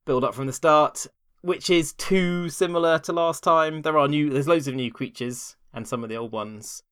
build 0.06 0.24
up 0.24 0.34
from 0.34 0.46
the 0.46 0.52
start, 0.52 1.06
which 1.42 1.70
is 1.70 1.92
too 1.92 2.48
similar 2.48 2.98
to 3.00 3.12
last 3.12 3.42
time. 3.42 3.82
There 3.82 3.98
are 3.98 4.08
new, 4.08 4.30
there's 4.30 4.48
loads 4.48 4.68
of 4.68 4.74
new 4.74 4.90
creatures 4.90 5.56
and 5.72 5.86
some 5.86 6.02
of 6.02 6.08
the 6.08 6.16
old 6.16 6.32
ones, 6.32 6.82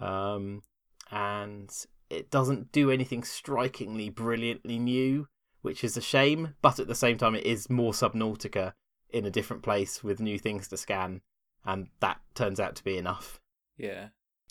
um, 0.00 0.62
and 1.10 1.70
it 2.10 2.30
doesn't 2.30 2.72
do 2.72 2.90
anything 2.90 3.22
strikingly 3.22 4.08
brilliantly 4.08 4.78
new, 4.78 5.28
which 5.62 5.84
is 5.84 5.96
a 5.96 6.02
shame. 6.02 6.54
But 6.62 6.78
at 6.78 6.88
the 6.88 6.94
same 6.94 7.18
time, 7.18 7.34
it 7.34 7.44
is 7.44 7.70
more 7.70 7.92
Subnautica 7.92 8.72
in 9.10 9.24
a 9.24 9.30
different 9.30 9.62
place 9.62 10.02
with 10.04 10.20
new 10.20 10.38
things 10.38 10.68
to 10.68 10.76
scan, 10.76 11.20
and 11.64 11.88
that 12.00 12.20
turns 12.34 12.60
out 12.60 12.76
to 12.76 12.84
be 12.84 12.96
enough. 12.96 13.40
yeah. 13.76 14.08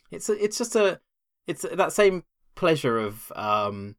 It's 0.10 0.30
a, 0.30 0.44
it's 0.44 0.58
just 0.58 0.76
a 0.76 1.02
it's 1.48 1.64
that 1.64 1.92
same 1.92 2.24
pleasure 2.56 2.98
of 2.98 3.32
um 3.36 3.96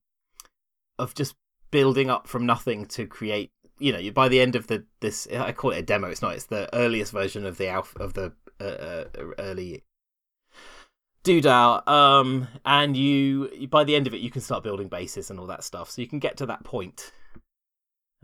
of 0.99 1.15
just 1.15 1.35
building 1.71 2.11
up 2.11 2.27
from 2.27 2.47
nothing 2.47 2.87
to 2.87 3.07
create. 3.07 3.51
You 3.79 3.93
know, 3.93 4.11
by 4.11 4.29
the 4.29 4.41
end 4.41 4.57
of 4.57 4.67
the 4.67 4.85
this, 5.01 5.29
I 5.31 5.53
call 5.53 5.71
it 5.73 5.79
a 5.79 5.83
demo. 5.83 6.09
It's 6.09 6.23
not. 6.23 6.35
It's 6.35 6.47
the 6.47 6.75
earliest 6.75 7.13
version 7.13 7.47
of 7.47 7.59
the 7.59 7.69
alpha 7.69 7.99
of 7.99 8.15
the 8.15 8.33
uh, 8.61 8.65
uh, 8.65 9.05
early 9.39 9.85
Doodle. 11.29 11.83
Um, 11.87 12.49
and 12.65 12.97
you 12.97 13.69
by 13.71 13.85
the 13.85 13.95
end 13.95 14.07
of 14.07 14.15
it, 14.15 14.21
you 14.21 14.31
can 14.31 14.41
start 14.41 14.65
building 14.65 14.89
bases 14.89 15.29
and 15.31 15.39
all 15.39 15.47
that 15.47 15.63
stuff. 15.63 15.91
So 15.91 16.01
you 16.01 16.09
can 16.09 16.19
get 16.19 16.39
to 16.39 16.47
that 16.47 16.65
point. 16.65 17.13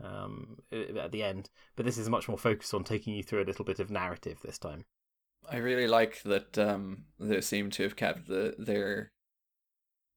Um, 0.03 0.57
at 0.73 1.13
the 1.13 1.23
end, 1.23 1.49
but 1.77 1.85
this 1.85 1.97
is 1.97 2.09
much 2.09 2.27
more 2.27 2.37
focused 2.37 2.73
on 2.73 2.83
taking 2.83 3.13
you 3.13 3.23
through 3.23 3.41
a 3.41 3.45
little 3.45 3.63
bit 3.63 3.79
of 3.79 3.89
narrative 3.89 4.39
this 4.43 4.57
time. 4.57 4.83
I 5.49 5.55
really 5.57 5.87
like 5.87 6.21
that 6.23 6.57
um, 6.57 7.05
they 7.17 7.39
seem 7.39 7.69
to 7.71 7.83
have 7.83 7.95
kept 7.95 8.27
the 8.27 8.55
their 8.57 9.11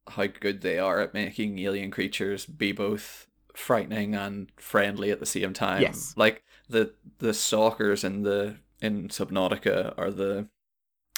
how 0.08 0.26
good 0.26 0.62
they 0.62 0.80
are 0.80 1.00
at 1.00 1.14
making 1.14 1.60
alien 1.60 1.92
creatures 1.92 2.44
be 2.44 2.72
both 2.72 3.28
frightening 3.54 4.14
and 4.14 4.50
friendly 4.56 5.10
at 5.10 5.20
the 5.20 5.26
same 5.26 5.52
time. 5.52 5.82
Yes. 5.82 6.14
Like 6.16 6.42
the 6.68 6.94
the 7.18 7.34
stalkers 7.34 8.02
in 8.02 8.22
the 8.22 8.56
in 8.80 9.08
Subnautica 9.08 9.94
are 9.96 10.10
the 10.10 10.48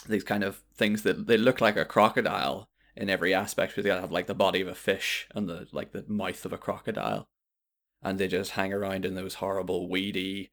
these 0.09 0.25
kind 0.25 0.45
of 0.45 0.63
things 0.75 1.03
that 1.03 1.27
they 1.27 1.37
look 1.37 1.61
like 1.61 1.77
a 1.77 1.85
crocodile 1.85 2.69
in 2.97 3.11
every 3.11 3.33
aspect 3.33 3.73
because 3.73 3.85
they 3.85 3.91
have 3.91 4.13
like 4.13 4.27
the 4.27 4.35
body 4.35 4.61
of 4.61 4.69
a 4.69 4.75
fish 4.75 5.29
and 5.35 5.49
the 5.49 5.67
like 5.73 5.93
the 5.93 6.05
mouth 6.09 6.45
of 6.45 6.53
a 6.53 6.59
crocodile. 6.59 7.29
And 8.03 8.19
they 8.19 8.29
just 8.29 8.53
hang 8.53 8.73
around 8.73 9.05
in 9.05 9.15
those 9.15 9.35
horrible 9.35 9.89
weedy 9.89 10.53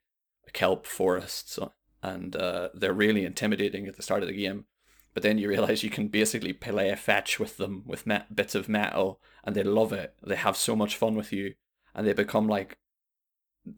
kelp 0.54 0.86
forests 0.86 1.58
and 2.04 2.36
uh, 2.36 2.70
they're 2.74 2.94
really 2.94 3.26
intimidating 3.26 3.88
at 3.88 3.96
the 3.96 4.04
start 4.04 4.22
of 4.22 4.30
the 4.30 4.36
game. 4.36 4.66
But 5.14 5.24
then 5.24 5.38
you 5.38 5.50
realize 5.50 5.84
you 5.84 5.90
can 5.90 6.10
basically 6.10 6.54
play 6.54 6.90
a 6.90 6.96
fetch 6.96 7.40
with 7.40 7.58
them 7.58 7.84
with 7.86 8.06
met- 8.06 8.36
bits 8.36 8.54
of 8.54 8.70
metal, 8.70 9.20
and 9.44 9.56
they 9.56 9.64
love 9.64 9.92
it. 9.92 10.14
They 10.24 10.36
have 10.36 10.56
so 10.56 10.76
much 10.76 10.96
fun 10.96 11.16
with 11.16 11.34
you, 11.34 11.56
and 11.96 12.06
they 12.06 12.14
become 12.14 12.48
like 12.48 12.78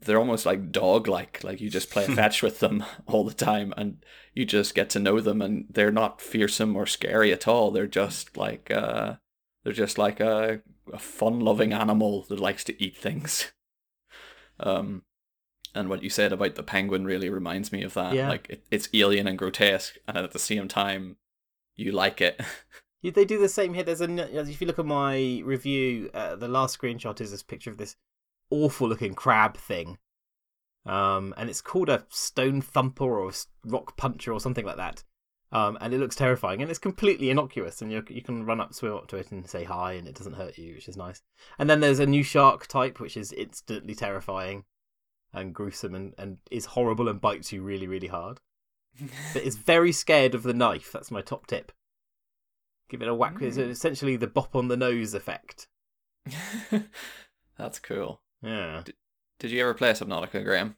they're 0.02 0.18
almost 0.18 0.46
like 0.46 0.72
dog 0.72 1.08
like. 1.08 1.42
Like 1.42 1.60
you 1.60 1.70
just 1.70 1.90
play 1.90 2.04
a 2.04 2.08
fetch 2.08 2.42
with 2.44 2.60
them 2.60 2.84
all 3.06 3.24
the 3.24 3.34
time, 3.34 3.74
and 3.76 4.04
you 4.34 4.44
just 4.44 4.74
get 4.74 4.90
to 4.90 4.98
know 4.98 5.20
them, 5.20 5.42
and 5.42 5.66
they're 5.70 5.92
not 5.92 6.20
fearsome 6.20 6.76
or 6.76 6.86
scary 6.86 7.32
at 7.32 7.48
all. 7.48 7.70
They're 7.70 7.86
just 7.86 8.36
like 8.36 8.70
uh, 8.70 9.14
they're 9.64 9.72
just 9.72 9.98
like 9.98 10.20
a, 10.20 10.60
a 10.92 10.98
fun-loving 10.98 11.72
animal 11.72 12.24
that 12.28 12.40
likes 12.40 12.64
to 12.64 12.82
eat 12.82 12.96
things. 12.96 13.52
Um, 14.62 15.04
and 15.74 15.88
what 15.88 16.02
you 16.02 16.10
said 16.10 16.34
about 16.34 16.54
the 16.54 16.62
penguin 16.62 17.06
really 17.06 17.30
reminds 17.30 17.72
me 17.72 17.82
of 17.82 17.94
that. 17.94 18.12
Yeah. 18.12 18.28
Like 18.28 18.50
it, 18.50 18.64
it's 18.70 18.90
alien 18.92 19.26
and 19.26 19.38
grotesque, 19.38 19.96
and 20.06 20.18
at 20.18 20.32
the 20.32 20.38
same 20.38 20.68
time, 20.68 21.16
you 21.76 21.92
like 21.92 22.20
it. 22.20 22.38
They 23.02 23.24
do 23.24 23.38
the 23.38 23.48
same 23.48 23.72
here. 23.72 23.84
There's 23.84 24.02
a 24.02 24.40
if 24.40 24.60
you 24.60 24.66
look 24.66 24.78
at 24.78 24.84
my 24.84 25.40
review, 25.42 26.10
uh, 26.12 26.36
the 26.36 26.48
last 26.48 26.78
screenshot 26.78 27.18
is 27.22 27.30
this 27.30 27.42
picture 27.42 27.70
of 27.70 27.78
this 27.78 27.96
awful 28.50 28.88
looking 28.88 29.14
crab 29.14 29.56
thing, 29.56 29.98
um, 30.86 31.34
and 31.36 31.48
it's 31.50 31.60
called 31.60 31.88
a 31.88 32.04
stone 32.10 32.60
thumper 32.60 33.18
or 33.18 33.32
rock 33.64 33.96
puncher 33.96 34.32
or 34.32 34.40
something 34.40 34.64
like 34.66 34.76
that. 34.76 35.04
Um, 35.52 35.76
and 35.80 35.92
it 35.92 35.98
looks 35.98 36.14
terrifying, 36.14 36.62
and 36.62 36.70
it's 36.70 36.78
completely 36.78 37.28
innocuous, 37.28 37.82
and 37.82 37.90
you 37.90 38.04
you 38.08 38.22
can 38.22 38.46
run 38.46 38.60
up, 38.60 38.72
swim 38.72 38.94
up 38.94 39.08
to 39.08 39.16
it, 39.16 39.32
and 39.32 39.48
say 39.48 39.64
hi, 39.64 39.94
and 39.94 40.06
it 40.06 40.14
doesn't 40.14 40.34
hurt 40.36 40.56
you, 40.58 40.74
which 40.74 40.88
is 40.88 40.96
nice. 40.96 41.22
And 41.58 41.68
then 41.68 41.80
there's 41.80 41.98
a 41.98 42.06
new 42.06 42.22
shark 42.22 42.68
type, 42.68 43.00
which 43.00 43.16
is 43.16 43.32
instantly 43.32 43.94
terrifying 43.96 44.64
and 45.32 45.52
gruesome, 45.54 45.94
and, 45.94 46.14
and 46.18 46.38
is 46.52 46.66
horrible 46.66 47.08
and 47.08 47.20
bites 47.20 47.52
you 47.52 47.62
really, 47.62 47.88
really 47.88 48.06
hard. 48.08 48.40
But 49.32 49.42
is 49.42 49.56
very 49.56 49.90
scared 49.92 50.34
of 50.36 50.42
the 50.44 50.54
knife. 50.54 50.90
That's 50.92 51.10
my 51.10 51.20
top 51.20 51.46
tip. 51.48 51.72
Give 52.88 53.02
it 53.02 53.08
a 53.08 53.14
whack. 53.14 53.40
It's 53.40 53.56
Mm. 53.56 53.70
essentially 53.70 54.16
the 54.16 54.26
bop 54.28 54.54
on 54.56 54.68
the 54.68 54.76
nose 54.76 55.14
effect. 55.14 55.66
That's 57.56 57.78
cool. 57.78 58.20
Yeah. 58.42 58.82
Did 59.38 59.50
you 59.50 59.60
ever 59.62 59.74
play 59.74 59.92
Subnautica, 59.92 60.44
Graham? 60.44 60.76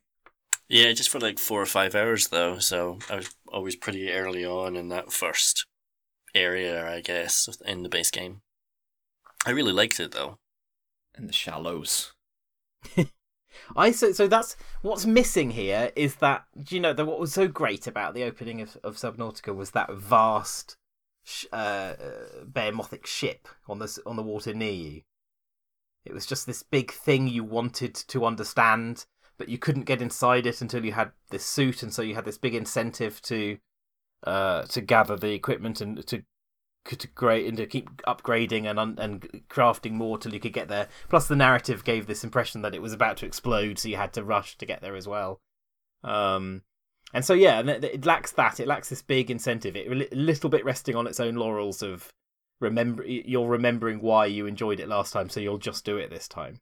Yeah, 0.68 0.92
just 0.92 1.10
for 1.10 1.20
like 1.20 1.38
four 1.38 1.60
or 1.60 1.66
five 1.66 1.94
hours 1.94 2.28
though. 2.28 2.58
So 2.58 2.98
I 3.10 3.16
was 3.16 3.34
always 3.48 3.76
pretty 3.76 4.10
early 4.10 4.44
on 4.44 4.76
in 4.76 4.88
that 4.88 5.12
first 5.12 5.66
area, 6.34 6.88
I 6.88 7.00
guess, 7.00 7.48
in 7.66 7.82
the 7.82 7.88
base 7.88 8.10
game. 8.10 8.40
I 9.44 9.50
really 9.50 9.72
liked 9.72 10.00
it 10.00 10.12
though. 10.12 10.38
In 11.16 11.26
the 11.26 11.32
shallows. 11.32 12.12
I 13.76 13.90
so 13.90 14.12
so 14.12 14.26
that's 14.26 14.56
what's 14.80 15.04
missing 15.04 15.50
here 15.50 15.92
is 15.94 16.16
that 16.16 16.44
do 16.62 16.74
you 16.74 16.80
know 16.80 16.92
that 16.92 17.04
what 17.04 17.20
was 17.20 17.32
so 17.34 17.46
great 17.48 17.86
about 17.86 18.14
the 18.14 18.24
opening 18.24 18.60
of, 18.62 18.76
of 18.82 18.96
Subnautica 18.96 19.54
was 19.54 19.72
that 19.72 19.92
vast 19.92 20.76
sh- 21.22 21.44
uh, 21.52 21.56
uh, 21.56 22.44
behemoths 22.44 23.10
ship 23.10 23.48
on 23.68 23.78
the 23.78 24.02
on 24.06 24.16
the 24.16 24.22
water 24.22 24.54
near 24.54 24.72
you. 24.72 25.02
It 26.04 26.12
was 26.12 26.26
just 26.26 26.46
this 26.46 26.62
big 26.62 26.92
thing 26.92 27.28
you 27.28 27.44
wanted 27.44 27.94
to 27.94 28.24
understand, 28.24 29.06
but 29.38 29.48
you 29.48 29.58
couldn't 29.58 29.84
get 29.84 30.02
inside 30.02 30.46
it 30.46 30.60
until 30.60 30.84
you 30.84 30.92
had 30.92 31.12
this 31.30 31.44
suit, 31.44 31.82
and 31.82 31.92
so 31.92 32.02
you 32.02 32.14
had 32.14 32.24
this 32.24 32.38
big 32.38 32.54
incentive 32.54 33.22
to 33.22 33.58
uh, 34.24 34.62
to 34.64 34.80
gather 34.80 35.16
the 35.16 35.32
equipment 35.32 35.80
and 35.80 36.06
to 36.06 36.24
to 36.86 37.06
and 37.30 37.56
to 37.56 37.66
keep 37.66 38.02
upgrading 38.02 38.68
and 38.68 38.78
un- 38.78 38.98
and 38.98 39.42
crafting 39.48 39.92
more 39.92 40.18
till 40.18 40.34
you 40.34 40.40
could 40.40 40.52
get 40.52 40.68
there. 40.68 40.88
Plus, 41.08 41.28
the 41.28 41.36
narrative 41.36 41.84
gave 41.84 42.06
this 42.06 42.24
impression 42.24 42.62
that 42.62 42.74
it 42.74 42.82
was 42.82 42.92
about 42.92 43.16
to 43.18 43.26
explode, 43.26 43.78
so 43.78 43.88
you 43.88 43.96
had 43.96 44.12
to 44.12 44.24
rush 44.24 44.58
to 44.58 44.66
get 44.66 44.80
there 44.80 44.96
as 44.96 45.06
well. 45.06 45.40
Um, 46.02 46.62
and 47.14 47.24
so 47.24 47.34
yeah, 47.34 47.60
it, 47.60 47.84
it 47.84 48.06
lacks 48.06 48.32
that. 48.32 48.58
It 48.58 48.66
lacks 48.66 48.88
this 48.88 49.02
big 49.02 49.30
incentive. 49.30 49.76
It 49.76 50.12
a 50.12 50.16
little 50.16 50.50
bit 50.50 50.64
resting 50.64 50.96
on 50.96 51.06
its 51.06 51.20
own 51.20 51.36
laurels 51.36 51.82
of 51.82 52.12
remember. 52.62 53.04
You're 53.04 53.48
remembering 53.48 54.00
why 54.00 54.26
you 54.26 54.46
enjoyed 54.46 54.80
it 54.80 54.88
last 54.88 55.12
time, 55.12 55.28
so 55.28 55.40
you'll 55.40 55.58
just 55.58 55.84
do 55.84 55.98
it 55.98 56.10
this 56.10 56.28
time. 56.28 56.60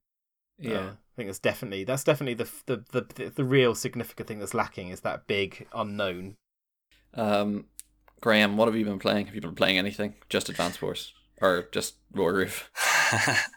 Uh, 0.64 0.90
I 0.90 1.16
think 1.16 1.28
that's 1.28 1.38
definitely 1.38 1.84
that's 1.84 2.04
definitely 2.04 2.34
the, 2.34 2.50
the 2.66 2.84
the 3.14 3.30
the 3.30 3.44
real 3.44 3.74
significant 3.74 4.28
thing 4.28 4.38
that's 4.38 4.54
lacking 4.54 4.88
is 4.88 5.00
that 5.00 5.26
big 5.26 5.66
unknown. 5.74 6.36
Um, 7.14 7.66
Graham, 8.20 8.56
what 8.56 8.68
have 8.68 8.76
you 8.76 8.84
been 8.84 8.98
playing? 8.98 9.26
Have 9.26 9.34
you 9.34 9.40
been 9.40 9.54
playing 9.54 9.78
anything? 9.78 10.14
Just 10.28 10.48
Advance 10.48 10.82
Wars 10.82 11.14
or 11.40 11.68
just 11.72 11.94
Wargroove? 12.12 12.64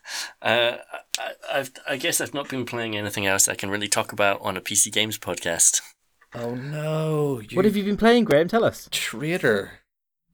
uh, 0.41 0.77
I, 1.19 1.31
I've, 1.51 1.71
I 1.87 1.97
guess 1.97 2.21
I've 2.21 2.33
not 2.33 2.49
been 2.49 2.65
playing 2.65 2.95
anything 2.95 3.27
else 3.27 3.47
I 3.47 3.55
can 3.55 3.69
really 3.69 3.89
talk 3.89 4.11
about 4.11 4.39
on 4.41 4.57
a 4.57 4.61
PC 4.61 4.91
Games 4.91 5.17
podcast. 5.17 5.81
Oh 6.33 6.55
no! 6.55 7.41
You 7.41 7.55
What 7.55 7.65
have 7.65 7.75
you 7.75 7.83
been 7.83 7.97
playing, 7.97 8.23
Graham? 8.23 8.47
Tell 8.47 8.63
us. 8.63 8.87
traitor! 8.91 9.82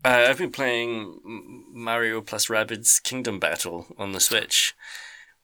Uh, 0.03 0.27
I've 0.29 0.37
been 0.37 0.51
playing 0.51 1.19
Mario 1.73 2.21
plus 2.21 2.47
Rabbids 2.47 3.01
Kingdom 3.03 3.39
Battle 3.39 3.87
on 3.97 4.13
the 4.13 4.19
Switch, 4.21 4.73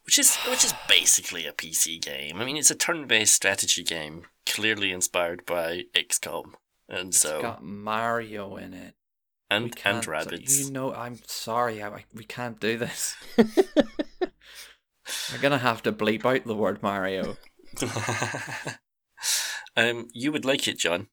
which 0.06 0.18
is 0.18 0.36
which 0.50 0.64
is 0.64 0.74
basically 0.88 1.46
a 1.46 1.52
PC 1.52 2.02
game. 2.02 2.38
I 2.38 2.46
mean, 2.46 2.56
it's 2.56 2.72
a 2.72 2.76
turn-based 2.76 3.36
strategy 3.36 3.84
game, 3.84 4.28
clearly 4.46 4.92
inspired 4.92 5.46
by 5.46 5.84
XCOM, 5.94 6.54
and 6.88 7.10
It's 7.10 7.20
so 7.20 7.42
got 7.42 7.64
Mario 7.64 8.56
in 8.56 8.74
it. 8.74 8.96
And 9.50 9.66
and 9.66 9.76
can't- 9.76 10.06
Rabbids. 10.06 10.66
You 10.66 10.72
know, 10.72 10.94
I'm 10.94 11.20
sorry. 11.28 11.84
I, 11.84 11.90
I- 11.90 12.06
we 12.14 12.24
can't 12.24 12.60
do 12.60 12.78
this. 12.78 13.16
We're 13.38 13.48
gonna 15.42 15.58
have 15.60 15.84
to 15.84 15.92
bleep 15.92 16.26
out 16.26 16.46
the 16.46 16.56
word 16.56 16.82
Mario. 16.82 17.38
um, 19.76 20.08
you 20.14 20.32
would 20.32 20.46
like 20.46 20.68
it, 20.68 20.80
John. 20.80 21.08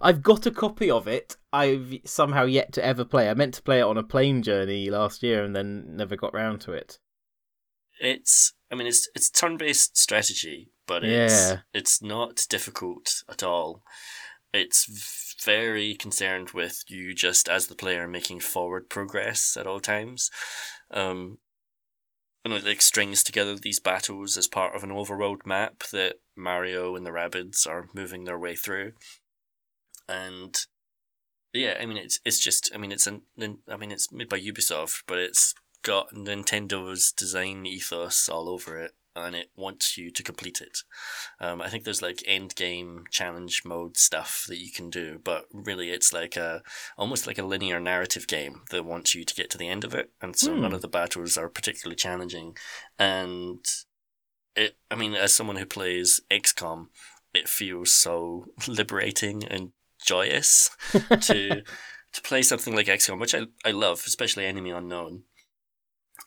I've 0.00 0.22
got 0.22 0.46
a 0.46 0.50
copy 0.50 0.90
of 0.90 1.06
it. 1.06 1.36
I've 1.52 1.98
somehow 2.04 2.44
yet 2.44 2.72
to 2.74 2.84
ever 2.84 3.04
play. 3.04 3.28
I 3.28 3.34
meant 3.34 3.54
to 3.54 3.62
play 3.62 3.80
it 3.80 3.84
on 3.84 3.96
a 3.98 4.02
plane 4.02 4.42
journey 4.42 4.90
last 4.90 5.22
year 5.22 5.44
and 5.44 5.54
then 5.54 5.96
never 5.96 6.16
got 6.16 6.34
round 6.34 6.60
to 6.62 6.72
it. 6.72 6.98
It's 8.00 8.54
I 8.70 8.74
mean 8.74 8.86
it's 8.86 9.08
it's 9.14 9.30
turn 9.30 9.56
based 9.56 9.96
strategy, 9.96 10.70
but 10.86 11.04
it's 11.04 11.50
Yeah. 11.50 11.58
it's 11.72 12.02
not 12.02 12.46
difficult 12.48 13.22
at 13.28 13.42
all. 13.42 13.82
It's 14.52 15.38
very 15.44 15.94
concerned 15.94 16.50
with 16.50 16.84
you 16.88 17.14
just 17.14 17.48
as 17.48 17.66
the 17.66 17.74
player 17.74 18.06
making 18.06 18.40
forward 18.40 18.88
progress 18.88 19.56
at 19.56 19.66
all 19.66 19.80
times. 19.80 20.30
Um 20.90 21.38
and 22.44 22.52
it 22.54 22.64
like 22.64 22.82
strings 22.82 23.22
together 23.22 23.54
these 23.56 23.78
battles 23.78 24.36
as 24.36 24.48
part 24.48 24.74
of 24.74 24.82
an 24.82 24.90
overworld 24.90 25.46
map 25.46 25.84
that 25.92 26.16
Mario 26.36 26.96
and 26.96 27.06
the 27.06 27.10
Rabbids 27.10 27.68
are 27.68 27.88
moving 27.94 28.24
their 28.24 28.38
way 28.38 28.56
through. 28.56 28.92
And 30.12 30.54
yeah, 31.52 31.76
I 31.80 31.86
mean 31.86 31.96
it's 31.96 32.20
it's 32.24 32.38
just 32.38 32.70
I 32.74 32.78
mean 32.78 32.92
it's 32.92 33.06
an 33.06 33.22
I 33.68 33.76
mean 33.76 33.92
it's 33.92 34.12
made 34.12 34.28
by 34.28 34.40
Ubisoft, 34.40 35.02
but 35.06 35.18
it's 35.18 35.54
got 35.82 36.14
Nintendo's 36.14 37.12
design 37.12 37.66
ethos 37.66 38.28
all 38.28 38.48
over 38.48 38.78
it, 38.78 38.92
and 39.16 39.34
it 39.34 39.50
wants 39.56 39.98
you 39.98 40.10
to 40.10 40.22
complete 40.22 40.60
it. 40.60 40.78
Um, 41.40 41.60
I 41.60 41.68
think 41.68 41.84
there's 41.84 42.02
like 42.02 42.22
end 42.26 42.54
game 42.54 43.04
challenge 43.10 43.62
mode 43.64 43.96
stuff 43.96 44.44
that 44.48 44.58
you 44.58 44.70
can 44.70 44.90
do, 44.90 45.20
but 45.22 45.44
really 45.52 45.90
it's 45.90 46.12
like 46.12 46.36
a 46.36 46.62
almost 46.96 47.26
like 47.26 47.38
a 47.38 47.42
linear 47.44 47.80
narrative 47.80 48.26
game 48.26 48.62
that 48.70 48.84
wants 48.84 49.14
you 49.14 49.24
to 49.24 49.34
get 49.34 49.50
to 49.50 49.58
the 49.58 49.68
end 49.68 49.84
of 49.84 49.94
it, 49.94 50.10
and 50.20 50.36
so 50.36 50.54
Hmm. 50.54 50.62
none 50.62 50.72
of 50.72 50.82
the 50.82 50.88
battles 50.88 51.36
are 51.36 51.48
particularly 51.48 51.96
challenging. 51.96 52.56
And 52.98 53.64
it, 54.56 54.76
I 54.90 54.94
mean, 54.94 55.14
as 55.14 55.34
someone 55.34 55.56
who 55.56 55.66
plays 55.66 56.20
XCOM, 56.30 56.88
it 57.34 57.48
feels 57.48 57.92
so 57.92 58.46
liberating 58.68 59.44
and 59.44 59.72
joyous 60.04 60.70
to 60.92 61.62
to 62.12 62.22
play 62.22 62.42
something 62.42 62.74
like 62.74 62.86
XCOM, 62.86 63.20
which 63.20 63.34
I 63.34 63.46
I 63.64 63.70
love, 63.70 64.02
especially 64.06 64.46
Enemy 64.46 64.70
Unknown, 64.70 65.22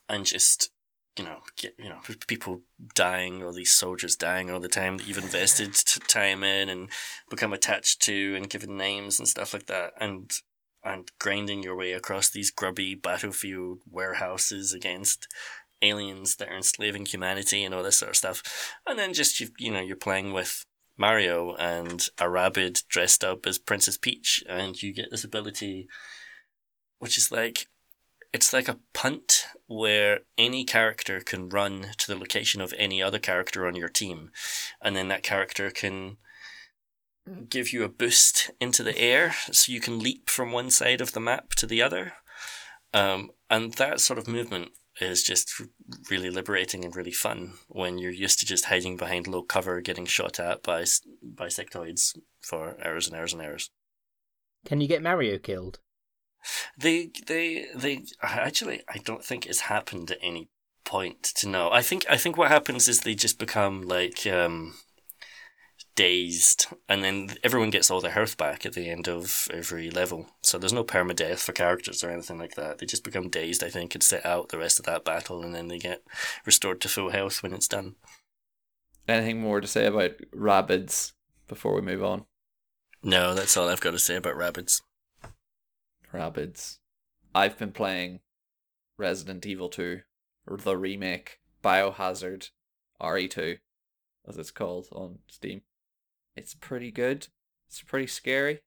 and 0.09 0.25
just 0.25 0.71
you 1.17 1.23
know 1.23 1.39
get 1.57 1.75
you 1.77 1.89
know 1.89 1.99
people 2.27 2.61
dying 2.93 3.41
or 3.41 3.53
these 3.53 3.71
soldiers 3.71 4.15
dying 4.15 4.49
all 4.49 4.59
the 4.59 4.67
time 4.67 4.97
that 4.97 5.07
you've 5.07 5.17
invested 5.17 5.73
t- 5.73 6.01
time 6.07 6.43
in 6.43 6.69
and 6.69 6.89
become 7.29 7.53
attached 7.53 8.01
to 8.01 8.35
and 8.35 8.49
given 8.49 8.77
names 8.77 9.19
and 9.19 9.27
stuff 9.27 9.53
like 9.53 9.67
that, 9.67 9.93
and 9.99 10.31
and 10.83 11.11
grinding 11.19 11.63
your 11.63 11.75
way 11.75 11.93
across 11.93 12.29
these 12.29 12.51
grubby 12.51 12.95
battlefield 12.95 13.79
warehouses 13.89 14.73
against 14.73 15.27
aliens 15.81 16.35
that 16.35 16.49
are 16.49 16.55
enslaving 16.55 17.05
humanity 17.05 17.63
and 17.63 17.73
all 17.73 17.83
this 17.83 17.97
sort 17.97 18.11
of 18.11 18.15
stuff, 18.15 18.73
and 18.87 18.97
then 18.97 19.13
just 19.13 19.39
you 19.39 19.49
you 19.57 19.71
know 19.71 19.81
you're 19.81 19.95
playing 19.95 20.33
with 20.33 20.65
Mario 20.97 21.55
and 21.55 22.07
a 22.17 22.29
rabbit 22.29 22.83
dressed 22.87 23.23
up 23.23 23.45
as 23.45 23.57
Princess 23.57 23.97
Peach, 23.97 24.43
and 24.47 24.81
you 24.81 24.93
get 24.93 25.11
this 25.11 25.23
ability, 25.23 25.87
which 26.99 27.17
is 27.17 27.31
like 27.31 27.67
it's 28.33 28.51
like 28.51 28.67
a 28.67 28.79
punt 28.93 29.45
where 29.67 30.19
any 30.37 30.65
character 30.65 31.21
can 31.21 31.47
run 31.47 31.87
to 31.97 32.07
the 32.07 32.19
location 32.19 32.59
of 32.59 32.73
any 32.77 33.01
other 33.01 33.19
character 33.19 33.65
on 33.65 33.75
your 33.75 33.87
team, 33.87 34.31
and 34.81 34.95
then 34.95 35.07
that 35.07 35.23
character 35.23 35.69
can 35.69 36.17
give 37.49 37.73
you 37.73 37.83
a 37.83 37.89
boost 37.89 38.51
into 38.59 38.83
the 38.83 38.97
air 38.97 39.33
so 39.51 39.71
you 39.71 39.79
can 39.79 39.99
leap 39.99 40.29
from 40.29 40.51
one 40.51 40.69
side 40.69 41.01
of 41.01 41.13
the 41.13 41.19
map 41.19 41.51
to 41.51 41.65
the 41.65 41.81
other. 41.81 42.13
Um, 42.93 43.31
and 43.49 43.73
that 43.73 43.99
sort 43.99 44.19
of 44.19 44.27
movement 44.27 44.71
is 45.01 45.23
just 45.23 45.61
really 46.09 46.29
liberating 46.29 46.85
and 46.85 46.95
really 46.95 47.11
fun 47.11 47.53
when 47.67 47.97
you're 47.97 48.11
used 48.11 48.39
to 48.39 48.45
just 48.45 48.65
hiding 48.65 48.97
behind 48.97 49.27
low 49.27 49.41
cover, 49.41 49.81
getting 49.81 50.05
shot 50.05 50.39
at 50.39 50.63
by 50.63 50.85
by 51.21 51.47
sectoids 51.47 52.17
for 52.41 52.77
hours 52.83 53.07
and 53.07 53.15
hours 53.15 53.33
and 53.33 53.41
hours. 53.41 53.71
Can 54.65 54.81
you 54.81 54.87
get 54.87 55.03
Mario 55.03 55.37
killed? 55.37 55.79
They 56.77 57.11
they 57.27 57.67
they 57.75 58.05
actually 58.21 58.83
I 58.87 58.99
don't 58.99 59.23
think 59.23 59.45
it's 59.45 59.61
happened 59.61 60.11
at 60.11 60.19
any 60.21 60.49
point 60.85 61.23
to 61.23 61.49
know. 61.49 61.71
I 61.71 61.81
think 61.81 62.05
I 62.09 62.17
think 62.17 62.37
what 62.37 62.49
happens 62.49 62.87
is 62.87 63.01
they 63.01 63.15
just 63.15 63.39
become 63.39 63.81
like 63.81 64.25
um 64.27 64.75
dazed, 65.95 66.67
and 66.89 67.03
then 67.03 67.35
everyone 67.43 67.69
gets 67.69 67.89
all 67.89 68.01
their 68.01 68.11
health 68.11 68.37
back 68.37 68.65
at 68.65 68.73
the 68.73 68.89
end 68.89 69.07
of 69.07 69.47
every 69.53 69.89
level. 69.89 70.27
So 70.41 70.57
there's 70.57 70.73
no 70.73 70.83
permadeath 70.83 71.39
for 71.39 71.53
characters 71.53 72.03
or 72.03 72.09
anything 72.09 72.37
like 72.37 72.55
that. 72.55 72.77
They 72.77 72.85
just 72.85 73.03
become 73.03 73.29
dazed, 73.29 73.63
I 73.63 73.69
think, 73.69 73.95
and 73.95 74.03
sit 74.03 74.25
out 74.25 74.49
the 74.49 74.57
rest 74.57 74.79
of 74.79 74.85
that 74.85 75.05
battle, 75.05 75.41
and 75.41 75.55
then 75.55 75.67
they 75.67 75.79
get 75.79 76.03
restored 76.45 76.81
to 76.81 76.89
full 76.89 77.11
health 77.11 77.41
when 77.41 77.53
it's 77.53 77.67
done. 77.67 77.95
Anything 79.07 79.41
more 79.41 79.61
to 79.61 79.67
say 79.67 79.85
about 79.85 80.11
Rabbids 80.35 81.13
before 81.47 81.75
we 81.75 81.81
move 81.81 82.03
on? 82.03 82.25
No, 83.03 83.33
that's 83.33 83.55
all 83.55 83.69
I've 83.69 83.81
got 83.81 83.91
to 83.91 83.99
say 83.99 84.15
about 84.15 84.35
Rabbids. 84.35 84.81
Rabbids. 86.13 86.79
I've 87.33 87.57
been 87.57 87.71
playing 87.71 88.21
Resident 88.97 89.45
Evil 89.45 89.69
2, 89.69 90.01
the 90.47 90.77
remake, 90.77 91.39
Biohazard 91.63 92.49
RE2, 93.01 93.57
as 94.27 94.37
it's 94.37 94.51
called 94.51 94.87
on 94.91 95.19
Steam. 95.27 95.61
It's 96.35 96.53
pretty 96.53 96.91
good. 96.91 97.27
It's 97.67 97.81
pretty 97.81 98.07
scary. 98.07 98.61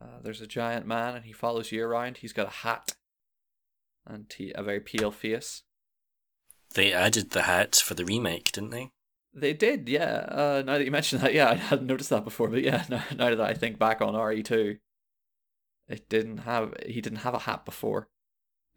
Uh, 0.00 0.20
there's 0.22 0.40
a 0.40 0.46
giant 0.46 0.86
man 0.86 1.16
and 1.16 1.24
he 1.24 1.32
follows 1.32 1.72
you 1.72 1.84
around. 1.84 2.18
He's 2.18 2.32
got 2.32 2.46
a 2.46 2.50
hat 2.50 2.94
and 4.06 4.32
he, 4.36 4.52
a 4.54 4.62
very 4.62 4.80
pale 4.80 5.10
face. 5.10 5.62
They 6.74 6.92
added 6.92 7.30
the 7.30 7.42
hat 7.42 7.76
for 7.76 7.94
the 7.94 8.04
remake, 8.04 8.52
didn't 8.52 8.70
they? 8.70 8.90
They 9.34 9.52
did, 9.52 9.88
yeah. 9.88 10.26
Uh, 10.28 10.62
now 10.64 10.78
that 10.78 10.84
you 10.84 10.90
mention 10.90 11.20
that, 11.20 11.34
yeah, 11.34 11.50
I 11.50 11.54
hadn't 11.54 11.86
noticed 11.86 12.10
that 12.10 12.24
before, 12.24 12.48
but 12.48 12.62
yeah, 12.62 12.84
now, 12.90 13.04
now 13.16 13.34
that 13.34 13.40
I 13.40 13.54
think 13.54 13.78
back 13.78 14.00
on 14.00 14.14
RE2, 14.14 14.78
it 15.88 16.08
didn't 16.08 16.38
have 16.38 16.74
he 16.84 17.00
didn't 17.00 17.20
have 17.20 17.34
a 17.34 17.40
hat 17.40 17.64
before. 17.64 18.08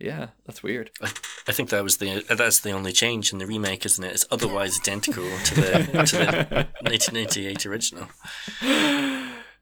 Yeah, 0.02 0.28
that's 0.46 0.64
weird. 0.64 0.90
I, 1.02 1.12
I 1.48 1.52
think 1.52 1.70
that 1.70 1.84
was 1.84 1.98
the 1.98 2.26
that's 2.28 2.60
the 2.60 2.72
only 2.72 2.92
change 2.92 3.32
in 3.32 3.40
the 3.40 3.46
remake, 3.46 3.86
isn't 3.86 4.04
it? 4.04 4.14
It's 4.14 4.26
otherwise 4.32 4.80
identical 4.80 5.24
to 5.24 5.56
the 5.56 5.72
to 6.06 6.18
the 6.18 6.68
1998 6.82 7.66
original. 7.68 8.08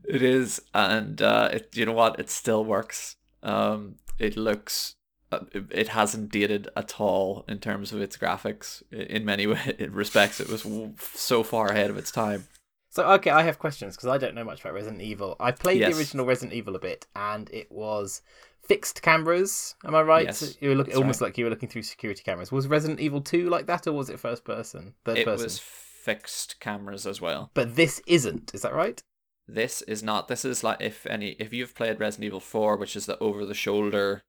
It 0.05 0.23
is, 0.23 0.61
and 0.73 1.21
uh, 1.21 1.49
it, 1.51 1.69
you 1.75 1.85
know 1.85 1.91
what? 1.91 2.19
It 2.19 2.29
still 2.29 2.63
works. 2.63 3.17
Um, 3.43 3.95
it 4.17 4.37
looks, 4.37 4.95
uh, 5.31 5.41
it 5.53 5.89
hasn't 5.89 6.31
dated 6.31 6.69
at 6.75 6.99
all 6.99 7.45
in 7.47 7.59
terms 7.59 7.91
of 7.91 8.01
its 8.01 8.17
graphics. 8.17 8.81
In 8.91 9.25
many 9.25 9.45
respects, 9.89 10.39
it 10.39 10.47
was 10.47 10.65
so 11.13 11.43
far 11.43 11.67
ahead 11.67 11.89
of 11.89 11.97
its 11.97 12.11
time. 12.11 12.47
So 12.91 13.05
okay, 13.11 13.29
I 13.29 13.43
have 13.43 13.59
questions 13.59 13.95
because 13.95 14.09
I 14.09 14.17
don't 14.17 14.33
know 14.33 14.43
much 14.43 14.61
about 14.61 14.73
Resident 14.73 15.01
Evil. 15.01 15.35
I 15.39 15.51
played 15.51 15.79
yes. 15.79 15.93
the 15.93 15.99
original 15.99 16.25
Resident 16.25 16.53
Evil 16.53 16.75
a 16.75 16.79
bit, 16.79 17.05
and 17.15 17.49
it 17.51 17.71
was 17.71 18.21
fixed 18.69 19.01
cameras. 19.01 19.75
Am 19.83 19.95
I 19.95 20.01
right? 20.03 20.25
Yes, 20.27 20.55
you 20.61 20.69
were 20.69 20.75
looking 20.75 20.95
almost 20.95 21.19
right. 21.19 21.27
like 21.27 21.37
you 21.37 21.43
were 21.43 21.49
looking 21.49 21.67
through 21.67 21.81
security 21.81 22.21
cameras. 22.23 22.51
Was 22.51 22.67
Resident 22.67 23.01
Evil 23.01 23.19
Two 23.19 23.49
like 23.49 23.65
that, 23.65 23.87
or 23.87 23.93
was 23.93 24.09
it 24.09 24.19
first 24.19 24.45
person? 24.45 24.93
Third 25.03 25.17
it 25.17 25.25
person? 25.25 25.43
was 25.43 25.59
fixed 25.59 26.59
cameras 26.59 27.05
as 27.05 27.19
well. 27.19 27.49
But 27.55 27.75
this 27.75 28.01
isn't. 28.07 28.53
Is 28.53 28.61
that 28.61 28.73
right? 28.73 29.01
This 29.47 29.81
is 29.81 30.03
not. 30.03 30.27
This 30.27 30.45
is 30.45 30.63
like 30.63 30.77
if 30.79 31.05
any 31.07 31.31
if 31.31 31.51
you've 31.51 31.75
played 31.75 31.99
Resident 31.99 32.27
Evil 32.27 32.39
Four, 32.39 32.77
which 32.77 32.95
is 32.95 33.07
the 33.07 33.17
over 33.19 33.45
the 33.45 33.55
shoulder 33.55 34.21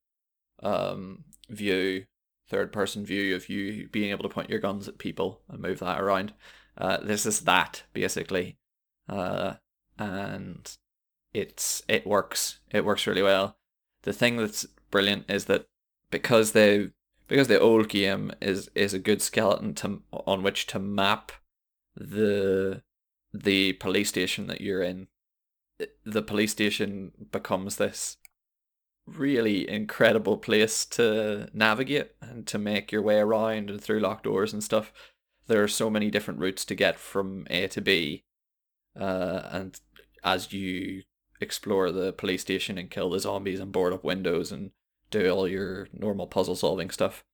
um 0.62 1.24
view, 1.50 2.06
third 2.48 2.72
person 2.72 3.04
view 3.04 3.36
of 3.36 3.48
you 3.48 3.88
being 3.92 4.10
able 4.10 4.22
to 4.22 4.28
point 4.28 4.50
your 4.50 4.58
guns 4.58 4.88
at 4.88 4.98
people 4.98 5.42
and 5.48 5.60
move 5.60 5.78
that 5.80 6.00
around. 6.00 6.32
Uh, 6.78 6.96
this 7.02 7.26
is 7.26 7.40
that 7.40 7.82
basically, 7.92 8.56
uh, 9.06 9.54
and 9.98 10.78
it's 11.34 11.82
it 11.88 12.06
works. 12.06 12.60
It 12.70 12.86
works 12.86 13.06
really 13.06 13.22
well 13.22 13.58
the 14.02 14.12
thing 14.12 14.36
that's 14.36 14.66
brilliant 14.90 15.30
is 15.30 15.46
that 15.46 15.66
because 16.10 16.52
they 16.52 16.90
because 17.28 17.48
the 17.48 17.60
old 17.60 17.88
game 17.88 18.32
is 18.40 18.70
is 18.74 18.92
a 18.92 18.98
good 18.98 19.22
skeleton 19.22 19.74
to 19.74 20.02
on 20.12 20.42
which 20.42 20.66
to 20.66 20.78
map 20.78 21.32
the 21.96 22.82
the 23.32 23.72
police 23.74 24.08
station 24.08 24.46
that 24.48 24.60
you're 24.60 24.82
in 24.82 25.06
the 26.04 26.22
police 26.22 26.52
station 26.52 27.12
becomes 27.30 27.76
this 27.76 28.16
really 29.06 29.68
incredible 29.68 30.36
place 30.36 30.84
to 30.84 31.48
navigate 31.52 32.12
and 32.20 32.46
to 32.46 32.58
make 32.58 32.92
your 32.92 33.02
way 33.02 33.18
around 33.18 33.70
and 33.70 33.80
through 33.80 34.00
locked 34.00 34.24
doors 34.24 34.52
and 34.52 34.62
stuff. 34.62 34.92
There 35.46 35.62
are 35.62 35.68
so 35.68 35.90
many 35.90 36.10
different 36.10 36.40
routes 36.40 36.64
to 36.66 36.74
get 36.74 36.98
from 36.98 37.46
a 37.50 37.66
to 37.68 37.80
b 37.80 38.24
uh, 38.98 39.42
and 39.50 39.80
as 40.22 40.52
you 40.52 41.02
explore 41.40 41.90
the 41.90 42.12
police 42.12 42.42
station 42.42 42.78
and 42.78 42.90
kill 42.90 43.10
the 43.10 43.20
zombies 43.20 43.60
and 43.60 43.72
board 43.72 43.92
up 43.92 44.04
windows 44.04 44.52
and 44.52 44.70
do 45.10 45.28
all 45.30 45.48
your 45.48 45.88
normal 45.92 46.26
puzzle 46.26 46.56
solving 46.56 46.90
stuff, 46.90 47.24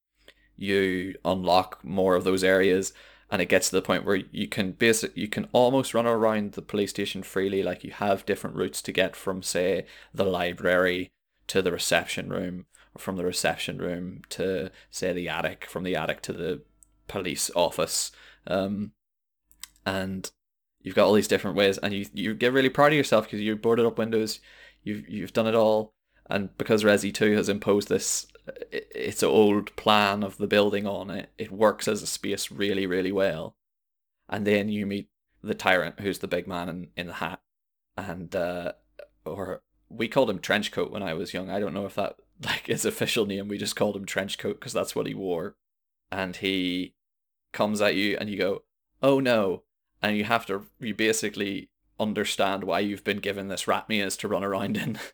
you 0.57 1.14
unlock 1.24 1.84
more 1.84 2.14
of 2.14 2.24
those 2.24 2.44
areas 2.44 2.92
and 3.30 3.42
it 3.42 3.48
gets 3.48 3.68
to 3.68 3.76
the 3.76 3.82
point 3.82 4.04
where 4.04 4.16
you 4.30 4.46
can 4.46 4.72
basic 4.72 5.14
you 5.16 5.28
can 5.28 5.48
almost 5.52 5.92
run 5.92 6.07
around 6.07 6.52
the 6.52 6.62
police 6.62 6.90
station 6.90 7.22
freely 7.22 7.62
like 7.62 7.82
you 7.82 7.90
have 7.90 8.24
different 8.24 8.54
routes 8.54 8.80
to 8.80 8.92
get 8.92 9.16
from 9.16 9.42
say 9.42 9.84
the 10.14 10.24
library 10.24 11.11
to 11.48 11.61
the 11.61 11.72
reception 11.72 12.28
room 12.28 12.66
or 12.94 13.00
from 13.00 13.16
the 13.16 13.24
reception 13.24 13.78
room 13.78 14.22
to 14.28 14.70
say 14.90 15.12
the 15.12 15.28
attic 15.28 15.66
from 15.66 15.84
the 15.84 15.96
attic 15.96 16.22
to 16.22 16.32
the 16.32 16.62
police 17.09 17.50
office. 17.54 18.12
Um, 18.46 18.92
and 19.84 20.30
you've 20.87 20.95
got 20.95 21.07
all 21.07 21.14
these 21.14 21.26
different 21.26 21.57
ways, 21.57 21.78
and 21.78 21.93
you 21.93 22.07
you 22.14 22.32
get 22.32 22.53
really 22.53 22.68
proud 22.68 22.93
of 22.93 22.97
yourself 22.97 23.24
because 23.24 23.41
you 23.41 23.57
boarded 23.57 23.84
up 23.84 23.99
windows, 23.99 24.39
you've 24.84 25.07
you've 25.09 25.32
done 25.32 25.49
it 25.49 25.55
all, 25.57 25.93
and 26.30 26.57
because 26.57 26.84
Resi 26.84 27.12
Two 27.12 27.32
has 27.32 27.49
imposed 27.49 27.89
this 27.89 28.28
its 28.70 29.24
an 29.24 29.28
old 29.28 29.74
plan 29.74 30.22
of 30.22 30.39
the 30.39 30.47
building 30.47 30.87
on 30.87 31.11
it, 31.11 31.30
it 31.37 31.51
works 31.51 31.89
as 31.89 32.03
a 32.03 32.07
space 32.07 32.53
really 32.53 32.87
really 32.87 33.11
well, 33.11 33.57
and 34.28 34.47
then 34.47 34.68
you 34.68 34.87
meet 34.87 35.11
the 35.43 35.55
tyrant 35.55 35.99
who's 35.99 36.20
the 36.20 36.28
big 36.28 36.47
man 36.47 36.68
in, 36.68 36.89
in 36.97 37.09
the 37.09 37.14
hat, 37.14 37.41
and 37.97 38.37
uh, 38.37 38.72
or 39.24 39.62
we 39.89 40.07
called 40.07 40.30
him 40.30 40.39
Trenchcoat 40.39 40.93
when 40.93 41.03
I 41.03 41.14
was 41.14 41.34
young. 41.34 41.51
I 41.51 41.59
don't 41.59 41.74
know 41.74 41.87
if 41.87 41.97
that 41.97 42.14
like 42.45 42.68
his 42.68 42.84
official 42.84 43.26
name. 43.26 43.49
We 43.49 43.59
just 43.59 43.74
called 43.74 43.97
him 43.97 44.07
Trenchcoat 44.07 44.55
because 44.55 44.72
that's 44.72 44.95
what 44.95 45.09
he 45.09 45.14
wore, 45.14 45.57
and 46.12 46.37
he 46.37 46.95
comes 47.53 47.80
at 47.80 47.97
you 47.97 48.16
and 48.20 48.30
you 48.30 48.39
go, 48.39 48.62
"Oh 49.03 49.18
no, 49.18 49.64
and 50.07 50.16
you 50.16 50.24
have 50.24 50.46
to 50.46 50.64
you 50.78 50.94
basically 50.94 51.68
understand 51.98 52.62
why 52.62 52.78
you've 52.78 53.02
been 53.02 53.18
given 53.18 53.48
this 53.48 53.66
rat 53.66 53.88
maze 53.88 54.16
to 54.18 54.28
run 54.28 54.44
around 54.44 54.76
in. 54.76 54.98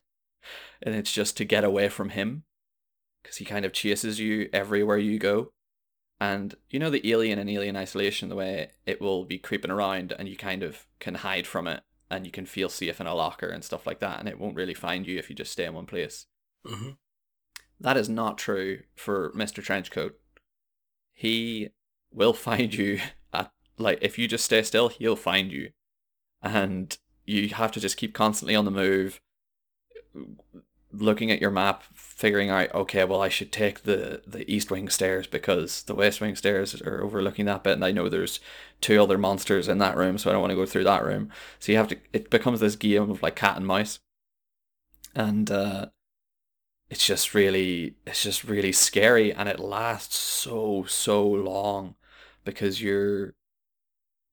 And 0.85 0.97
it's 0.97 1.13
just 1.13 1.37
to 1.37 1.45
get 1.45 1.63
away 1.63 1.89
from 1.89 2.09
him 2.09 2.43
because 3.23 3.37
he 3.37 3.45
kind 3.45 3.65
of 3.65 3.73
chases 3.73 4.19
you 4.19 4.49
everywhere 4.53 4.99
you 4.99 5.17
go. 5.17 5.53
And 6.21 6.57
you 6.69 6.81
know 6.81 6.91
the 6.91 7.09
alien 7.09 7.39
and 7.39 7.49
alien 7.49 7.77
isolation 7.77 8.29
the 8.29 8.35
way 8.35 8.73
it 8.85 9.01
will 9.01 9.25
be 9.25 9.39
creeping 9.39 9.71
around 9.71 10.13
and 10.19 10.29
you 10.29 10.37
kind 10.37 10.65
of 10.65 10.89
can 10.99 11.15
hide 11.15 11.47
from 11.47 11.69
it 11.69 11.85
and 12.11 12.27
you 12.27 12.33
can 12.33 12.47
feel 12.47 12.69
safe 12.69 13.01
in 13.01 13.07
a 13.07 13.15
locker 13.15 13.47
and 13.47 13.63
stuff 13.63 13.87
like 13.87 14.01
that 14.01 14.19
and 14.19 14.29
it 14.29 14.41
won't 14.41 14.57
really 14.57 14.75
find 14.75 15.07
you 15.07 15.17
if 15.17 15.31
you 15.31 15.37
just 15.37 15.53
stay 15.53 15.67
in 15.67 15.75
one 15.75 15.87
place. 15.87 16.27
Mm-hmm. 16.67 16.91
that 17.79 17.97
is 17.97 18.09
not 18.09 18.39
true 18.39 18.81
for 18.97 19.31
mr 19.37 19.63
trenchcoat. 19.63 20.15
He 21.13 21.69
will 22.13 22.33
find 22.49 22.75
you 22.75 22.99
like 23.79 23.99
if 24.03 24.19
you 24.19 24.29
just 24.29 24.45
stay 24.45 24.63
still, 24.63 24.89
he'll 24.89 25.17
find 25.17 25.51
you. 25.51 25.71
And 26.43 26.97
you 27.25 27.49
have 27.51 27.73
to 27.73 27.81
just 27.81 27.97
keep 27.97 28.15
constantly 28.15 28.55
on 28.55 28.65
the 28.65 28.71
move, 28.71 29.21
looking 30.93 31.31
at 31.31 31.41
your 31.41 31.51
map, 31.51 31.85
figuring 31.95 32.51
out, 32.51 32.75
okay, 32.75 33.05
well, 33.05 33.23
I 33.23 33.29
should 33.29 33.53
take 33.53 33.85
the, 33.85 34.23
the 34.27 34.51
east 34.53 34.71
wing 34.71 34.89
stairs 34.89 35.27
because 35.27 35.85
the 35.85 35.95
west 35.95 36.21
wing 36.21 36.37
stairs 36.37 36.81
are 36.83 37.03
overlooking 37.03 37.47
that 37.47 37.65
bit, 37.65 37.75
and 37.75 37.85
I 37.85 37.93
know 37.93 38.09
there's 38.09 38.41
two 38.81 39.03
other 39.03 39.17
monsters 39.17 39.69
in 39.69 39.79
that 39.79 39.97
room, 39.97 40.19
so 40.19 40.29
I 40.29 40.33
don't 40.33 40.43
want 40.43 40.51
to 40.51 40.57
go 40.57 40.67
through 40.67 40.85
that 40.85 41.05
room. 41.05 41.31
So 41.61 41.73
you 41.73 41.79
have 41.79 41.89
to, 41.89 41.97
it 42.13 42.29
becomes 42.29 42.61
this 42.61 42.77
game 42.77 43.11
of 43.11 43.23
like 43.23 43.37
cat 43.37 43.57
and 43.57 43.67
mouse. 43.67 44.01
And, 45.15 45.51
uh, 45.51 45.87
it's 46.91 47.07
just 47.07 47.33
really, 47.33 47.95
it's 48.07 48.23
just 48.23 48.45
really 48.45 48.73
scary, 48.73 49.33
and 49.33 49.49
it 49.49 49.59
lasts 49.59 50.17
so, 50.17 50.85
so 50.87 51.27
long 51.27 51.95
because 52.45 52.83
you're 52.83 53.35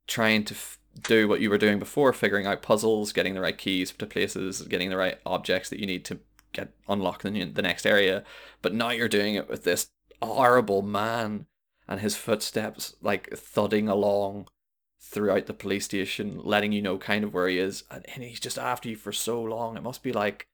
trying 0.09 0.43
to 0.43 0.55
f- 0.55 0.79
do 1.03 1.27
what 1.27 1.39
you 1.39 1.49
were 1.49 1.57
doing 1.57 1.79
before, 1.79 2.11
figuring 2.11 2.47
out 2.47 2.63
puzzles, 2.63 3.13
getting 3.13 3.35
the 3.35 3.41
right 3.41 3.57
keys 3.57 3.93
to 3.93 4.05
places, 4.05 4.61
getting 4.63 4.89
the 4.89 4.97
right 4.97 5.19
objects 5.25 5.69
that 5.69 5.79
you 5.79 5.85
need 5.85 6.03
to 6.03 6.19
get 6.51 6.73
unlock 6.87 7.21
the, 7.21 7.45
the 7.45 7.61
next 7.61 7.85
area. 7.85 8.23
But 8.63 8.73
now 8.73 8.89
you're 8.89 9.07
doing 9.07 9.35
it 9.35 9.47
with 9.47 9.63
this 9.63 9.91
horrible 10.21 10.81
man 10.81 11.45
and 11.87 12.01
his 12.01 12.15
footsteps 12.15 12.95
like 13.01 13.29
thudding 13.29 13.87
along 13.87 14.47
throughout 14.99 15.45
the 15.45 15.53
police 15.53 15.85
station, 15.85 16.41
letting 16.43 16.71
you 16.71 16.81
know 16.81 16.97
kind 16.97 17.23
of 17.23 17.33
where 17.33 17.47
he 17.47 17.59
is, 17.59 17.83
and, 17.89 18.05
and 18.13 18.23
he's 18.23 18.39
just 18.39 18.57
after 18.57 18.89
you 18.89 18.95
for 18.95 19.13
so 19.13 19.41
long. 19.41 19.77
It 19.77 19.83
must 19.83 20.03
be 20.03 20.11
like, 20.11 20.47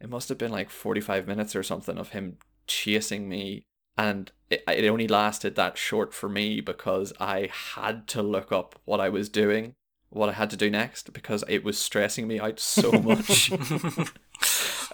it 0.00 0.08
must 0.08 0.28
have 0.28 0.38
been 0.38 0.52
like 0.52 0.70
forty 0.70 1.00
five 1.00 1.26
minutes 1.26 1.54
or 1.54 1.62
something 1.62 1.98
of 1.98 2.10
him 2.10 2.38
chasing 2.66 3.28
me, 3.28 3.66
and 3.96 4.30
it, 4.50 4.64
it 4.66 4.88
only 4.88 5.08
lasted 5.08 5.56
that 5.56 5.78
short 5.78 6.12
for 6.12 6.28
me 6.28 6.60
because 6.60 7.12
I 7.20 7.50
had 7.52 8.06
to 8.08 8.22
look 8.22 8.52
up 8.52 8.78
what 8.84 9.00
I 9.00 9.08
was 9.08 9.28
doing, 9.28 9.74
what 10.10 10.28
I 10.28 10.32
had 10.32 10.50
to 10.50 10.56
do 10.56 10.70
next, 10.70 11.12
because 11.12 11.44
it 11.48 11.64
was 11.64 11.78
stressing 11.78 12.26
me 12.26 12.40
out 12.40 12.60
so 12.60 12.92
much. 12.92 13.52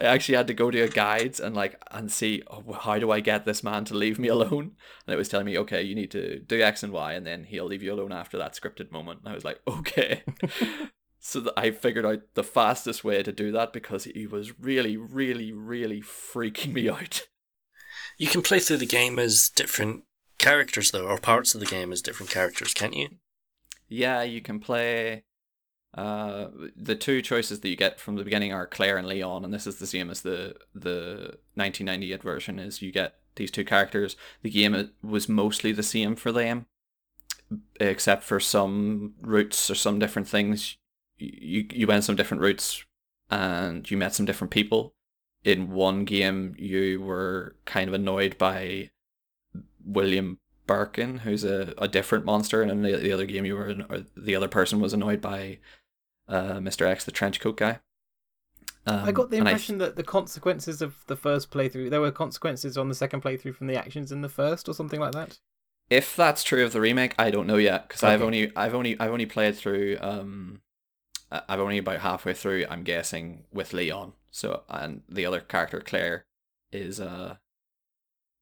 I 0.00 0.04
actually 0.04 0.36
had 0.36 0.46
to 0.46 0.54
go 0.54 0.70
to 0.70 0.80
a 0.80 0.88
guides 0.88 1.40
and 1.40 1.54
like 1.54 1.80
and 1.90 2.10
see 2.10 2.42
oh, 2.50 2.72
how 2.72 2.98
do 2.98 3.10
I 3.10 3.20
get 3.20 3.44
this 3.44 3.62
man 3.62 3.84
to 3.86 3.94
leave 3.94 4.18
me 4.18 4.28
alone, 4.28 4.72
and 5.06 5.14
it 5.14 5.18
was 5.18 5.28
telling 5.28 5.46
me 5.46 5.58
okay 5.58 5.82
you 5.82 5.94
need 5.94 6.10
to 6.12 6.38
do 6.40 6.62
X 6.62 6.82
and 6.82 6.92
Y 6.92 7.12
and 7.12 7.26
then 7.26 7.44
he'll 7.44 7.66
leave 7.66 7.82
you 7.82 7.92
alone 7.92 8.12
after 8.12 8.38
that 8.38 8.54
scripted 8.54 8.90
moment. 8.90 9.20
And 9.20 9.28
I 9.30 9.34
was 9.34 9.44
like 9.44 9.60
okay. 9.68 10.22
so 11.20 11.40
that 11.40 11.52
I 11.56 11.70
figured 11.70 12.06
out 12.06 12.22
the 12.34 12.42
fastest 12.42 13.04
way 13.04 13.22
to 13.22 13.30
do 13.30 13.52
that 13.52 13.74
because 13.74 14.04
he 14.04 14.26
was 14.26 14.58
really, 14.58 14.96
really, 14.96 15.52
really 15.52 16.00
freaking 16.00 16.72
me 16.72 16.88
out. 16.88 17.26
You 18.20 18.26
can 18.26 18.42
play 18.42 18.60
through 18.60 18.76
the 18.76 18.84
game 18.86 19.18
as 19.18 19.48
different 19.48 20.04
characters 20.36 20.90
though, 20.90 21.06
or 21.06 21.16
parts 21.16 21.54
of 21.54 21.60
the 21.60 21.66
game 21.66 21.90
as 21.90 22.02
different 22.02 22.30
characters, 22.30 22.74
can't 22.74 22.94
you? 22.94 23.08
Yeah, 23.88 24.20
you 24.24 24.42
can 24.42 24.60
play 24.60 25.24
uh, 25.96 26.48
the 26.76 26.96
two 26.96 27.22
choices 27.22 27.60
that 27.60 27.68
you 27.70 27.76
get 27.76 27.98
from 27.98 28.16
the 28.16 28.22
beginning 28.22 28.52
are 28.52 28.66
Claire 28.66 28.98
and 28.98 29.08
Leon, 29.08 29.42
and 29.42 29.54
this 29.54 29.66
is 29.66 29.78
the 29.78 29.86
same 29.86 30.10
as 30.10 30.20
the 30.20 30.54
the 30.74 31.38
1998 31.54 32.22
version. 32.22 32.58
Is 32.58 32.82
you 32.82 32.92
get 32.92 33.14
these 33.36 33.50
two 33.50 33.64
characters. 33.64 34.16
The 34.42 34.50
game 34.50 34.90
was 35.02 35.26
mostly 35.26 35.72
the 35.72 35.82
same 35.82 36.14
for 36.14 36.30
them, 36.30 36.66
except 37.80 38.22
for 38.22 38.38
some 38.38 39.14
routes 39.22 39.70
or 39.70 39.74
some 39.74 39.98
different 39.98 40.28
things. 40.28 40.76
You 41.16 41.66
you 41.72 41.86
went 41.86 42.04
some 42.04 42.16
different 42.16 42.42
routes, 42.42 42.84
and 43.30 43.90
you 43.90 43.96
met 43.96 44.14
some 44.14 44.26
different 44.26 44.50
people. 44.50 44.92
In 45.42 45.70
one 45.70 46.04
game, 46.04 46.54
you 46.58 47.00
were 47.00 47.56
kind 47.64 47.88
of 47.88 47.94
annoyed 47.94 48.36
by 48.36 48.90
William 49.84 50.38
Birkin, 50.66 51.18
who's 51.18 51.44
a, 51.44 51.74
a 51.78 51.88
different 51.88 52.24
monster, 52.24 52.62
and 52.62 52.70
in 52.70 52.82
the, 52.82 52.96
the 52.96 53.12
other 53.12 53.26
game, 53.26 53.44
you 53.44 53.56
were 53.56 53.74
the 54.16 54.36
other 54.36 54.48
person 54.48 54.80
was 54.80 54.92
annoyed 54.92 55.20
by 55.20 55.58
uh, 56.28 56.54
Mr. 56.54 56.86
X, 56.86 57.04
the 57.04 57.10
trench 57.10 57.40
coat 57.40 57.56
guy. 57.56 57.80
Um, 58.86 59.00
I 59.00 59.12
got 59.12 59.30
the 59.30 59.38
impression 59.38 59.78
that 59.78 59.96
the 59.96 60.02
consequences 60.02 60.80
of 60.80 61.04
the 61.06 61.16
first 61.16 61.50
playthrough, 61.50 61.90
there 61.90 62.00
were 62.00 62.12
consequences 62.12 62.78
on 62.78 62.88
the 62.88 62.94
second 62.94 63.22
playthrough 63.22 63.54
from 63.54 63.66
the 63.66 63.76
actions 63.76 64.12
in 64.12 64.22
the 64.22 64.28
first, 64.28 64.68
or 64.68 64.74
something 64.74 65.00
like 65.00 65.12
that. 65.12 65.38
If 65.90 66.14
that's 66.14 66.44
true 66.44 66.64
of 66.64 66.72
the 66.72 66.80
remake, 66.80 67.14
I 67.18 67.30
don't 67.30 67.46
know 67.48 67.56
yet 67.56 67.88
because 67.88 68.04
okay. 68.04 68.12
I've 68.12 68.22
only, 68.22 68.52
I've 68.56 68.74
only, 68.74 68.98
I've 69.00 69.10
only 69.10 69.26
played 69.26 69.56
through. 69.56 69.98
Um, 70.00 70.60
I've 71.30 71.60
only 71.60 71.78
about 71.78 72.00
halfway 72.00 72.34
through. 72.34 72.66
I'm 72.68 72.82
guessing 72.82 73.44
with 73.52 73.72
Leon. 73.72 74.14
So 74.30 74.62
and 74.68 75.02
the 75.08 75.26
other 75.26 75.40
character 75.40 75.80
Claire 75.80 76.26
is 76.72 77.00
uh, 77.00 77.36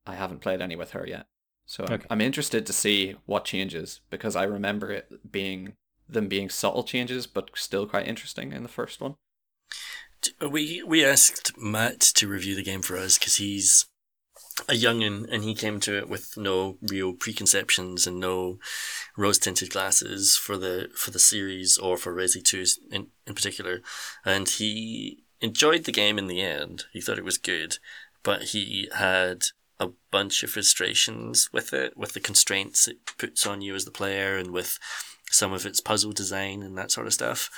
I 0.07 0.15
haven't 0.15 0.41
played 0.41 0.61
any 0.61 0.77
with 0.77 0.93
her 0.93 1.07
yet. 1.07 1.27
So 1.67 1.85
okay. 1.85 2.07
I'm 2.09 2.21
interested 2.21 2.65
to 2.67 2.73
see 2.73 3.17
what 3.27 3.45
changes 3.45 4.01
because 4.09 4.35
I 4.35 4.45
remember 4.45 4.91
it 4.91 5.31
being 5.31 5.75
them 6.09 6.29
being 6.29 6.49
subtle 6.49 6.85
changes, 6.85 7.27
but 7.27 7.51
still 7.55 7.87
quite 7.87 8.09
interesting 8.09 8.53
in 8.53 8.63
the 8.63 8.69
first 8.69 9.01
one. 9.01 9.17
We 10.41 10.83
we 10.83 11.05
asked 11.05 11.53
Matt 11.59 12.01
to 12.01 12.27
review 12.27 12.55
the 12.55 12.63
game 12.63 12.83
for 12.83 12.97
us 12.97 13.19
because 13.19 13.37
he's 13.37 13.87
a 14.69 14.73
youngin 14.73 15.27
and 15.31 15.45
he 15.45 15.55
came 15.55 15.81
to 15.81 15.97
it 15.97 16.09
with 16.09 16.37
no 16.37 16.77
real 16.83 17.13
preconceptions 17.13 18.07
and 18.07 18.19
no 18.19 18.59
rose 19.17 19.39
tinted 19.39 19.71
glasses 19.71 20.37
for 20.37 20.57
the 20.57 20.89
for 20.95 21.11
the 21.11 21.19
series 21.19 21.79
or 21.79 21.97
for 21.97 22.15
Resi 22.15 22.43
2 22.43 22.65
in, 22.91 23.07
in 23.27 23.35
particular. 23.35 23.81
And 24.25 24.49
he 24.49 25.25
enjoyed 25.41 25.85
the 25.85 25.93
game 25.93 26.19
in 26.19 26.27
the 26.27 26.43
end. 26.43 26.85
He 26.93 27.01
thought 27.01 27.19
it 27.19 27.25
was 27.25 27.39
good, 27.39 27.79
but 28.23 28.43
he 28.45 28.89
had 28.95 29.45
a 29.81 29.91
bunch 30.11 30.43
of 30.43 30.51
frustrations 30.51 31.51
with 31.53 31.73
it, 31.73 31.97
with 31.97 32.13
the 32.13 32.21
constraints 32.21 32.89
it 32.89 32.99
puts 33.19 33.47
on 33.47 33.61
you 33.61 33.75
as 33.75 33.85
the 33.85 33.91
player 33.91 34.37
and 34.37 34.51
with 34.51 34.79
some 35.31 35.53
of 35.53 35.67
its 35.67 35.81
puzzle 35.81 36.13
design 36.13 36.63
and 36.63 36.77
that 36.77 36.91
sort 36.91 37.07
of 37.07 37.13
stuff, 37.13 37.51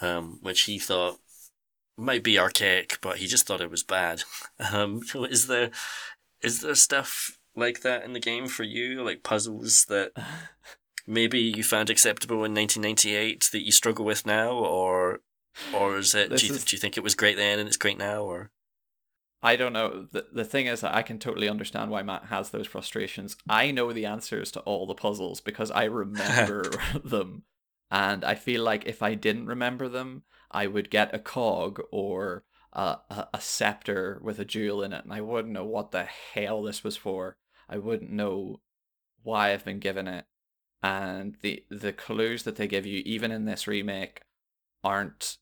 um, 0.00 0.38
which 0.42 0.62
he 0.62 0.78
thought 0.78 1.18
might 1.96 2.22
be 2.22 2.38
archaic, 2.38 2.98
but 3.00 3.16
he 3.18 3.26
just 3.26 3.46
thought 3.46 3.60
it 3.60 3.70
was 3.70 3.82
bad. 3.82 4.22
Um, 4.72 5.02
is 5.28 5.48
there 5.48 5.70
is 6.46 6.60
there 6.60 6.74
stuff 6.74 7.38
like 7.56 7.80
that 7.82 8.04
in 8.04 8.12
the 8.12 8.20
game 8.20 8.46
for 8.46 8.62
you, 8.62 9.02
like 9.02 9.22
puzzles 9.22 9.84
that 9.88 10.12
maybe 11.06 11.40
you 11.40 11.62
found 11.62 11.90
acceptable 11.90 12.44
in 12.44 12.54
1998 12.54 13.48
that 13.52 13.64
you 13.64 13.72
struggle 13.72 14.04
with 14.04 14.24
now, 14.24 14.52
or 14.52 15.20
or 15.74 15.98
is 15.98 16.14
it? 16.14 16.28
Do 16.36 16.46
you, 16.46 16.54
is... 16.54 16.64
do 16.64 16.76
you 16.76 16.80
think 16.80 16.96
it 16.96 17.02
was 17.02 17.14
great 17.14 17.36
then 17.36 17.58
and 17.58 17.66
it's 17.66 17.76
great 17.76 17.98
now, 17.98 18.22
or? 18.22 18.50
I 19.42 19.56
don't 19.56 19.72
know. 19.72 20.06
The, 20.10 20.26
the 20.32 20.44
thing 20.44 20.66
is 20.66 20.80
that 20.80 20.94
I 20.94 21.02
can 21.02 21.18
totally 21.18 21.48
understand 21.48 21.90
why 21.90 22.02
Matt 22.02 22.26
has 22.26 22.50
those 22.50 22.66
frustrations. 22.66 23.36
I 23.48 23.70
know 23.70 23.92
the 23.92 24.06
answers 24.06 24.50
to 24.52 24.60
all 24.60 24.86
the 24.86 24.94
puzzles 24.94 25.40
because 25.40 25.70
I 25.70 25.84
remember 25.84 26.70
them. 27.04 27.42
And 27.90 28.24
I 28.24 28.34
feel 28.34 28.64
like 28.64 28.86
if 28.86 29.02
I 29.02 29.14
didn't 29.14 29.46
remember 29.46 29.88
them, 29.88 30.22
I 30.50 30.66
would 30.66 30.90
get 30.90 31.14
a 31.14 31.18
cog 31.18 31.80
or 31.92 32.44
a, 32.76 32.98
a, 33.10 33.28
a 33.34 33.40
scepter 33.40 34.20
with 34.22 34.38
a 34.38 34.44
jewel 34.44 34.84
in 34.84 34.92
it, 34.92 35.04
and 35.04 35.12
I 35.12 35.20
wouldn't 35.20 35.52
know 35.54 35.64
what 35.64 35.90
the 35.90 36.04
hell 36.04 36.62
this 36.62 36.84
was 36.84 36.96
for. 36.96 37.36
I 37.68 37.78
wouldn't 37.78 38.12
know 38.12 38.60
why 39.24 39.52
I've 39.52 39.64
been 39.64 39.80
given 39.80 40.06
it. 40.06 40.26
And 40.82 41.36
the 41.42 41.64
the 41.70 41.92
clues 41.92 42.44
that 42.44 42.56
they 42.56 42.68
give 42.68 42.86
you, 42.86 43.02
even 43.04 43.32
in 43.32 43.44
this 43.46 43.66
remake, 43.66 44.22
aren't 44.84 45.38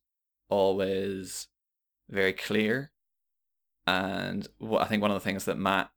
always 0.49 1.49
very 2.09 2.33
clear 2.33 2.93
and 3.87 4.49
I 4.79 4.87
think 4.87 5.03
one 5.03 5.11
of 5.11 5.17
the 5.17 5.25
things 5.25 5.45
that 5.45 5.59
Matt 5.59 5.91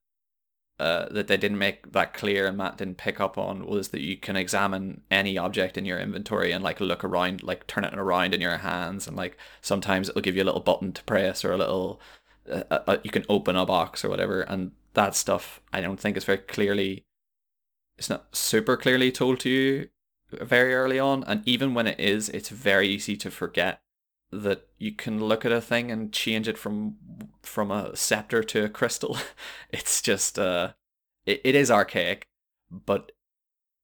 uh, 0.80 1.08
that 1.10 1.28
they 1.28 1.38
didn't 1.38 1.58
make 1.58 1.92
that 1.92 2.14
clear 2.14 2.46
and 2.46 2.58
Matt 2.58 2.78
didn't 2.78 2.98
pick 2.98 3.20
up 3.20 3.38
on 3.38 3.66
was 3.66 3.90
that 3.90 4.02
you 4.02 4.16
can 4.16 4.36
examine 4.36 5.02
any 5.10 5.38
object 5.38 5.78
in 5.78 5.86
your 5.86 6.00
inventory 6.00 6.52
and 6.52 6.64
like 6.64 6.80
look 6.80 7.04
around, 7.04 7.42
like 7.42 7.66
turn 7.66 7.84
it 7.84 7.98
around 7.98 8.36
in 8.36 8.42
your 8.42 8.58
hands, 8.58 9.08
and 9.08 9.18
like 9.18 9.38
sometimes 9.62 10.10
it'll 10.10 10.22
give 10.22 10.36
you 10.36 10.44
a 10.44 10.46
little 10.46 10.62
button 10.62 10.94
to 10.94 11.04
press 11.04 11.44
or 11.44 11.52
a 11.52 11.58
little 11.58 12.00
uh, 12.50 12.64
uh, 12.70 12.98
you 13.04 13.12
can 13.12 13.26
open 13.28 13.56
a 13.56 13.66
box 13.66 14.06
or 14.06 14.10
whatever, 14.10 14.42
and 14.42 14.72
that 14.94 15.16
stuff 15.16 15.62
I 15.74 15.82
don't 15.82 16.00
think 16.00 16.18
is 16.18 16.24
very 16.24 16.38
clearly, 16.38 17.06
it's 17.98 18.10
not 18.10 18.36
super 18.36 18.78
clearly 18.78 19.12
told 19.12 19.40
to 19.42 19.50
you 19.50 19.90
very 20.32 20.74
early 20.74 21.00
on, 21.00 21.24
and 21.26 21.42
even 21.46 21.74
when 21.74 21.88
it 21.88 22.00
is, 22.00 22.30
it's 22.30 22.50
very 22.50 22.88
easy 22.88 23.18
to 23.18 23.32
forget 23.32 23.82
that 24.32 24.68
you 24.78 24.92
can 24.92 25.24
look 25.24 25.46
at 25.46 25.52
a 25.52 25.62
thing 25.62 25.92
and 25.92 26.12
change 26.12 26.48
it 26.48 26.58
from 26.58 26.96
from 27.42 27.72
a 27.72 27.96
scepter 27.96 28.44
to 28.44 28.66
a 28.66 28.70
crystal. 28.70 29.18
it's 29.72 30.02
just 30.02 30.38
uh 30.38 30.74
it, 31.26 31.42
it 31.44 31.56
is 31.56 31.72
archaic, 31.72 32.28
but 32.70 33.12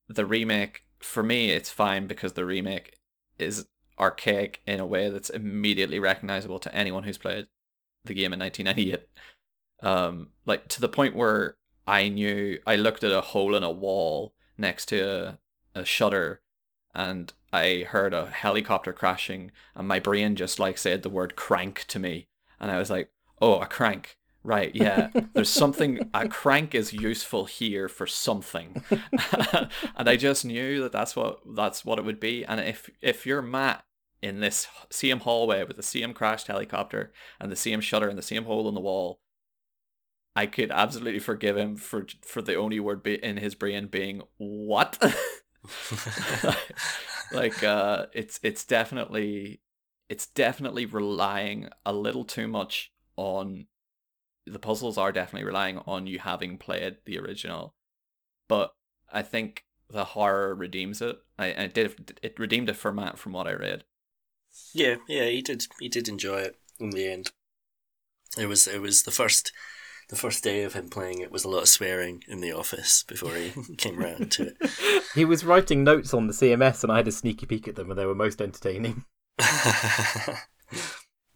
the 0.07 0.25
remake 0.25 0.83
for 0.99 1.23
me 1.23 1.51
it's 1.51 1.69
fine 1.69 2.07
because 2.07 2.33
the 2.33 2.45
remake 2.45 2.99
is 3.39 3.67
archaic 3.99 4.61
in 4.65 4.79
a 4.79 4.85
way 4.85 5.09
that's 5.09 5.29
immediately 5.29 5.99
recognizable 5.99 6.59
to 6.59 6.73
anyone 6.75 7.03
who's 7.03 7.17
played 7.17 7.47
the 8.03 8.13
game 8.13 8.33
in 8.33 8.39
1998. 8.39 9.07
Um 9.81 10.29
like 10.45 10.67
to 10.69 10.81
the 10.81 10.89
point 10.89 11.15
where 11.15 11.55
I 11.87 12.09
knew 12.09 12.59
I 12.65 12.75
looked 12.75 13.03
at 13.03 13.11
a 13.11 13.21
hole 13.21 13.55
in 13.55 13.63
a 13.63 13.71
wall 13.71 14.33
next 14.57 14.87
to 14.87 15.37
a, 15.75 15.79
a 15.79 15.85
shutter 15.85 16.41
and 16.93 17.33
I 17.51 17.85
heard 17.89 18.13
a 18.13 18.27
helicopter 18.27 18.93
crashing, 18.93 19.51
and 19.75 19.87
my 19.87 19.99
brain 19.99 20.35
just 20.35 20.59
like 20.59 20.77
said 20.77 21.03
the 21.03 21.09
word 21.09 21.35
crank 21.35 21.85
to 21.89 21.99
me, 21.99 22.27
and 22.59 22.71
I 22.71 22.77
was 22.77 22.89
like, 22.89 23.09
oh, 23.41 23.59
a 23.59 23.67
crank. 23.67 24.17
Right, 24.45 24.75
yeah. 24.75 25.09
There's 25.33 25.49
something 25.49 26.09
a 26.13 26.27
crank 26.27 26.75
is 26.75 26.91
useful 26.91 27.45
here 27.45 27.87
for 27.87 28.05
something, 28.05 28.83
and 29.95 30.09
I 30.09 30.17
just 30.17 30.43
knew 30.43 30.81
that 30.81 30.91
that's 30.91 31.15
what 31.15 31.39
that's 31.55 31.85
what 31.85 31.97
it 31.97 32.03
would 32.05 32.19
be. 32.19 32.43
And 32.43 32.59
if 32.59 32.89
if 33.01 33.25
you're 33.25 33.41
Matt 33.41 33.85
in 34.21 34.41
this 34.41 34.67
same 34.89 35.21
hallway 35.21 35.63
with 35.63 35.77
the 35.77 35.83
same 35.83 36.13
crashed 36.13 36.47
helicopter 36.47 37.13
and 37.39 37.51
the 37.51 37.55
same 37.55 37.79
shutter 37.79 38.09
and 38.09 38.17
the 38.17 38.21
same 38.23 38.43
hole 38.43 38.67
in 38.67 38.75
the 38.75 38.81
wall, 38.81 39.19
I 40.35 40.45
could 40.45 40.71
absolutely 40.71 41.19
forgive 41.19 41.57
him 41.57 41.77
for 41.77 42.05
for 42.21 42.41
the 42.41 42.55
only 42.55 42.79
word 42.79 43.01
be- 43.01 43.23
in 43.23 43.37
his 43.37 43.55
brain 43.55 43.87
being 43.87 44.23
what. 44.37 45.01
like 47.31 47.63
uh 47.63 48.05
it's 48.13 48.39
it's 48.43 48.65
definitely 48.65 49.61
it's 50.09 50.27
definitely 50.27 50.85
relying 50.85 51.69
a 51.85 51.93
little 51.93 52.25
too 52.25 52.47
much 52.47 52.91
on 53.15 53.65
the 54.45 54.59
puzzles 54.59 54.97
are 54.97 55.11
definitely 55.11 55.45
relying 55.45 55.77
on 55.79 56.05
you 56.05 56.19
having 56.19 56.57
played 56.57 56.97
the 57.05 57.17
original 57.17 57.73
but 58.47 58.73
i 59.11 59.21
think 59.21 59.63
the 59.93 60.03
horror 60.03 60.53
redeems 60.55 61.01
it. 61.01 61.17
I, 61.37 61.63
I 61.63 61.67
did 61.67 62.17
it 62.21 62.37
redeemed 62.39 62.69
it 62.69 62.75
for 62.75 62.91
Matt 62.91 63.17
from 63.17 63.31
what 63.31 63.47
I 63.47 63.53
read. 63.53 63.83
Yeah, 64.73 64.95
yeah, 65.07 65.25
he 65.25 65.41
did. 65.41 65.67
He 65.79 65.87
did 65.87 66.09
enjoy 66.09 66.41
it 66.41 66.57
in 66.79 66.89
the 66.89 67.07
end. 67.07 67.31
It 68.37 68.47
was 68.47 68.67
it 68.67 68.81
was 68.81 69.03
the 69.03 69.11
first 69.11 69.53
the 70.09 70.15
first 70.15 70.43
day 70.43 70.63
of 70.63 70.73
him 70.73 70.89
playing 70.89 71.19
it 71.19 71.31
was 71.31 71.43
a 71.43 71.49
lot 71.49 71.63
of 71.63 71.69
swearing 71.69 72.23
in 72.27 72.41
the 72.41 72.51
office 72.51 73.03
before 73.03 73.35
he 73.35 73.51
came 73.77 73.97
round 73.97 74.31
to 74.33 74.47
it. 74.47 75.03
He 75.15 75.25
was 75.25 75.45
writing 75.45 75.83
notes 75.83 76.13
on 76.13 76.27
the 76.27 76.33
CMS, 76.33 76.83
and 76.83 76.91
I 76.91 76.97
had 76.97 77.07
a 77.07 77.11
sneaky 77.11 77.45
peek 77.45 77.67
at 77.67 77.75
them, 77.75 77.89
and 77.89 77.99
they 77.99 78.05
were 78.05 78.15
most 78.15 78.41
entertaining. 78.41 79.05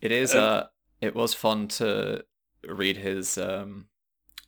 It 0.01 0.11
is 0.11 0.36
uh 0.36 0.68
it 1.01 1.15
was 1.15 1.34
fun 1.34 1.68
to 1.70 2.24
read 2.68 2.97
his 2.97 3.38
um 3.38 3.88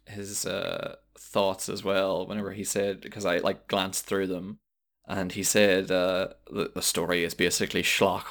his 0.06 0.46
uh 0.46 0.96
thoughts 1.18 1.70
as 1.70 1.84
well 1.84 2.26
whenever 2.26 2.52
he 2.52 2.64
said 2.64 3.02
because 3.02 3.26
I 3.26 3.38
like 3.38 3.68
glanced 3.68 4.06
through 4.06 4.28
them 4.28 4.60
and 5.08 5.32
he 5.32 5.44
said 5.44 5.92
uh 5.92 6.30
the, 6.52 6.72
the 6.74 6.82
story 6.82 7.24
is 7.24 7.34
basically 7.34 7.84
schlock 7.84 8.26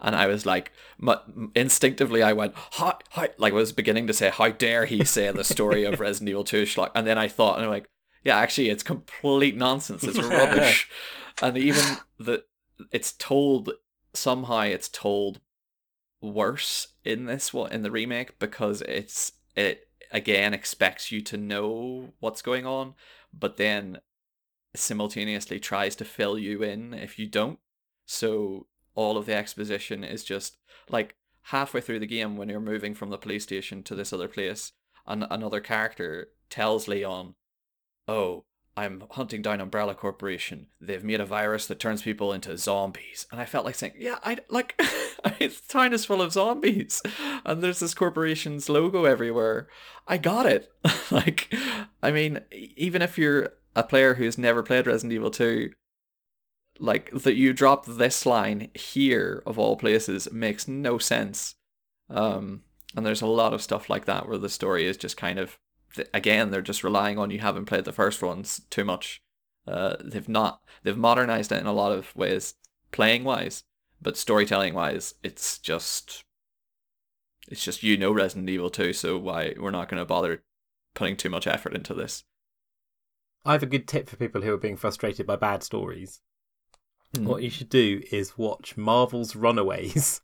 and 0.00 0.14
I 0.16 0.26
was 0.26 0.46
like 0.46 0.72
mu- 0.98 1.50
instinctively 1.54 2.22
I 2.22 2.32
went 2.32 2.54
hi 2.54 2.94
hi 3.10 3.30
like 3.38 3.52
I 3.52 3.56
was 3.56 3.72
beginning 3.72 4.06
to 4.06 4.12
say 4.12 4.30
how 4.30 4.50
dare 4.50 4.86
he 4.86 5.04
say 5.04 5.30
the 5.30 5.44
story 5.44 5.84
of 5.84 6.00
Resident 6.00 6.30
Evil 6.30 6.44
2 6.44 6.62
schlock 6.62 6.90
and 6.94 7.06
then 7.06 7.18
I 7.18 7.28
thought 7.28 7.56
and 7.56 7.64
I'm 7.64 7.70
like 7.70 7.88
yeah 8.24 8.38
actually 8.38 8.68
it's 8.68 8.82
complete 8.82 9.56
nonsense. 9.56 10.04
It's 10.04 10.18
rubbish. 10.22 10.88
And 11.42 11.56
even 11.56 11.98
the 12.18 12.44
it's 12.90 13.12
told 13.12 13.72
somehow 14.14 14.60
it's 14.60 14.88
told 14.88 15.40
worse 16.20 16.88
in 17.04 17.24
this 17.24 17.52
one 17.54 17.72
in 17.72 17.82
the 17.82 17.90
remake 17.90 18.38
because 18.38 18.82
it's 18.82 19.32
it 19.56 19.88
again 20.12 20.52
expects 20.52 21.10
you 21.10 21.20
to 21.22 21.36
know 21.36 22.12
what's 22.20 22.42
going 22.42 22.66
on 22.66 22.94
but 23.32 23.56
then 23.56 24.00
simultaneously 24.74 25.58
tries 25.58 25.96
to 25.96 26.04
fill 26.04 26.38
you 26.38 26.62
in 26.62 26.94
if 26.94 27.18
you 27.18 27.26
don't. 27.26 27.58
So 28.06 28.66
all 28.94 29.16
of 29.16 29.26
the 29.26 29.34
exposition 29.34 30.04
is 30.04 30.24
just 30.24 30.56
like 30.88 31.14
halfway 31.44 31.80
through 31.80 31.98
the 31.98 32.06
game 32.06 32.36
when 32.36 32.48
you're 32.48 32.60
moving 32.60 32.94
from 32.94 33.10
the 33.10 33.18
police 33.18 33.44
station 33.44 33.82
to 33.82 33.94
this 33.94 34.12
other 34.12 34.28
place 34.28 34.72
and 35.06 35.26
another 35.30 35.60
character 35.60 36.28
tells 36.48 36.88
Leon 36.88 37.34
oh 38.06 38.44
I'm 38.76 39.02
hunting 39.10 39.42
down 39.42 39.60
Umbrella 39.60 39.94
Corporation. 39.94 40.68
They've 40.80 41.04
made 41.04 41.20
a 41.20 41.26
virus 41.26 41.66
that 41.66 41.80
turns 41.80 42.02
people 42.02 42.32
into 42.32 42.56
zombies. 42.56 43.26
And 43.30 43.40
I 43.40 43.44
felt 43.44 43.64
like 43.64 43.74
saying, 43.74 43.94
yeah, 43.98 44.18
I 44.24 44.38
like 44.48 44.80
it's 45.38 45.60
town 45.60 45.92
is 45.92 46.04
full 46.04 46.22
of 46.22 46.32
zombies. 46.32 47.02
And 47.44 47.62
there's 47.62 47.80
this 47.80 47.94
corporation's 47.94 48.68
logo 48.68 49.04
everywhere. 49.04 49.68
I 50.06 50.16
got 50.18 50.46
it. 50.46 50.72
like 51.10 51.54
I 52.02 52.10
mean, 52.10 52.40
even 52.52 53.02
if 53.02 53.18
you're 53.18 53.50
a 53.76 53.82
player 53.82 54.14
who's 54.14 54.38
never 54.38 54.62
played 54.62 54.86
Resident 54.86 55.12
Evil 55.12 55.30
2, 55.30 55.72
like 56.80 57.10
that 57.12 57.34
you 57.34 57.52
drop 57.52 57.86
this 57.86 58.26
line 58.26 58.70
here 58.74 59.42
of 59.46 59.58
all 59.58 59.76
places 59.76 60.30
makes 60.32 60.66
no 60.66 60.98
sense. 60.98 61.54
Um 62.08 62.62
and 62.96 63.06
there's 63.06 63.22
a 63.22 63.26
lot 63.26 63.54
of 63.54 63.62
stuff 63.62 63.88
like 63.88 64.06
that 64.06 64.28
where 64.28 64.38
the 64.38 64.48
story 64.48 64.86
is 64.86 64.96
just 64.96 65.16
kind 65.16 65.38
of 65.38 65.58
again 66.14 66.50
they're 66.50 66.62
just 66.62 66.84
relying 66.84 67.18
on 67.18 67.30
you 67.30 67.38
haven't 67.38 67.66
played 67.66 67.84
the 67.84 67.92
first 67.92 68.22
ones 68.22 68.62
too 68.70 68.84
much 68.84 69.22
uh 69.66 69.96
they've 70.04 70.28
not 70.28 70.60
they've 70.82 70.96
modernized 70.96 71.52
it 71.52 71.60
in 71.60 71.66
a 71.66 71.72
lot 71.72 71.92
of 71.92 72.14
ways 72.14 72.54
playing 72.92 73.24
wise 73.24 73.64
but 74.00 74.16
storytelling 74.16 74.74
wise 74.74 75.14
it's 75.22 75.58
just 75.58 76.24
it's 77.48 77.64
just 77.64 77.82
you 77.82 77.96
know 77.96 78.12
resident 78.12 78.48
evil 78.48 78.70
2 78.70 78.92
so 78.92 79.18
why 79.18 79.54
we're 79.58 79.70
not 79.70 79.88
going 79.88 79.98
to 79.98 80.04
bother 80.04 80.42
putting 80.94 81.16
too 81.16 81.30
much 81.30 81.46
effort 81.46 81.74
into 81.74 81.94
this 81.94 82.24
I 83.44 83.52
have 83.52 83.62
a 83.62 83.66
good 83.66 83.88
tip 83.88 84.08
for 84.08 84.16
people 84.16 84.42
who 84.42 84.52
are 84.52 84.58
being 84.58 84.76
frustrated 84.76 85.26
by 85.26 85.36
bad 85.36 85.62
stories. 85.62 86.20
Hmm. 87.14 87.24
What 87.24 87.42
you 87.42 87.50
should 87.50 87.68
do 87.68 88.02
is 88.12 88.38
watch 88.38 88.76
Marvel's 88.76 89.34
Runaways 89.34 90.20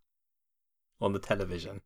on 1.00 1.12
the 1.12 1.18
television. 1.18 1.80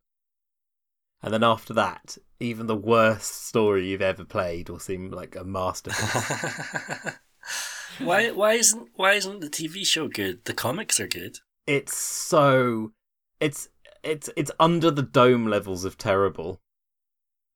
And 1.23 1.33
then 1.33 1.43
after 1.43 1.73
that, 1.73 2.17
even 2.39 2.65
the 2.67 2.75
worst 2.75 3.47
story 3.47 3.87
you've 3.89 4.01
ever 4.01 4.25
played 4.25 4.69
will 4.69 4.79
seem 4.79 5.11
like 5.11 5.35
a 5.35 5.43
masterpiece. 5.43 7.13
why 7.99 8.31
why 8.31 8.53
isn't 8.53 8.89
why 8.95 9.13
isn't 9.13 9.39
the 9.39 9.49
TV 9.49 9.85
show 9.85 10.07
good? 10.07 10.45
The 10.45 10.53
comics 10.53 10.99
are 10.99 11.07
good. 11.07 11.37
it's 11.67 11.95
so 11.95 12.93
it's 13.39 13.69
it's 14.03 14.29
it's 14.35 14.51
under 14.59 14.89
the 14.89 15.03
dome 15.03 15.47
levels 15.47 15.85
of 15.85 15.97
terrible. 15.97 16.59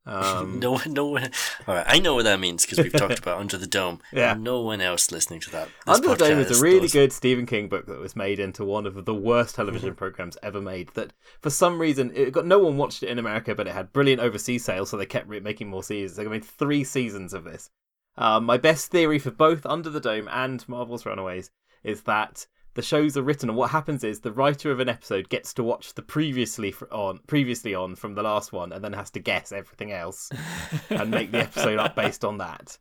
Um, 0.05 0.59
no 0.59 0.73
one, 0.73 0.93
no 0.93 1.05
one. 1.07 1.31
All 1.67 1.75
right, 1.75 1.85
I 1.87 1.99
know 1.99 2.13
what 2.15 2.25
that 2.25 2.39
means 2.39 2.65
because 2.65 2.77
we've 2.79 2.93
talked 2.93 3.19
about 3.19 3.39
Under 3.39 3.57
the 3.57 3.67
Dome. 3.67 4.01
Yeah. 4.13 4.35
No 4.35 4.61
one 4.61 4.81
else 4.81 5.11
listening 5.11 5.39
to 5.41 5.51
that. 5.51 5.69
Under 5.87 6.09
the 6.09 6.15
Dome 6.15 6.39
is 6.39 6.59
a 6.59 6.63
really 6.63 6.81
does. 6.81 6.93
good 6.93 7.13
Stephen 7.13 7.45
King 7.45 7.67
book 7.67 7.87
that 7.87 7.99
was 7.99 8.15
made 8.15 8.39
into 8.39 8.63
one 8.63 8.85
of 8.85 9.05
the 9.05 9.15
worst 9.15 9.55
television 9.55 9.95
programs 9.95 10.37
ever 10.43 10.61
made. 10.61 10.89
That 10.89 11.13
for 11.41 11.49
some 11.49 11.79
reason 11.79 12.11
it 12.15 12.31
got 12.31 12.45
no 12.45 12.59
one 12.59 12.77
watched 12.77 13.03
it 13.03 13.09
in 13.09 13.19
America, 13.19 13.55
but 13.55 13.67
it 13.67 13.73
had 13.73 13.93
brilliant 13.93 14.21
overseas 14.21 14.63
sales, 14.63 14.89
so 14.89 14.97
they 14.97 15.05
kept 15.05 15.27
making 15.27 15.69
more 15.69 15.83
seasons. 15.83 16.17
They 16.17 16.25
made 16.27 16.45
three 16.45 16.83
seasons 16.83 17.33
of 17.33 17.43
this. 17.43 17.69
Um, 18.17 18.45
my 18.45 18.57
best 18.57 18.91
theory 18.91 19.19
for 19.19 19.31
both 19.31 19.65
Under 19.65 19.89
the 19.89 19.99
Dome 19.99 20.29
and 20.31 20.67
Marvel's 20.69 21.05
Runaways 21.05 21.51
is 21.83 22.03
that 22.03 22.47
the 22.75 22.81
shows 22.81 23.17
are 23.17 23.23
written, 23.23 23.49
and 23.49 23.57
what 23.57 23.71
happens 23.71 24.03
is 24.03 24.19
the 24.19 24.31
writer 24.31 24.69
of 24.71 24.79
an 24.79 24.87
episode 24.89 25.27
gets 25.29 25.53
to 25.55 25.63
watch 25.63 25.93
the 25.95 26.01
previously 26.01 26.71
fr- 26.71 26.85
on 26.91 27.19
previously 27.27 27.73
on 27.73 27.95
from 27.95 28.13
the 28.15 28.23
last 28.23 28.53
one, 28.53 28.71
and 28.71 28.83
then 28.83 28.93
has 28.93 29.09
to 29.11 29.19
guess 29.19 29.51
everything 29.51 29.91
else 29.91 30.29
and 30.89 31.09
make 31.11 31.31
the 31.31 31.39
episode 31.39 31.79
up 31.79 31.95
based 31.95 32.23
on 32.23 32.37
that. 32.37 32.77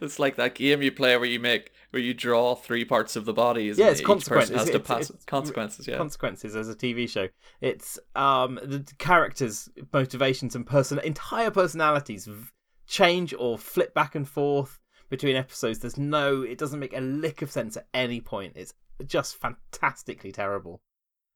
it's 0.00 0.18
like 0.18 0.36
that 0.36 0.54
game 0.54 0.80
you 0.82 0.90
play 0.90 1.16
where 1.16 1.26
you 1.28 1.38
make 1.38 1.72
where 1.90 2.02
you 2.02 2.14
draw 2.14 2.54
three 2.54 2.84
parts 2.84 3.16
of 3.16 3.24
the 3.26 3.32
bodies 3.34 3.78
Yeah, 3.78 3.90
it's 3.90 4.00
each 4.00 4.06
consequences. 4.06 4.56
has 4.56 4.64
to 4.70 4.76
It's- 4.76 4.86
pass 4.88 5.10
it's- 5.10 5.24
consequences 5.24 5.86
yeah 5.86 5.96
consequences 5.98 6.56
as 6.56 6.68
a 6.68 6.74
TV 6.74 7.08
show. 7.08 7.28
It's 7.60 7.98
um 8.16 8.58
the 8.62 8.84
characters' 8.98 9.68
motivations 9.92 10.54
and 10.56 10.66
person 10.66 10.98
entire 11.00 11.50
personalities 11.50 12.26
v- 12.26 12.48
change 12.86 13.34
or 13.38 13.56
flip 13.58 13.94
back 13.94 14.14
and 14.14 14.28
forth 14.28 14.78
between 15.10 15.36
episodes. 15.36 15.78
There's 15.78 15.98
no, 15.98 16.42
it 16.42 16.56
doesn't 16.58 16.80
make 16.80 16.96
a 16.96 17.00
lick 17.00 17.42
of 17.42 17.50
sense 17.50 17.76
at 17.76 17.86
any 17.94 18.20
point. 18.20 18.54
It's 18.56 18.72
just 19.08 19.36
fantastically 19.36 20.32
terrible. 20.32 20.82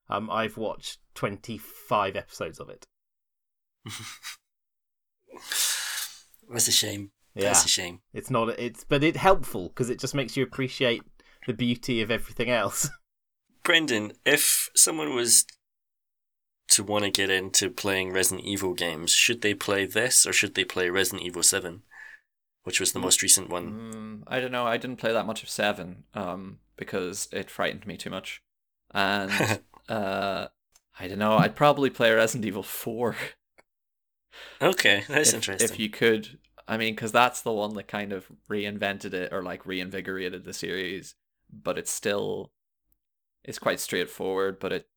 Um, 0.09 0.31
I've 0.31 0.57
watched 0.57 0.99
25 1.15 2.17
episodes 2.17 2.61
of 2.61 2.69
it. 2.69 2.87
That's 6.51 6.69
a 6.69 6.73
shame. 6.73 7.11
Yeah, 7.35 7.45
That's 7.45 7.65
a 7.65 7.69
shame. 7.69 8.01
it's 8.15 8.31
not. 8.31 8.49
It's 8.59 8.85
but 8.85 9.05
it's 9.05 9.19
helpful 9.19 9.69
because 9.69 9.91
it 9.91 9.99
just 10.01 10.15
makes 10.15 10.37
you 10.37 10.43
appreciate 10.43 11.03
the 11.47 11.53
beauty 11.53 12.01
of 12.01 12.11
everything 12.11 12.51
else. 12.51 12.89
Brendan, 13.63 14.13
if 14.25 14.71
someone 14.75 15.15
was 15.15 15.45
to 16.69 16.83
want 16.85 17.05
to 17.05 17.11
get 17.11 17.31
into 17.31 17.69
playing 17.69 18.13
Resident 18.13 18.47
Evil 18.47 18.75
games, 18.75 19.11
should 19.13 19.43
they 19.43 19.55
play 19.55 19.87
this 19.87 20.27
or 20.27 20.33
should 20.33 20.55
they 20.55 20.65
play 20.65 20.89
Resident 20.89 21.23
Evil 21.27 21.43
7, 21.43 21.83
which 22.67 22.81
was 22.81 22.91
the 22.91 22.99
most 22.99 23.23
recent 23.23 23.49
one? 23.49 23.93
Mm, 23.95 24.23
I 24.27 24.41
don't 24.41 24.51
know. 24.51 24.67
I 24.67 24.77
didn't 24.77 24.97
play 24.97 25.13
that 25.13 25.25
much 25.25 25.45
of 25.45 25.49
Seven, 25.49 26.03
um, 26.15 26.59
because 26.77 27.29
it 27.31 27.49
frightened 27.49 27.87
me 27.87 27.97
too 27.97 28.11
much, 28.11 28.43
and 28.93 29.31
uh, 29.89 30.49
I 30.99 31.07
don't 31.07 31.21
know. 31.21 31.37
I'd 31.37 31.55
probably 31.55 31.91
play 31.91 32.11
Resident 32.11 32.45
Evil 32.45 32.65
Four. 32.65 33.15
okay, 34.61 35.05
that's 35.07 35.29
if, 35.29 35.37
interesting. 35.37 35.71
If 35.71 35.79
you 35.79 35.89
could, 35.89 36.41
I 36.67 36.77
mean, 36.77 36.97
because 36.97 37.13
that's 37.13 37.41
the 37.41 37.53
one 37.53 37.75
that 37.75 37.87
kind 37.87 38.13
of 38.13 38.27
reinvented 38.51 39.15
it 39.15 39.33
or 39.33 39.45
like 39.45 39.65
reinvigorated 39.65 40.43
the 40.43 40.53
series, 40.53 41.15
but 41.49 41.79
it's 41.79 41.93
still, 41.93 42.51
it's 43.45 43.61
quite 43.61 43.79
straightforward, 43.79 44.59
but 44.59 44.73
it 44.73 44.89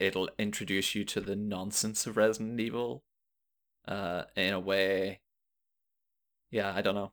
it'll 0.00 0.30
introduce 0.36 0.96
you 0.96 1.04
to 1.04 1.20
the 1.20 1.36
nonsense 1.36 2.08
of 2.08 2.16
Resident 2.16 2.58
Evil, 2.58 3.04
uh, 3.86 4.24
in 4.34 4.52
a 4.52 4.58
way. 4.58 5.20
Yeah, 6.54 6.72
I 6.72 6.82
don't 6.82 6.94
know. 6.94 7.10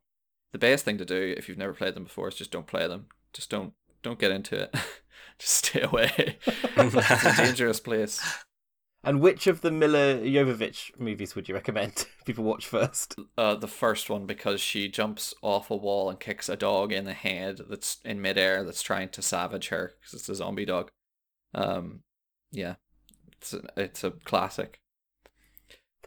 The 0.52 0.60
best 0.60 0.86
thing 0.86 1.00
to 1.00 1.06
do 1.06 1.34
if 1.36 1.50
you've 1.50 1.58
never 1.58 1.74
played 1.74 1.96
them 1.96 2.04
before 2.04 2.28
is 2.28 2.36
just 2.36 2.52
don't 2.52 2.68
play 2.68 2.88
them. 2.88 3.08
Just 3.34 3.50
don't 3.50 3.74
don't 4.04 4.20
get 4.20 4.30
into 4.32 4.56
it. 4.56 4.76
just 5.40 5.66
stay 5.66 5.82
away. 5.82 6.38
it's 6.46 7.26
a 7.26 7.36
dangerous 7.44 7.80
place. 7.80 8.22
And 9.04 9.20
which 9.20 9.48
of 9.48 9.62
the 9.62 9.72
Milla 9.72 10.20
Jovovich 10.20 10.92
movies 11.00 11.34
would 11.34 11.50
you 11.50 11.56
recommend 11.56 12.06
people 12.26 12.44
watch 12.44 12.68
first? 12.68 13.16
uh, 13.36 13.56
the 13.56 13.68
first 13.68 14.12
one 14.12 14.28
because 14.28 14.62
she 14.62 14.88
jumps 14.88 15.34
off 15.42 15.72
a 15.72 15.76
wall 15.76 16.12
and 16.12 16.20
kicks 16.20 16.48
a 16.48 16.56
dog 16.56 16.92
in 16.92 17.06
the 17.06 17.14
head 17.14 17.62
that's 17.68 17.98
in 18.06 18.22
midair 18.22 18.64
that's 18.64 18.84
trying 18.84 19.10
to 19.10 19.24
savage 19.24 19.70
her 19.70 19.94
because 20.00 20.20
it's 20.20 20.30
a 20.30 20.36
zombie 20.36 20.66
dog. 20.66 20.92
Um, 21.56 22.02
yeah, 22.52 22.76
it's 23.40 23.56
a, 23.56 23.62
it's 23.76 24.04
a 24.04 24.12
classic. 24.12 24.82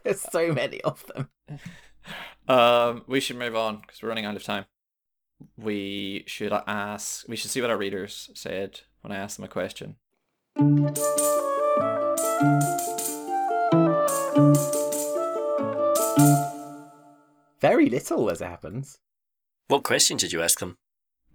There's 0.05 0.21
so 0.21 0.53
many 0.53 0.79
of 0.83 1.05
them. 1.07 1.29
Um, 2.47 3.03
we 3.07 3.19
should 3.19 3.37
move 3.37 3.55
on 3.55 3.81
because 3.81 4.01
we're 4.01 4.09
running 4.09 4.25
out 4.25 4.35
of 4.35 4.43
time. 4.43 4.65
We 5.57 6.23
should 6.27 6.53
ask. 6.53 7.27
We 7.27 7.35
should 7.35 7.51
see 7.51 7.61
what 7.61 7.69
our 7.69 7.77
readers 7.77 8.29
said 8.33 8.81
when 9.01 9.11
I 9.11 9.17
asked 9.17 9.37
them 9.37 9.45
a 9.45 9.47
question. 9.47 9.95
Very 17.61 17.89
little, 17.89 18.29
as 18.29 18.41
it 18.41 18.47
happens. 18.47 18.99
what 19.67 19.83
question 19.83 20.17
did 20.17 20.31
you 20.31 20.41
ask 20.41 20.59
them? 20.59 20.77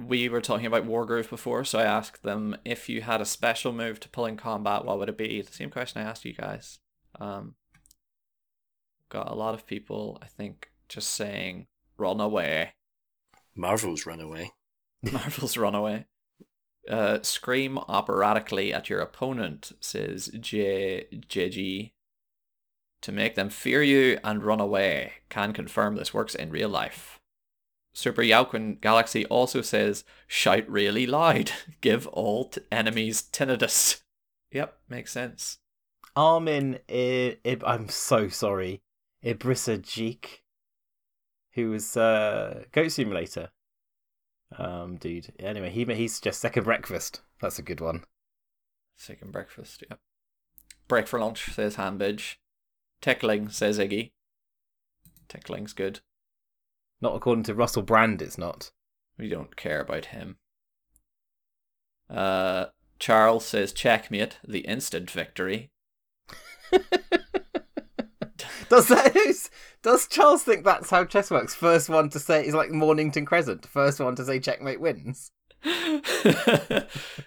we 0.07 0.29
were 0.29 0.41
talking 0.41 0.67
about 0.67 0.87
Wargroove 0.87 1.29
before, 1.31 1.65
so 1.65 1.79
I 1.79 1.85
asked 1.85 2.23
them 2.23 2.57
if 2.65 2.89
you 2.89 3.03
had 3.03 3.21
a 3.21 3.27
special 3.27 3.73
move 3.73 4.01
to 4.01 4.09
pull 4.09 4.27
in 4.27 4.37
combat, 4.37 4.85
what 4.85 4.99
would 4.99 5.09
it 5.09 5.19
be? 5.19 5.43
The 5.43 5.53
same 5.53 5.71
question 5.71 6.01
I 6.01 6.09
asked 6.09 6.25
you 6.25 6.33
guys. 6.33 6.79
Um, 7.19 7.55
got 9.11 9.31
a 9.31 9.35
lot 9.35 9.53
of 9.55 9.67
people, 9.67 10.19
I 10.23 10.27
think, 10.27 10.71
just 10.89 11.11
saying 11.11 11.67
"run 11.99 12.21
away." 12.21 12.73
Marvel's 13.55 14.07
run 14.07 14.21
away. 14.21 14.53
Marvel's 15.03 15.57
run 15.57 15.75
away. 15.75 16.07
Uh, 16.89 17.19
scream 17.23 17.77
operatically 17.79 18.73
at 18.73 18.89
your 18.89 19.01
opponent, 19.01 19.73
says 19.81 20.31
J 20.41 21.07
JG. 21.13 21.93
To 23.03 23.13
make 23.13 23.35
them 23.35 23.49
fear 23.49 23.83
you 23.83 24.19
and 24.25 24.43
run 24.43 24.61
away. 24.61 25.13
Can 25.31 25.53
confirm 25.53 25.97
this 25.97 26.13
works 26.13 26.35
in 26.35 26.51
real 26.51 26.69
life. 26.69 27.19
Super 27.95 28.23
Yauquin 28.23 28.79
Galaxy 28.81 29.25
also 29.27 29.63
says, 29.63 30.05
shout 30.29 30.69
really 30.69 31.07
loud. 31.07 31.51
Give 31.81 32.07
all 32.09 32.45
t- 32.51 32.61
enemies 32.71 33.23
tinnitus. 33.33 34.03
Yep, 34.53 34.77
makes 34.89 35.13
sense. 35.13 35.59
Armin, 36.15 36.79
I- 36.91 37.39
I- 37.45 37.59
I'm 37.65 37.89
so 37.89 38.29
sorry. 38.29 38.83
Ibrissa 39.25 39.79
Jeek, 39.79 40.43
who 41.55 41.71
was 41.71 41.97
uh, 41.97 42.65
Goat 42.73 42.93
Simulator. 42.93 43.51
Um, 44.57 44.97
dude. 44.97 45.33
Anyway, 45.39 45.71
he 45.71 45.85
he's 45.85 46.21
just 46.21 46.41
second 46.41 46.65
breakfast. 46.65 47.21
That's 47.41 47.59
a 47.59 47.63
good 47.63 47.81
one. 47.81 48.05
Second 48.97 49.33
breakfast, 49.33 49.85
yep. 49.89 49.99
Break 50.89 51.07
for 51.07 51.19
lunch, 51.19 51.53
says 51.53 51.77
Hambidge. 51.77 52.37
Tickling, 53.01 53.49
says 53.49 53.79
Iggy. 53.79 54.13
Tickling's 55.29 55.73
good. 55.73 56.01
Not 57.01 57.15
according 57.15 57.45
to 57.45 57.55
Russell 57.55 57.83
Brand, 57.83 58.21
it's 58.21 58.37
not. 58.37 58.73
We 59.17 59.29
don't 59.29 59.57
care 59.57 59.81
about 59.81 60.07
him. 60.07 60.37
Uh, 62.11 62.67
Charles 62.99 63.47
says 63.47 63.73
checkmate, 63.73 64.39
the 64.47 64.61
instant 64.61 65.11
victory. 65.11 65.71
does 68.71 68.89
that 68.89 69.15
does 69.83 70.07
Charles 70.07 70.43
think 70.43 70.65
that's 70.65 70.89
how 70.89 71.05
chess 71.05 71.31
works? 71.31 71.55
First 71.55 71.91
one 71.91 72.09
to 72.11 72.19
say 72.19 72.47
is 72.47 72.55
like 72.55 72.71
Mornington 72.71 73.27
Crescent. 73.27 73.67
First 73.67 74.01
one 74.01 74.17
to 74.17 74.25
say 74.25 74.39
checkmate 74.39 74.81
wins. 74.81 75.33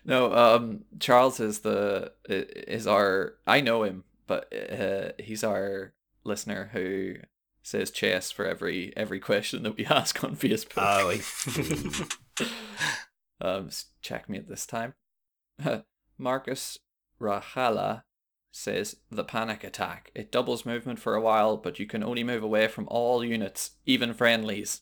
no, 0.06 0.34
um, 0.34 0.86
Charles 1.00 1.40
is 1.40 1.60
the 1.60 2.14
is 2.28 2.88
our. 2.88 3.36
I 3.46 3.62
know 3.62 3.84
him, 3.84 4.06
but 4.26 4.52
uh, 4.52 5.10
he's 5.20 5.44
our 5.44 5.94
listener 6.24 6.70
who 6.74 7.16
says 7.62 7.92
chess 7.92 8.32
for 8.32 8.46
every 8.46 8.94
every 8.98 9.20
question 9.20 9.64
that 9.64 9.78
we 9.78 9.86
ask 9.90 10.24
on 10.24 10.36
Facebook. 10.36 10.74
Oh, 10.78 11.10
I 11.10 11.18
see. 11.18 12.48
um, 13.42 13.70
checkmate 14.02 14.48
this 14.48 14.66
time. 14.66 14.96
Marcus 16.18 16.80
Rahala 17.22 18.04
says 18.54 18.98
the 19.10 19.24
panic 19.24 19.64
attack. 19.64 20.12
It 20.14 20.32
doubles 20.32 20.66
movement 20.66 21.00
for 21.00 21.16
a 21.16 21.22
while, 21.22 21.58
but 21.58 21.80
you 21.80 21.88
can 21.88 22.04
only 22.04 22.24
move 22.24 22.44
away 22.44 22.68
from 22.68 22.88
all 22.88 23.26
units, 23.26 23.72
even 23.86 24.14
friendlies. 24.14 24.82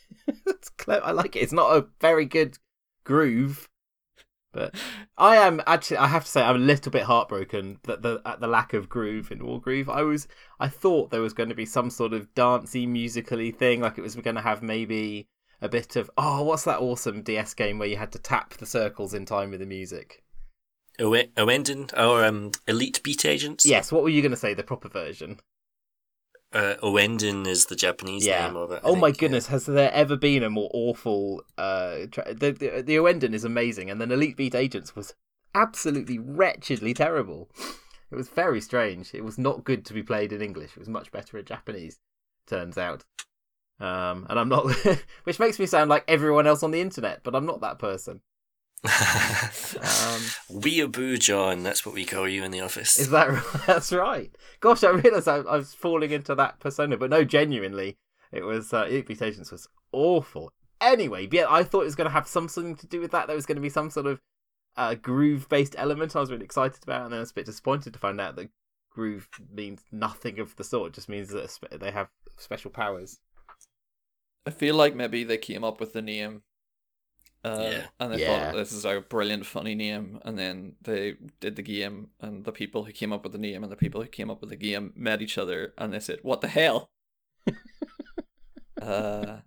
That's 0.46 0.68
clever. 0.68 1.06
I 1.06 1.12
like 1.12 1.36
it. 1.36 1.40
It's 1.40 1.52
not 1.52 1.76
a 1.76 1.86
very 2.00 2.26
good 2.26 2.58
groove, 3.04 3.68
but 4.52 4.74
I 5.16 5.36
am 5.36 5.62
actually. 5.66 5.98
I 5.98 6.08
have 6.08 6.24
to 6.24 6.30
say, 6.30 6.42
I'm 6.42 6.56
a 6.56 6.58
little 6.58 6.90
bit 6.90 7.04
heartbroken 7.04 7.78
that 7.84 8.02
the 8.02 8.20
at 8.26 8.40
the 8.40 8.48
lack 8.48 8.74
of 8.74 8.88
groove 8.88 9.30
in 9.30 9.38
Wargroove. 9.38 9.88
I 9.88 10.02
was. 10.02 10.26
I 10.58 10.68
thought 10.68 11.10
there 11.10 11.22
was 11.22 11.32
going 11.32 11.48
to 11.48 11.54
be 11.54 11.64
some 11.64 11.90
sort 11.90 12.12
of 12.12 12.34
dancey, 12.34 12.86
musically 12.86 13.52
thing, 13.52 13.80
like 13.80 13.98
it 13.98 14.02
was 14.02 14.16
going 14.16 14.36
to 14.36 14.42
have 14.42 14.62
maybe 14.62 15.28
a 15.60 15.68
bit 15.68 15.94
of 15.94 16.10
oh, 16.18 16.42
what's 16.42 16.64
that 16.64 16.80
awesome 16.80 17.22
DS 17.22 17.54
game 17.54 17.78
where 17.78 17.88
you 17.88 17.96
had 17.96 18.12
to 18.12 18.18
tap 18.18 18.54
the 18.54 18.66
circles 18.66 19.14
in 19.14 19.24
time 19.24 19.52
with 19.52 19.60
the 19.60 19.66
music. 19.66 20.21
Owe- 21.02 21.26
Ouendan 21.36 21.90
or 21.98 22.24
um, 22.24 22.52
Elite 22.66 23.02
Beat 23.02 23.24
Agents? 23.24 23.66
Yes. 23.66 23.90
What 23.92 24.02
were 24.02 24.08
you 24.08 24.22
going 24.22 24.30
to 24.30 24.36
say? 24.36 24.54
The 24.54 24.62
proper 24.62 24.88
version. 24.88 25.40
Uh, 26.52 26.74
Ouendan 26.82 27.46
is 27.46 27.66
the 27.66 27.76
Japanese 27.76 28.26
Yeah. 28.26 28.46
name 28.46 28.56
of 28.56 28.70
it. 28.72 28.80
I 28.84 28.86
Oh 28.88 28.94
my 28.94 29.08
think, 29.08 29.16
yeah. 29.16 29.20
goodness, 29.20 29.46
has 29.46 29.66
there 29.66 29.90
ever 29.92 30.16
been 30.16 30.42
a 30.42 30.50
more 30.50 30.70
awful? 30.74 31.42
Uh, 31.56 32.00
tra- 32.10 32.34
the 32.34 32.52
the 32.52 32.82
the 32.82 33.34
is 33.34 33.44
amazing, 33.44 33.90
and 33.90 34.00
then 34.00 34.12
Elite 34.12 34.36
Beat 34.36 34.54
Agents 34.54 34.94
was 34.94 35.14
absolutely 35.54 36.18
wretchedly 36.18 36.92
terrible. 36.94 37.48
It 38.10 38.16
was 38.16 38.28
very 38.28 38.60
strange. 38.60 39.14
It 39.14 39.24
was 39.24 39.38
not 39.38 39.64
good 39.64 39.86
to 39.86 39.94
be 39.94 40.02
played 40.02 40.32
in 40.32 40.42
English. 40.42 40.72
It 40.72 40.78
was 40.78 40.88
much 40.88 41.10
better 41.10 41.38
in 41.38 41.46
Japanese. 41.46 41.98
Turns 42.46 42.76
out, 42.76 43.04
um, 43.80 44.26
and 44.28 44.38
I'm 44.38 44.50
not, 44.50 44.66
which 45.24 45.38
makes 45.38 45.58
me 45.58 45.64
sound 45.64 45.88
like 45.88 46.04
everyone 46.06 46.46
else 46.46 46.62
on 46.62 46.70
the 46.72 46.80
internet, 46.82 47.22
but 47.22 47.34
I'm 47.34 47.46
not 47.46 47.62
that 47.62 47.78
person. 47.78 48.20
Um, 49.74 50.22
Weeaboo 50.50 51.18
John, 51.18 51.62
that's 51.62 51.86
what 51.86 51.94
we 51.94 52.04
call 52.04 52.28
you 52.28 52.44
in 52.44 52.50
the 52.50 52.60
office. 52.60 52.98
Is 52.98 53.10
that 53.10 53.30
right? 53.30 53.44
That's 53.66 53.92
right? 53.92 54.30
Gosh, 54.60 54.84
I 54.84 54.90
realised 54.90 55.28
I, 55.28 55.36
I 55.36 55.56
was 55.56 55.74
falling 55.74 56.10
into 56.10 56.34
that 56.34 56.60
persona, 56.60 56.96
but 56.96 57.10
no, 57.10 57.24
genuinely, 57.24 57.96
it 58.32 58.42
was 58.42 58.72
uh, 58.72 58.84
Elite 58.84 59.06
Beat 59.06 59.22
Agents 59.22 59.50
was 59.50 59.68
awful. 59.92 60.52
Anyway, 60.80 61.28
yeah, 61.30 61.46
I 61.48 61.62
thought 61.62 61.82
it 61.82 61.86
was 61.86 61.94
going 61.94 62.08
to 62.08 62.12
have 62.12 62.28
something 62.28 62.76
to 62.76 62.86
do 62.86 63.00
with 63.00 63.12
that. 63.12 63.26
There 63.26 63.36
was 63.36 63.46
going 63.46 63.56
to 63.56 63.62
be 63.62 63.68
some 63.68 63.90
sort 63.90 64.06
of 64.06 64.20
uh, 64.76 64.94
groove-based 64.94 65.74
element. 65.78 66.14
I 66.14 66.20
was 66.20 66.30
really 66.30 66.44
excited 66.44 66.82
about, 66.82 67.04
and 67.04 67.12
then 67.12 67.18
I 67.18 67.20
was 67.20 67.30
a 67.30 67.34
bit 67.34 67.46
disappointed 67.46 67.92
to 67.92 67.98
find 67.98 68.20
out 68.20 68.36
that 68.36 68.50
groove 68.90 69.28
means 69.52 69.82
nothing 69.90 70.38
of 70.38 70.54
the 70.56 70.64
sort. 70.64 70.88
It 70.88 70.94
just 70.94 71.08
means 71.08 71.28
that 71.28 71.58
they 71.80 71.90
have 71.90 72.08
special 72.38 72.70
powers. 72.70 73.18
I 74.46 74.50
feel 74.50 74.74
like 74.74 74.94
maybe 74.94 75.24
they 75.24 75.38
came 75.38 75.64
up 75.64 75.80
with 75.80 75.92
the 75.92 76.02
name. 76.02 76.42
Uh, 77.44 77.58
Yeah. 77.72 77.86
And 77.98 78.12
they 78.12 78.20
Yeah. 78.20 78.26
thought 78.26 78.54
this 78.56 78.72
is 78.72 78.84
a 78.84 79.00
brilliant, 79.00 79.46
funny 79.46 79.74
name, 79.74 80.20
and 80.24 80.38
then 80.38 80.76
they 80.82 81.16
did 81.40 81.56
the 81.56 81.62
game, 81.62 82.10
and 82.20 82.44
the 82.44 82.52
people 82.52 82.84
who 82.84 82.92
came 82.92 83.12
up 83.12 83.24
with 83.24 83.32
the 83.32 83.38
name 83.38 83.62
and 83.64 83.72
the 83.72 83.76
people 83.76 84.00
who 84.02 84.08
came 84.08 84.30
up 84.30 84.40
with 84.40 84.50
the 84.50 84.56
game 84.56 84.92
met 84.94 85.20
each 85.22 85.36
other, 85.38 85.74
and 85.76 85.92
they 85.92 86.00
said, 86.00 86.20
"What 86.22 86.40
the 86.40 86.48
hell?" 86.48 86.90
uh, 88.82 89.38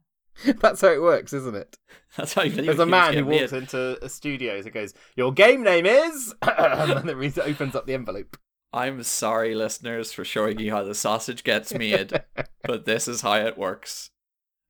That's 0.59 0.81
how 0.81 0.89
it 0.89 1.01
works, 1.01 1.31
isn't 1.31 1.55
it? 1.55 1.77
that's 2.17 2.33
how 2.33 2.43
you 2.43 2.51
There's 2.51 2.79
a 2.79 2.85
man 2.85 3.13
who 3.13 3.25
walks 3.25 3.53
into 3.53 3.97
a 4.03 4.09
studio 4.09 4.55
and 4.57 4.73
goes, 4.73 4.93
"Your 5.15 5.31
game 5.31 5.63
name 5.63 5.85
is," 5.85 6.33
and 6.41 7.07
then 7.07 7.21
he 7.21 7.41
opens 7.41 7.75
up 7.75 7.85
the 7.85 7.93
envelope. 7.93 8.37
I'm 8.73 9.03
sorry, 9.03 9.55
listeners, 9.55 10.11
for 10.11 10.25
showing 10.25 10.59
you 10.59 10.71
how 10.71 10.83
the 10.83 10.95
sausage 10.95 11.45
gets 11.45 11.73
made, 11.73 12.11
but 12.63 12.83
this 12.85 13.07
is 13.07 13.21
how 13.21 13.35
it 13.35 13.57
works. 13.57 14.09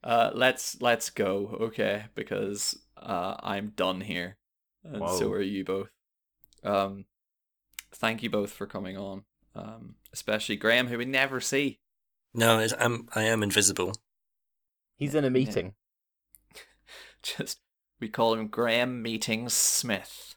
Uh, 0.03 0.29
let's 0.35 0.79
let's 0.79 1.09
go, 1.09 1.57
okay? 1.59 2.05
Because 2.13 2.79
uh, 3.05 3.35
I'm 3.41 3.73
done 3.75 4.01
here, 4.01 4.37
and 4.83 5.07
so 5.09 5.31
are 5.31 5.41
you 5.41 5.63
both. 5.63 5.89
Um, 6.63 7.05
thank 7.93 8.23
you 8.23 8.29
both 8.29 8.51
for 8.51 8.65
coming 8.65 8.97
on, 8.97 9.23
um, 9.55 9.95
especially 10.11 10.55
Graham, 10.55 10.87
who 10.87 10.97
we 10.97 11.05
never 11.05 11.39
see. 11.39 11.79
no, 12.33 12.65
I'm, 12.79 13.07
I 13.15 13.23
am 13.23 13.43
invisible. 13.43 13.93
He's 14.97 15.15
in 15.15 15.25
a 15.25 15.29
meeting. 15.29 15.73
Just 17.23 17.59
we 17.99 18.09
call 18.09 18.33
him 18.33 18.47
Graham 18.47 19.01
Meetings 19.01 19.53
Smith. 19.53 20.35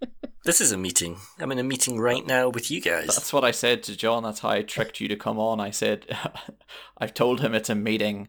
This 0.44 0.60
is 0.60 0.72
a 0.72 0.78
meeting. 0.78 1.16
I'm 1.38 1.52
in 1.52 1.58
a 1.58 1.64
meeting 1.64 1.98
right 1.98 2.26
now 2.26 2.48
with 2.48 2.70
you 2.70 2.80
guys. 2.80 3.08
That's 3.08 3.32
what 3.32 3.44
I 3.44 3.50
said 3.50 3.82
to 3.84 3.96
John. 3.96 4.22
That's 4.22 4.40
how 4.40 4.50
I 4.50 4.62
tricked 4.62 5.00
you 5.00 5.08
to 5.08 5.16
come 5.16 5.38
on. 5.38 5.60
I 5.60 5.70
said, 5.70 6.06
I've 6.98 7.14
told 7.14 7.40
him 7.40 7.54
it's 7.54 7.68
a 7.68 7.74
meeting, 7.74 8.28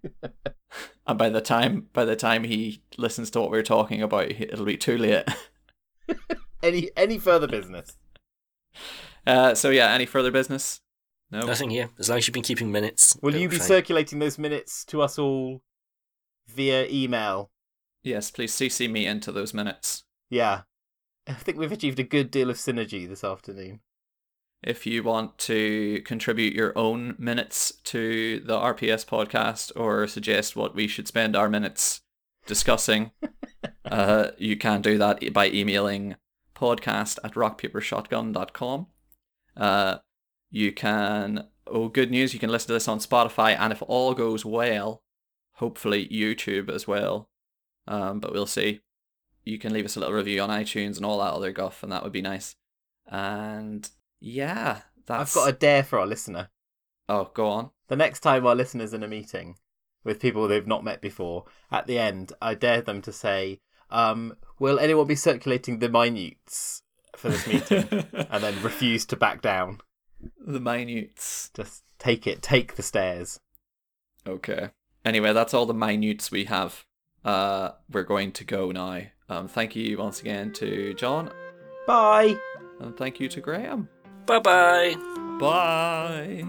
and 1.08 1.18
by 1.18 1.30
the 1.30 1.42
time 1.42 1.88
by 1.94 2.06
the 2.06 2.16
time 2.16 2.44
he 2.44 2.84
listens 2.98 3.30
to 3.32 3.42
what 3.42 3.52
we're 3.52 3.64
talking 3.64 4.02
about, 4.02 4.32
it'll 4.32 4.66
be 4.66 4.78
too 4.78 4.98
late. 4.98 5.26
Any 6.64 6.90
any 6.98 7.18
further 7.18 7.48
business? 7.48 7.96
Uh, 9.26 9.56
so 9.56 9.70
yeah, 9.70 9.94
any 9.94 10.06
further 10.06 10.30
business? 10.30 10.82
No. 11.32 11.46
Nothing 11.46 11.70
here. 11.70 11.90
As 11.98 12.10
long 12.10 12.18
as 12.18 12.28
you've 12.28 12.34
been 12.34 12.44
keeping 12.44 12.72
minutes. 12.72 13.18
Will 13.22 13.36
you 13.36 13.48
be 13.48 13.58
fine. 13.58 13.68
circulating 13.68 14.20
those 14.20 14.38
minutes 14.38 14.84
to 14.86 15.02
us 15.02 15.18
all 15.18 15.62
via 16.48 16.86
email? 16.90 17.50
Yes, 18.04 18.30
please 18.32 18.52
CC 18.52 18.92
me 18.92 19.06
into 19.06 19.32
those 19.32 19.54
minutes. 19.54 20.04
Yeah. 20.30 20.64
I 21.30 21.34
think 21.34 21.60
we've 21.60 21.72
achieved 21.72 22.00
a 22.00 22.04
good 22.04 22.32
deal 22.32 22.50
of 22.50 22.58
synergy 22.58 23.08
this 23.08 23.24
afternoon. 23.24 23.82
If 24.64 24.88
you 24.88 25.04
want 25.04 25.38
to 25.40 26.02
contribute 26.02 26.54
your 26.54 26.78
own 26.78 27.16
minutes 27.20 27.72
to 27.86 28.40
the 28.40 28.58
RPS 28.58 29.06
podcast 29.06 29.72
or 29.76 30.08
suggest 30.08 30.56
what 30.56 30.76
we 30.76 30.88
should 30.88 31.08
spend 31.08 31.36
our 31.36 31.48
minutes 31.48 32.02
discussing, 32.48 33.12
uh, 33.86 34.30
you 34.38 34.58
can 34.58 34.82
do 34.82 34.98
that 34.98 35.32
by 35.32 35.50
emailing 35.50 36.16
podcast 36.56 37.20
at 37.24 37.36
rockpapershotgun.com. 37.36 38.88
Uh, 39.56 39.98
you 40.50 40.72
can, 40.72 41.48
oh, 41.68 41.88
good 41.90 42.10
news, 42.10 42.34
you 42.34 42.40
can 42.40 42.50
listen 42.50 42.68
to 42.68 42.74
this 42.74 42.88
on 42.88 43.00
Spotify, 43.00 43.56
and 43.58 43.72
if 43.72 43.84
all 43.84 44.16
goes 44.16 44.44
well, 44.44 45.04
hopefully 45.54 46.08
YouTube 46.08 46.70
as 46.70 46.88
well. 46.88 47.30
Um, 47.88 48.20
but 48.20 48.34
we'll 48.34 48.48
see. 48.48 48.82
You 49.44 49.58
can 49.58 49.74
leave 49.74 49.86
us 49.86 49.96
a 49.96 50.00
little 50.00 50.16
review 50.16 50.42
on 50.42 50.50
iTunes 50.50 50.98
and 50.98 51.06
all 51.06 51.20
that 51.20 51.34
other 51.34 51.52
guff, 51.52 51.84
and 51.84 51.92
that 51.92 52.04
would 52.04 52.12
be 52.12 52.22
nice. 52.22 52.56
And 53.08 53.90
yeah, 54.20 54.82
that's. 55.06 55.36
I've 55.36 55.44
got 55.44 55.50
a 55.50 55.58
dare 55.58 55.84
for 55.84 56.00
our 56.00 56.08
listener. 56.08 56.50
Oh, 57.08 57.32
go 57.34 57.48
on. 57.48 57.72
The 57.88 57.96
next 57.96 58.20
time 58.20 58.46
our 58.46 58.56
listener's 58.56 58.94
in 58.94 59.02
a 59.04 59.08
meeting 59.08 59.56
with 60.04 60.20
people 60.20 60.48
they've 60.48 60.68
not 60.68 60.84
met 60.84 61.02
before, 61.02 61.46
at 61.72 61.88
the 61.88 61.98
end, 61.98 62.34
I 62.42 62.54
dare 62.54 62.82
them 62.82 63.02
to 63.02 63.12
say, 63.12 63.60
Um, 63.90 64.36
will 64.60 64.80
anyone 64.80 65.08
be 65.08 65.16
circulating 65.16 65.80
the 65.80 65.90
minutes 65.90 66.84
for 67.16 67.30
this 67.30 67.48
meeting 67.48 68.06
and 68.14 68.44
then 68.44 68.62
refuse 68.62 69.06
to 69.08 69.16
back 69.16 69.42
down? 69.42 69.82
the 70.46 70.60
minutes. 70.60 71.50
Just 71.54 71.84
take 71.98 72.28
it, 72.28 72.42
take 72.42 72.76
the 72.76 72.84
stairs. 72.84 73.40
Okay. 74.28 74.70
Anyway, 75.06 75.34
that's 75.34 75.54
all 75.54 75.66
the 75.66 75.74
minutes 75.74 76.30
we 76.30 76.46
have. 76.46 76.86
Uh, 77.24 77.72
we're 77.92 78.04
going 78.04 78.32
to 78.34 78.44
go 78.44 78.72
now. 78.72 79.02
Um, 79.28 79.48
thank 79.48 79.76
you 79.76 79.98
once 79.98 80.22
again 80.22 80.52
to 80.54 80.94
John, 80.96 81.32
Bye. 81.86 82.36
and 82.80 82.96
thank 82.98 83.20
you 83.20 83.28
to 83.30 83.42
Graham. 83.42 83.90
Bye 84.26 84.40
bye 84.40 84.96
bye. 85.40 86.46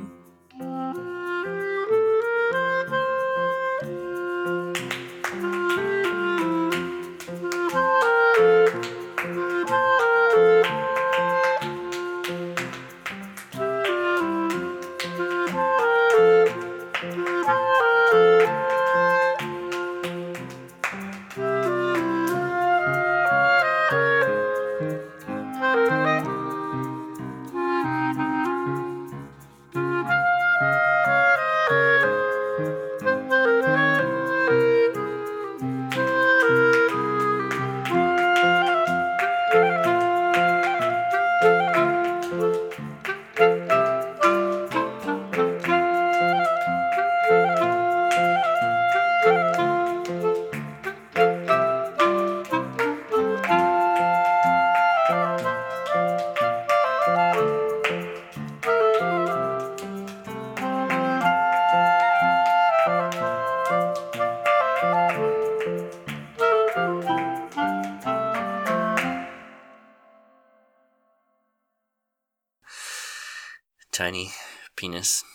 Men 75.00 75.29